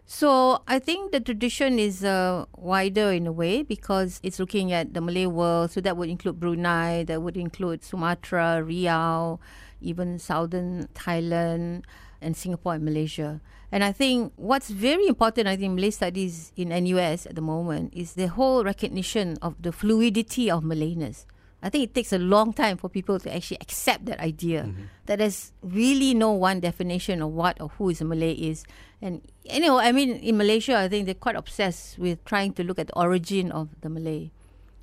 So 0.07 0.63
I 0.67 0.79
think 0.79 1.11
the 1.11 1.19
tradition 1.19 1.77
is 1.77 2.03
uh, 2.03 2.45
wider 2.57 3.11
in 3.11 3.27
a 3.27 3.31
way 3.31 3.61
because 3.61 4.19
it's 4.23 4.39
looking 4.39 4.71
at 4.73 4.95
the 4.95 5.01
Malay 5.01 5.27
world. 5.27 5.69
So 5.69 5.81
that 5.81 5.97
would 5.97 6.09
include 6.09 6.39
Brunei, 6.39 7.03
that 7.03 7.21
would 7.21 7.37
include 7.37 7.83
Sumatra, 7.83 8.65
Riau, 8.65 9.37
even 9.81 10.17
southern 10.17 10.89
Thailand, 10.95 11.85
and 12.21 12.37
Singapore 12.37 12.75
and 12.75 12.85
Malaysia. 12.85 13.41
And 13.71 13.83
I 13.83 13.91
think 13.91 14.33
what's 14.35 14.69
very 14.69 15.07
important, 15.07 15.47
I 15.47 15.55
think, 15.55 15.73
Malay 15.73 15.91
studies 15.91 16.51
in 16.55 16.69
NUS 16.69 17.25
at 17.25 17.35
the 17.35 17.41
moment 17.41 17.93
is 17.95 18.13
the 18.13 18.27
whole 18.27 18.63
recognition 18.63 19.37
of 19.41 19.55
the 19.61 19.71
fluidity 19.71 20.51
of 20.51 20.63
Malayness. 20.63 21.25
I 21.63 21.69
think 21.69 21.83
it 21.83 21.93
takes 21.93 22.11
a 22.11 22.17
long 22.17 22.53
time 22.53 22.77
for 22.77 22.89
people 22.89 23.19
to 23.19 23.33
actually 23.33 23.57
accept 23.61 24.05
that 24.05 24.19
idea 24.19 24.63
mm-hmm. 24.63 24.83
that 25.05 25.19
there's 25.19 25.53
really 25.61 26.13
no 26.13 26.31
one 26.31 26.59
definition 26.59 27.21
of 27.21 27.31
what 27.31 27.61
or 27.61 27.69
who 27.77 27.89
is 27.89 28.01
a 28.01 28.05
Malay 28.05 28.33
is. 28.33 28.65
And 29.01 29.21
you 29.45 29.59
know, 29.59 29.77
I 29.77 29.91
mean, 29.91 30.17
in 30.17 30.37
Malaysia, 30.37 30.75
I 30.77 30.87
think 30.87 31.05
they're 31.05 31.13
quite 31.13 31.35
obsessed 31.35 31.99
with 31.99 32.23
trying 32.25 32.53
to 32.53 32.63
look 32.63 32.79
at 32.79 32.87
the 32.87 32.97
origin 32.97 33.51
of 33.51 33.69
the 33.81 33.89
Malay, 33.89 34.31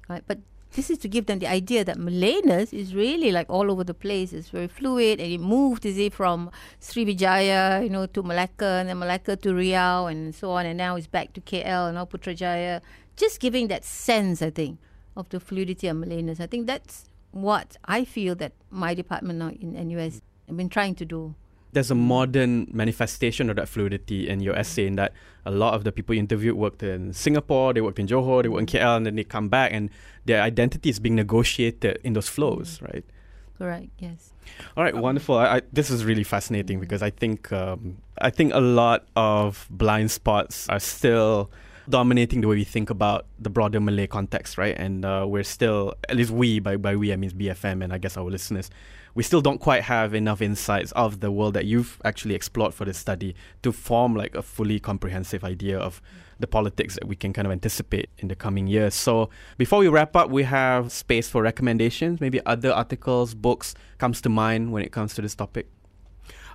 right? 0.09 0.23
But 0.27 0.39
this 0.73 0.91
is 0.91 0.99
to 0.99 1.09
give 1.09 1.27
them 1.27 1.39
the 1.39 1.47
idea 1.47 1.85
that 1.85 1.97
Malayness 1.97 2.73
is 2.73 2.95
really 2.95 3.33
like 3.33 3.49
all 3.49 3.71
over 3.71 3.85
the 3.85 3.95
place. 3.95 4.33
It's 4.33 4.51
very 4.51 4.69
fluid 4.69 5.21
and 5.21 5.33
it 5.33 5.41
moved, 5.41 5.87
is 5.87 5.99
it, 5.99 6.13
from 6.13 6.51
Srivijaya, 6.81 7.83
you 7.83 7.91
know, 7.91 8.07
to 8.07 8.23
Malacca 8.23 8.65
and 8.65 8.89
then 8.89 8.99
Malacca 8.99 9.37
to 9.37 9.49
Riau 9.51 10.11
and 10.11 10.35
so 10.35 10.51
on, 10.51 10.67
and 10.67 10.77
now 10.77 10.97
it's 10.97 11.07
back 11.07 11.33
to 11.35 11.41
KL 11.41 11.89
and 11.89 11.95
now 11.95 12.05
Putrajaya. 12.05 12.81
Just 13.17 13.41
giving 13.41 13.69
that 13.69 13.85
sense, 13.85 14.43
I 14.43 14.51
think, 14.51 14.79
of 15.17 15.29
the 15.31 15.41
fluidity 15.41 15.89
of 15.89 15.97
Malayness. 15.97 16.41
I 16.41 16.47
think 16.47 16.67
that's 16.67 17.07
what 17.31 17.77
I 17.85 18.05
feel 18.05 18.35
that 18.37 18.53
my 18.71 18.95
department 18.95 19.39
now 19.39 19.49
in 19.49 19.73
NUS 19.89 20.21
have 20.47 20.57
been 20.57 20.69
trying 20.69 20.95
to 20.97 21.05
do. 21.05 21.35
There's 21.73 21.91
a 21.91 21.95
modern 21.95 22.69
manifestation 22.73 23.51
of 23.51 23.57
that 23.57 23.69
fluidity 23.69 24.29
in 24.29 24.41
your 24.41 24.57
essay 24.57 24.87
in 24.87 24.97
that 24.97 25.13
a 25.45 25.51
lot 25.51 25.75
of 25.75 25.85
the 25.85 25.93
people 25.93 26.15
you 26.15 26.21
interviewed 26.21 26.57
worked 26.57 26.83
in 26.83 27.13
Singapore, 27.13 27.73
they 27.73 27.81
worked 27.81 27.99
in 27.99 28.07
Johor, 28.07 28.43
they 28.43 28.49
worked 28.49 28.73
in 28.73 28.81
KL, 28.81 28.97
and 28.97 29.07
then 29.07 29.17
they 29.17 29.25
come 29.25 29.49
back 29.49 29.73
and 29.73 29.91
their 30.25 30.43
identity 30.43 30.91
is 30.91 30.99
being 30.99 31.15
negotiated 31.15 31.99
in 32.05 32.13
those 32.13 32.29
flows, 32.29 32.81
right? 32.83 33.05
Correct, 33.59 33.89
yes. 33.99 34.33
All 34.77 34.85
right, 34.85 34.97
wonderful. 34.97 35.37
I, 35.37 35.57
I, 35.57 35.63
this 35.73 35.91
is 35.91 36.05
really 36.05 36.23
fascinating 36.23 36.79
because 36.79 37.03
I 37.03 37.11
think 37.11 37.53
um, 37.53 37.99
I 38.21 38.31
think 38.31 38.55
a 38.55 38.61
lot 38.61 39.07
of 39.17 39.67
blind 39.71 40.11
spots 40.11 40.69
are 40.69 40.79
still 40.79 41.51
dominating 41.89 42.41
the 42.41 42.49
way 42.49 42.57
we 42.57 42.65
think 42.65 42.91
about 42.91 43.27
the 43.39 43.51
broader 43.51 43.81
Malay 43.81 44.07
context, 44.07 44.59
right? 44.59 44.77
And 44.79 45.05
uh, 45.05 45.25
we're 45.27 45.45
still, 45.45 45.95
at 46.09 46.17
least 46.17 46.31
we, 46.31 46.61
by 46.61 46.77
by 46.77 46.95
we 46.95 47.13
I 47.13 47.17
mean 47.17 47.31
BFM 47.31 47.83
and 47.83 47.93
I 47.93 47.99
guess 47.99 48.17
our 48.17 48.31
listeners, 48.31 48.71
we 49.19 49.25
still 49.25 49.41
don't 49.41 49.59
quite 49.59 49.83
have 49.83 50.15
enough 50.15 50.41
insights 50.41 50.93
of 50.93 51.19
the 51.19 51.29
world 51.29 51.53
that 51.55 51.65
you've 51.65 52.01
actually 52.05 52.37
explored 52.37 52.73
for 52.73 52.85
this 52.85 52.97
study 52.97 53.35
to 53.63 53.73
form 53.73 54.15
like 54.15 54.33
a 54.37 54.43
fully 54.43 54.79
comprehensive 54.79 55.43
idea 55.43 55.77
of 55.77 56.01
the 56.39 56.47
politics 56.47 56.95
that 56.95 57.05
we 57.05 57.17
can 57.17 57.33
kind 57.33 57.45
of 57.45 57.51
anticipate 57.51 58.09
in 58.19 58.29
the 58.29 58.37
coming 58.37 58.69
years. 58.69 58.95
So 58.95 59.29
before 59.57 59.81
we 59.81 59.89
wrap 59.89 60.15
up, 60.15 60.31
we 60.31 60.45
have 60.45 60.93
space 60.93 61.29
for 61.29 61.43
recommendations. 61.43 62.21
Maybe 62.21 62.41
other 62.47 62.71
articles, 62.71 63.35
books 63.35 63.75
comes 63.99 64.21
to 64.21 64.29
mind 64.29 64.71
when 64.71 64.85
it 64.85 64.93
comes 64.93 65.17
to 65.17 65.23
this 65.23 65.35
topic. 65.35 65.67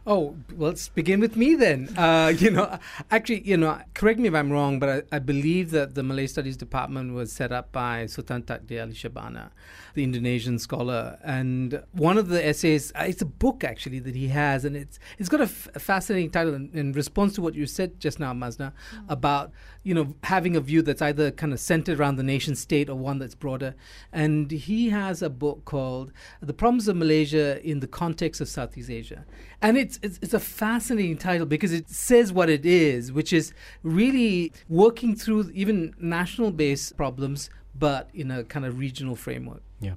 Oh, 0.05 0.35
well, 0.57 0.71
let's 0.71 0.89
begin 0.89 1.21
with 1.21 1.37
me 1.37 1.55
then. 1.55 1.87
Uh, 1.97 2.33
you 2.37 2.51
know, 2.51 2.77
actually, 3.09 3.47
you 3.47 3.55
know, 3.55 3.79
correct 3.93 4.19
me 4.19 4.27
if 4.27 4.33
I'm 4.35 4.51
wrong, 4.51 4.77
but 4.77 4.89
I, 4.89 5.15
I 5.15 5.19
believe 5.19 5.71
that 5.71 5.95
the 5.95 6.03
Malay 6.03 6.27
Studies 6.27 6.57
Department 6.57 7.13
was 7.13 7.31
set 7.31 7.53
up 7.53 7.71
by 7.71 8.03
Sutan 8.03 8.43
Takdir 8.43 8.85
Alisjahbana, 8.85 9.51
the 9.93 10.03
Indonesian 10.03 10.59
scholar. 10.59 11.17
And 11.23 11.81
one 11.93 12.17
of 12.17 12.27
the 12.27 12.45
essays, 12.45 12.91
uh, 12.95 13.05
it's 13.07 13.21
a 13.21 13.25
book 13.25 13.63
actually 13.63 13.99
that 13.99 14.13
he 14.13 14.27
has, 14.27 14.65
and 14.65 14.75
it's 14.75 14.99
it's 15.17 15.29
got 15.29 15.39
a, 15.39 15.45
f- 15.45 15.69
a 15.73 15.79
fascinating 15.79 16.31
title 16.31 16.53
in, 16.53 16.69
in 16.73 16.91
response 16.91 17.33
to 17.35 17.41
what 17.41 17.55
you 17.55 17.65
said 17.65 18.01
just 18.01 18.19
now, 18.19 18.33
Maznah, 18.33 18.73
about 19.07 19.51
you 19.83 19.93
know 19.93 20.15
having 20.23 20.57
a 20.57 20.59
view 20.59 20.81
that's 20.81 21.01
either 21.01 21.31
kind 21.31 21.53
of 21.53 21.61
centered 21.61 21.97
around 21.97 22.17
the 22.17 22.23
nation 22.23 22.55
state 22.55 22.89
or 22.89 22.95
one 22.95 23.19
that's 23.19 23.35
broader. 23.35 23.73
And 24.11 24.51
he 24.51 24.89
has 24.89 25.21
a 25.21 25.29
book 25.29 25.63
called 25.63 26.11
"The 26.41 26.53
Problems 26.53 26.89
of 26.89 26.97
Malaysia 26.97 27.65
in 27.65 27.79
the 27.79 27.87
Context 27.87 28.41
of 28.41 28.49
Southeast 28.49 28.89
Asia," 28.89 29.23
and 29.61 29.77
it's 29.77 29.92
it's, 30.01 30.19
it's 30.21 30.33
a 30.33 30.39
fascinating 30.39 31.17
title 31.17 31.45
because 31.45 31.73
it 31.73 31.89
says 31.89 32.31
what 32.31 32.49
it 32.49 32.65
is, 32.65 33.11
which 33.11 33.33
is 33.33 33.53
really 33.83 34.51
working 34.69 35.15
through 35.15 35.51
even 35.53 35.93
national-based 35.99 36.97
problems, 36.97 37.49
but 37.77 38.09
in 38.13 38.31
a 38.31 38.43
kind 38.43 38.65
of 38.65 38.79
regional 38.79 39.15
framework. 39.15 39.61
Yeah. 39.79 39.93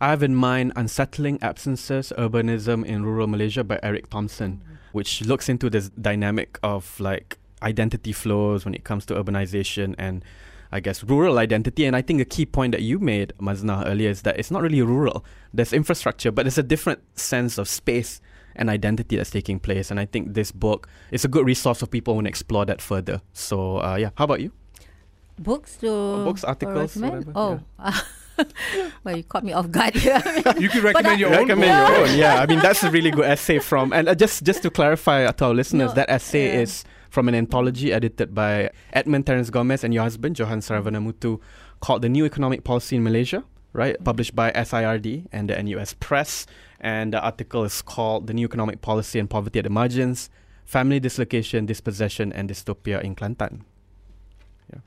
I 0.00 0.08
have 0.10 0.22
in 0.22 0.34
mind 0.34 0.72
Unsettling 0.76 1.42
Absences 1.42 2.12
Urbanism 2.16 2.84
in 2.84 3.04
Rural 3.04 3.26
Malaysia 3.26 3.62
by 3.62 3.78
Eric 3.82 4.08
Thompson, 4.08 4.62
mm-hmm. 4.64 4.74
which 4.92 5.22
looks 5.22 5.48
into 5.48 5.68
this 5.68 5.90
dynamic 5.90 6.58
of 6.62 6.98
like 6.98 7.38
identity 7.62 8.12
flows 8.12 8.64
when 8.64 8.74
it 8.74 8.84
comes 8.84 9.04
to 9.06 9.14
urbanization 9.14 9.94
and 9.98 10.24
I 10.72 10.80
guess 10.80 11.02
rural 11.02 11.38
identity. 11.38 11.84
And 11.84 11.96
I 11.96 12.02
think 12.02 12.20
a 12.20 12.24
key 12.24 12.46
point 12.46 12.72
that 12.72 12.82
you 12.82 12.98
made, 12.98 13.32
Maznah, 13.40 13.86
earlier 13.86 14.08
is 14.10 14.22
that 14.22 14.38
it's 14.38 14.50
not 14.50 14.62
really 14.62 14.82
rural. 14.82 15.24
There's 15.52 15.72
infrastructure, 15.72 16.30
but 16.30 16.44
there's 16.44 16.58
a 16.58 16.62
different 16.62 17.00
sense 17.18 17.58
of 17.58 17.68
space 17.68 18.20
and 18.56 18.68
identity 18.70 19.16
that's 19.16 19.30
taking 19.30 19.58
place. 19.58 19.90
And 19.90 19.98
I 20.00 20.06
think 20.06 20.34
this 20.34 20.52
book 20.52 20.88
is 21.10 21.24
a 21.24 21.28
good 21.28 21.46
resource 21.46 21.80
for 21.80 21.86
people 21.86 22.14
who 22.14 22.16
want 22.16 22.26
to 22.26 22.30
explore 22.30 22.64
that 22.66 22.80
further. 22.80 23.20
So 23.32 23.78
uh, 23.82 23.96
yeah, 23.96 24.10
how 24.16 24.24
about 24.24 24.40
you? 24.40 24.52
Books 25.38 25.76
to 25.78 25.86
books, 26.24 26.44
articles, 26.44 26.96
recommend? 26.96 27.26
whatever, 27.34 27.62
Oh, 27.78 28.04
well, 29.04 29.16
you 29.16 29.22
caught 29.24 29.44
me 29.44 29.52
off 29.52 29.70
guard 29.70 29.94
here. 29.94 30.22
You 30.58 30.68
could 30.68 30.82
recommend 30.82 31.20
your 31.20 31.30
own 31.30 31.46
Recommend 31.48 31.86
book. 31.86 31.96
your 31.98 32.06
own. 32.08 32.18
Yeah, 32.18 32.34
I 32.40 32.46
mean 32.46 32.58
that's 32.60 32.82
a 32.82 32.90
really 32.90 33.10
good 33.10 33.24
essay 33.24 33.58
from. 33.58 33.92
And 33.92 34.08
uh, 34.08 34.14
just 34.14 34.44
just 34.44 34.62
to 34.62 34.70
clarify 34.70 35.30
to 35.30 35.44
our 35.46 35.54
listeners, 35.54 35.90
No, 35.90 35.94
that 35.94 36.10
essay 36.10 36.46
yeah. 36.54 36.60
is 36.60 36.84
from 37.10 37.28
an 37.28 37.34
anthology 37.34 37.92
edited 37.92 38.34
by 38.34 38.70
Edmund 38.92 39.26
Terence 39.26 39.50
Gomez 39.50 39.82
and 39.84 39.92
your 39.94 40.02
husband 40.04 40.38
Johan 40.38 40.60
Saravanamuttu, 40.60 41.40
called 41.80 42.02
"The 42.02 42.08
New 42.08 42.24
Economic 42.24 42.64
Policy 42.64 42.96
in 42.96 43.02
Malaysia." 43.02 43.44
Right, 43.72 43.96
published 44.02 44.34
by 44.34 44.50
SIRD 44.50 45.28
and 45.30 45.48
the 45.48 45.62
NUS 45.62 45.94
Press, 45.94 46.44
and 46.80 47.12
the 47.12 47.20
article 47.22 47.62
is 47.62 47.82
called 47.82 48.26
"The 48.26 48.34
New 48.34 48.46
Economic 48.46 48.80
Policy 48.82 49.20
and 49.20 49.30
Poverty 49.30 49.60
at 49.60 49.64
the 49.64 49.70
Margins: 49.70 50.28
Family 50.64 50.98
Dislocation, 50.98 51.66
Dispossession, 51.66 52.32
and 52.32 52.50
Dystopia 52.50 53.00
in 53.00 53.14
Kelantan." 53.14 53.62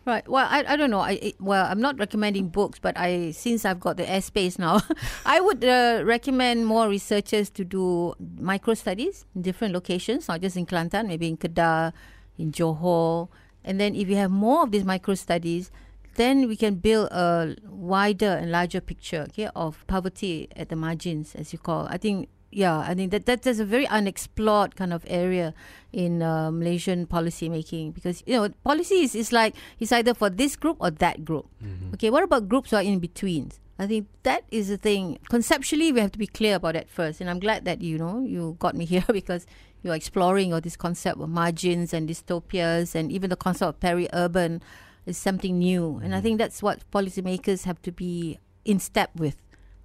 Right. 0.05 0.27
Well, 0.27 0.47
I, 0.49 0.63
I 0.67 0.75
don't 0.75 0.89
know. 0.89 0.99
I 0.99 1.33
well, 1.39 1.65
I'm 1.65 1.81
not 1.81 1.97
recommending 1.99 2.49
books, 2.49 2.79
but 2.79 2.97
I 2.97 3.31
since 3.31 3.65
I've 3.65 3.79
got 3.79 3.97
the 3.97 4.03
airspace 4.03 4.59
now, 4.59 4.81
I 5.25 5.39
would 5.39 5.63
uh, 5.63 6.01
recommend 6.05 6.65
more 6.65 6.87
researchers 6.87 7.49
to 7.51 7.63
do 7.63 8.15
micro 8.39 8.73
studies 8.73 9.25
in 9.35 9.41
different 9.41 9.73
locations, 9.73 10.27
not 10.27 10.41
just 10.41 10.57
in 10.57 10.65
Kelantan, 10.65 11.07
maybe 11.07 11.27
in 11.27 11.37
Kedah, 11.37 11.93
in 12.37 12.51
Johor, 12.51 13.29
and 13.63 13.79
then 13.79 13.95
if 13.95 14.07
you 14.09 14.15
have 14.15 14.31
more 14.31 14.63
of 14.63 14.71
these 14.71 14.85
micro 14.85 15.15
studies, 15.15 15.71
then 16.15 16.47
we 16.47 16.55
can 16.55 16.75
build 16.75 17.09
a 17.11 17.55
wider 17.67 18.27
and 18.29 18.51
larger 18.51 18.81
picture, 18.81 19.25
okay, 19.29 19.49
of 19.55 19.85
poverty 19.87 20.47
at 20.55 20.69
the 20.69 20.75
margins, 20.75 21.35
as 21.35 21.53
you 21.53 21.59
call. 21.59 21.87
I 21.89 21.97
think. 21.97 22.29
Yeah, 22.55 22.77
I 22.77 22.93
think 22.93 23.09
that, 23.09 23.25
that 23.25 23.41
that's 23.41 23.57
a 23.57 23.65
very 23.65 23.87
unexplored 23.87 24.75
kind 24.75 24.93
of 24.93 25.03
area 25.07 25.55
in 25.91 26.21
uh, 26.21 26.51
Malaysian 26.51 27.07
policy 27.07 27.49
making 27.49 27.93
because 27.93 28.21
you 28.27 28.35
know 28.35 28.47
policy 28.63 29.01
is, 29.01 29.15
is 29.15 29.31
like 29.31 29.55
it's 29.79 29.91
either 29.91 30.13
for 30.13 30.29
this 30.29 30.55
group 30.55 30.77
or 30.79 30.91
that 30.91 31.25
group. 31.25 31.47
Okay, 31.95 32.11
what 32.11 32.21
about 32.21 32.47
groups 32.47 32.69
who 32.69 32.75
are 32.75 32.83
in 32.83 32.99
between? 32.99 33.49
I 33.79 33.87
think 33.87 34.07
that 34.21 34.43
is 34.51 34.67
the 34.67 34.77
thing. 34.77 35.17
Conceptually, 35.29 35.91
we 35.91 35.99
have 35.99 36.11
to 36.11 36.19
be 36.19 36.27
clear 36.27 36.57
about 36.57 36.75
that 36.75 36.89
first, 36.89 37.21
and 37.21 37.27
I'm 37.27 37.39
glad 37.39 37.65
that 37.65 37.81
you 37.81 37.97
know 37.97 38.19
you 38.21 38.55
got 38.59 38.75
me 38.75 38.85
here 38.93 39.05
because 39.11 39.47
you're 39.81 39.95
exploring 39.95 40.53
all 40.53 40.61
this 40.61 40.77
concept 40.77 41.19
of 41.19 41.29
margins 41.29 41.91
and 41.91 42.07
dystopias, 42.07 42.93
and 42.93 43.11
even 43.11 43.31
the 43.31 43.35
concept 43.35 43.67
of 43.67 43.79
peri-urban 43.79 44.61
is 45.05 45.17
something 45.17 45.59
new, 45.59 45.99
and 46.03 46.13
I 46.13 46.17
mm-hmm. 46.17 46.23
think 46.23 46.37
that's 46.39 46.63
what 46.63 46.89
policymakers 46.91 47.63
have 47.63 47.81
to 47.83 47.91
be 47.91 48.39
in 48.65 48.79
step 48.79 49.11
with 49.15 49.37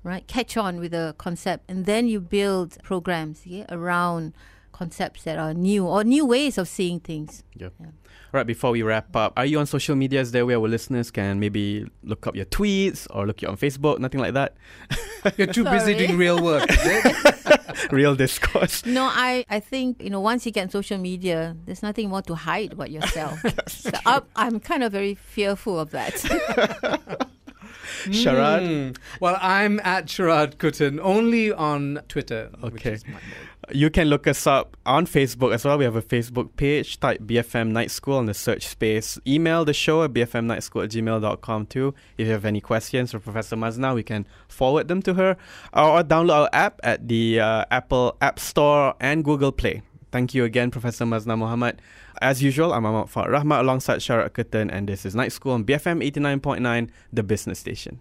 right? 0.02 0.26
Catch 0.26 0.57
on 0.57 0.78
with 0.81 0.92
the 0.92 1.14
concept, 1.18 1.64
and 1.68 1.87
then 1.87 2.09
you 2.09 2.20
build 2.20 2.83
programs 2.83 3.46
yeah, 3.46 3.66
around 3.68 4.33
concepts 4.73 5.25
that 5.25 5.38
are 5.38 5.52
new 5.52 5.87
or 5.87 6.04
new 6.04 6.25
ways 6.25 6.56
of 6.56 6.69
seeing 6.69 7.00
things. 7.00 7.42
Yeah. 7.56 7.69
Yeah. 7.81 7.87
Right, 8.31 8.46
before 8.46 8.73
we 8.73 8.83
wrap 8.83 9.16
up, 9.16 9.33
are 9.37 9.46
you 9.46 9.58
on 9.58 9.66
social 9.66 9.96
media? 9.96 10.21
Is 10.21 10.33
there 10.33 10.44
where 10.44 10.58
our 10.58 10.69
listeners 10.69 11.10
can 11.10 11.40
maybe 11.40 11.87
look 12.02 12.27
up 12.27 12.37
your 12.37 12.44
tweets 12.44 13.06
or 13.10 13.27
look 13.27 13.40
you 13.40 13.48
on 13.48 13.56
Facebook? 13.56 13.98
Nothing 13.98 14.21
like 14.21 14.35
that. 14.35 14.54
You're 15.37 15.46
too 15.46 15.64
busy 15.64 15.94
doing 15.94 16.16
real 16.19 16.42
work. 16.42 16.69
is 17.79 17.85
it? 17.85 17.92
Real 17.92 18.14
discourse. 18.14 18.85
No, 18.98 19.04
I, 19.04 19.44
I 19.48 19.60
think 19.60 20.02
you 20.02 20.10
know 20.10 20.20
once 20.20 20.44
you 20.46 20.52
get 20.52 20.62
on 20.62 20.70
social 20.70 20.98
media, 20.98 21.56
there's 21.66 21.83
nothing 21.83 22.08
more 22.08 22.22
to 22.22 22.35
hide 22.35 22.72
about 22.72 22.90
yourself. 22.90 23.38
so 23.68 23.90
I'm, 24.06 24.22
I'm 24.35 24.60
kind 24.60 24.83
of 24.83 24.92
very 24.92 25.14
fearful 25.14 25.79
of 25.79 25.90
that. 25.90 26.14
Sharad? 28.06 28.66
Hmm. 28.66 29.02
Well, 29.20 29.38
I'm 29.40 29.81
at 29.81 30.06
Sharad 30.06 30.56
Kuttan, 30.56 30.98
only 31.02 31.52
on 31.52 32.00
Twitter. 32.08 32.50
which 32.60 32.87
Okay. 32.87 32.98
You 33.73 33.90
can 33.90 34.08
look 34.08 34.27
us 34.27 34.46
up 34.46 34.77
on 34.87 35.06
Facebook 35.06 35.52
as 35.52 35.64
well. 35.64 35.79
We 35.79 35.85
have 35.85 35.96
a 35.96 36.02
Facebook 36.02 36.56
page. 36.56 36.98
Type 37.00 37.21
BFM 37.21 37.69
Night 37.69 37.90
School 37.90 38.19
in 38.19 38.27
the 38.27 38.35
search 38.35 38.66
space. 38.66 39.19
Email 39.27 39.64
the 39.64 39.75
show 39.75 40.02
at 40.02 40.12
bfmnightschool 40.12 40.85
at 40.85 40.90
gmail.com 40.90 41.66
too. 41.66 41.94
If 42.16 42.27
you 42.27 42.33
have 42.33 42.44
any 42.44 42.60
questions 42.60 43.12
for 43.12 43.19
Professor 43.19 43.56
Maznah, 43.56 43.94
we 43.94 44.02
can 44.02 44.27
forward 44.48 44.88
them 44.88 45.02
to 45.02 45.14
her. 45.14 45.37
Or 45.73 46.02
download 46.02 46.31
our 46.31 46.50
app 46.52 46.81
at 46.83 47.08
the 47.08 47.40
uh, 47.40 47.64
Apple 47.71 48.16
App 48.21 48.38
Store 48.38 48.94
and 49.00 49.25
Google 49.25 49.52
Play. 49.52 49.83
Thank 50.10 50.35
you 50.35 50.44
again, 50.44 50.71
Professor 50.71 51.04
Maznah 51.04 51.37
Mohamad. 51.37 51.79
As 52.23 52.42
usual, 52.42 52.73
I'm 52.73 52.87
Ahmad 52.87 53.08
Fuad 53.08 53.29
Rahmat 53.29 53.60
alongside 53.60 53.98
Sharad 53.98 54.31
Kuttan, 54.31 54.73
and 54.73 54.88
this 54.88 55.04
is 55.04 55.14
Night 55.14 55.33
School 55.33 55.52
on 55.52 55.64
BFM 55.64 56.02
89.9, 56.10 56.88
the 57.12 57.23
business 57.23 57.58
station. 57.58 58.00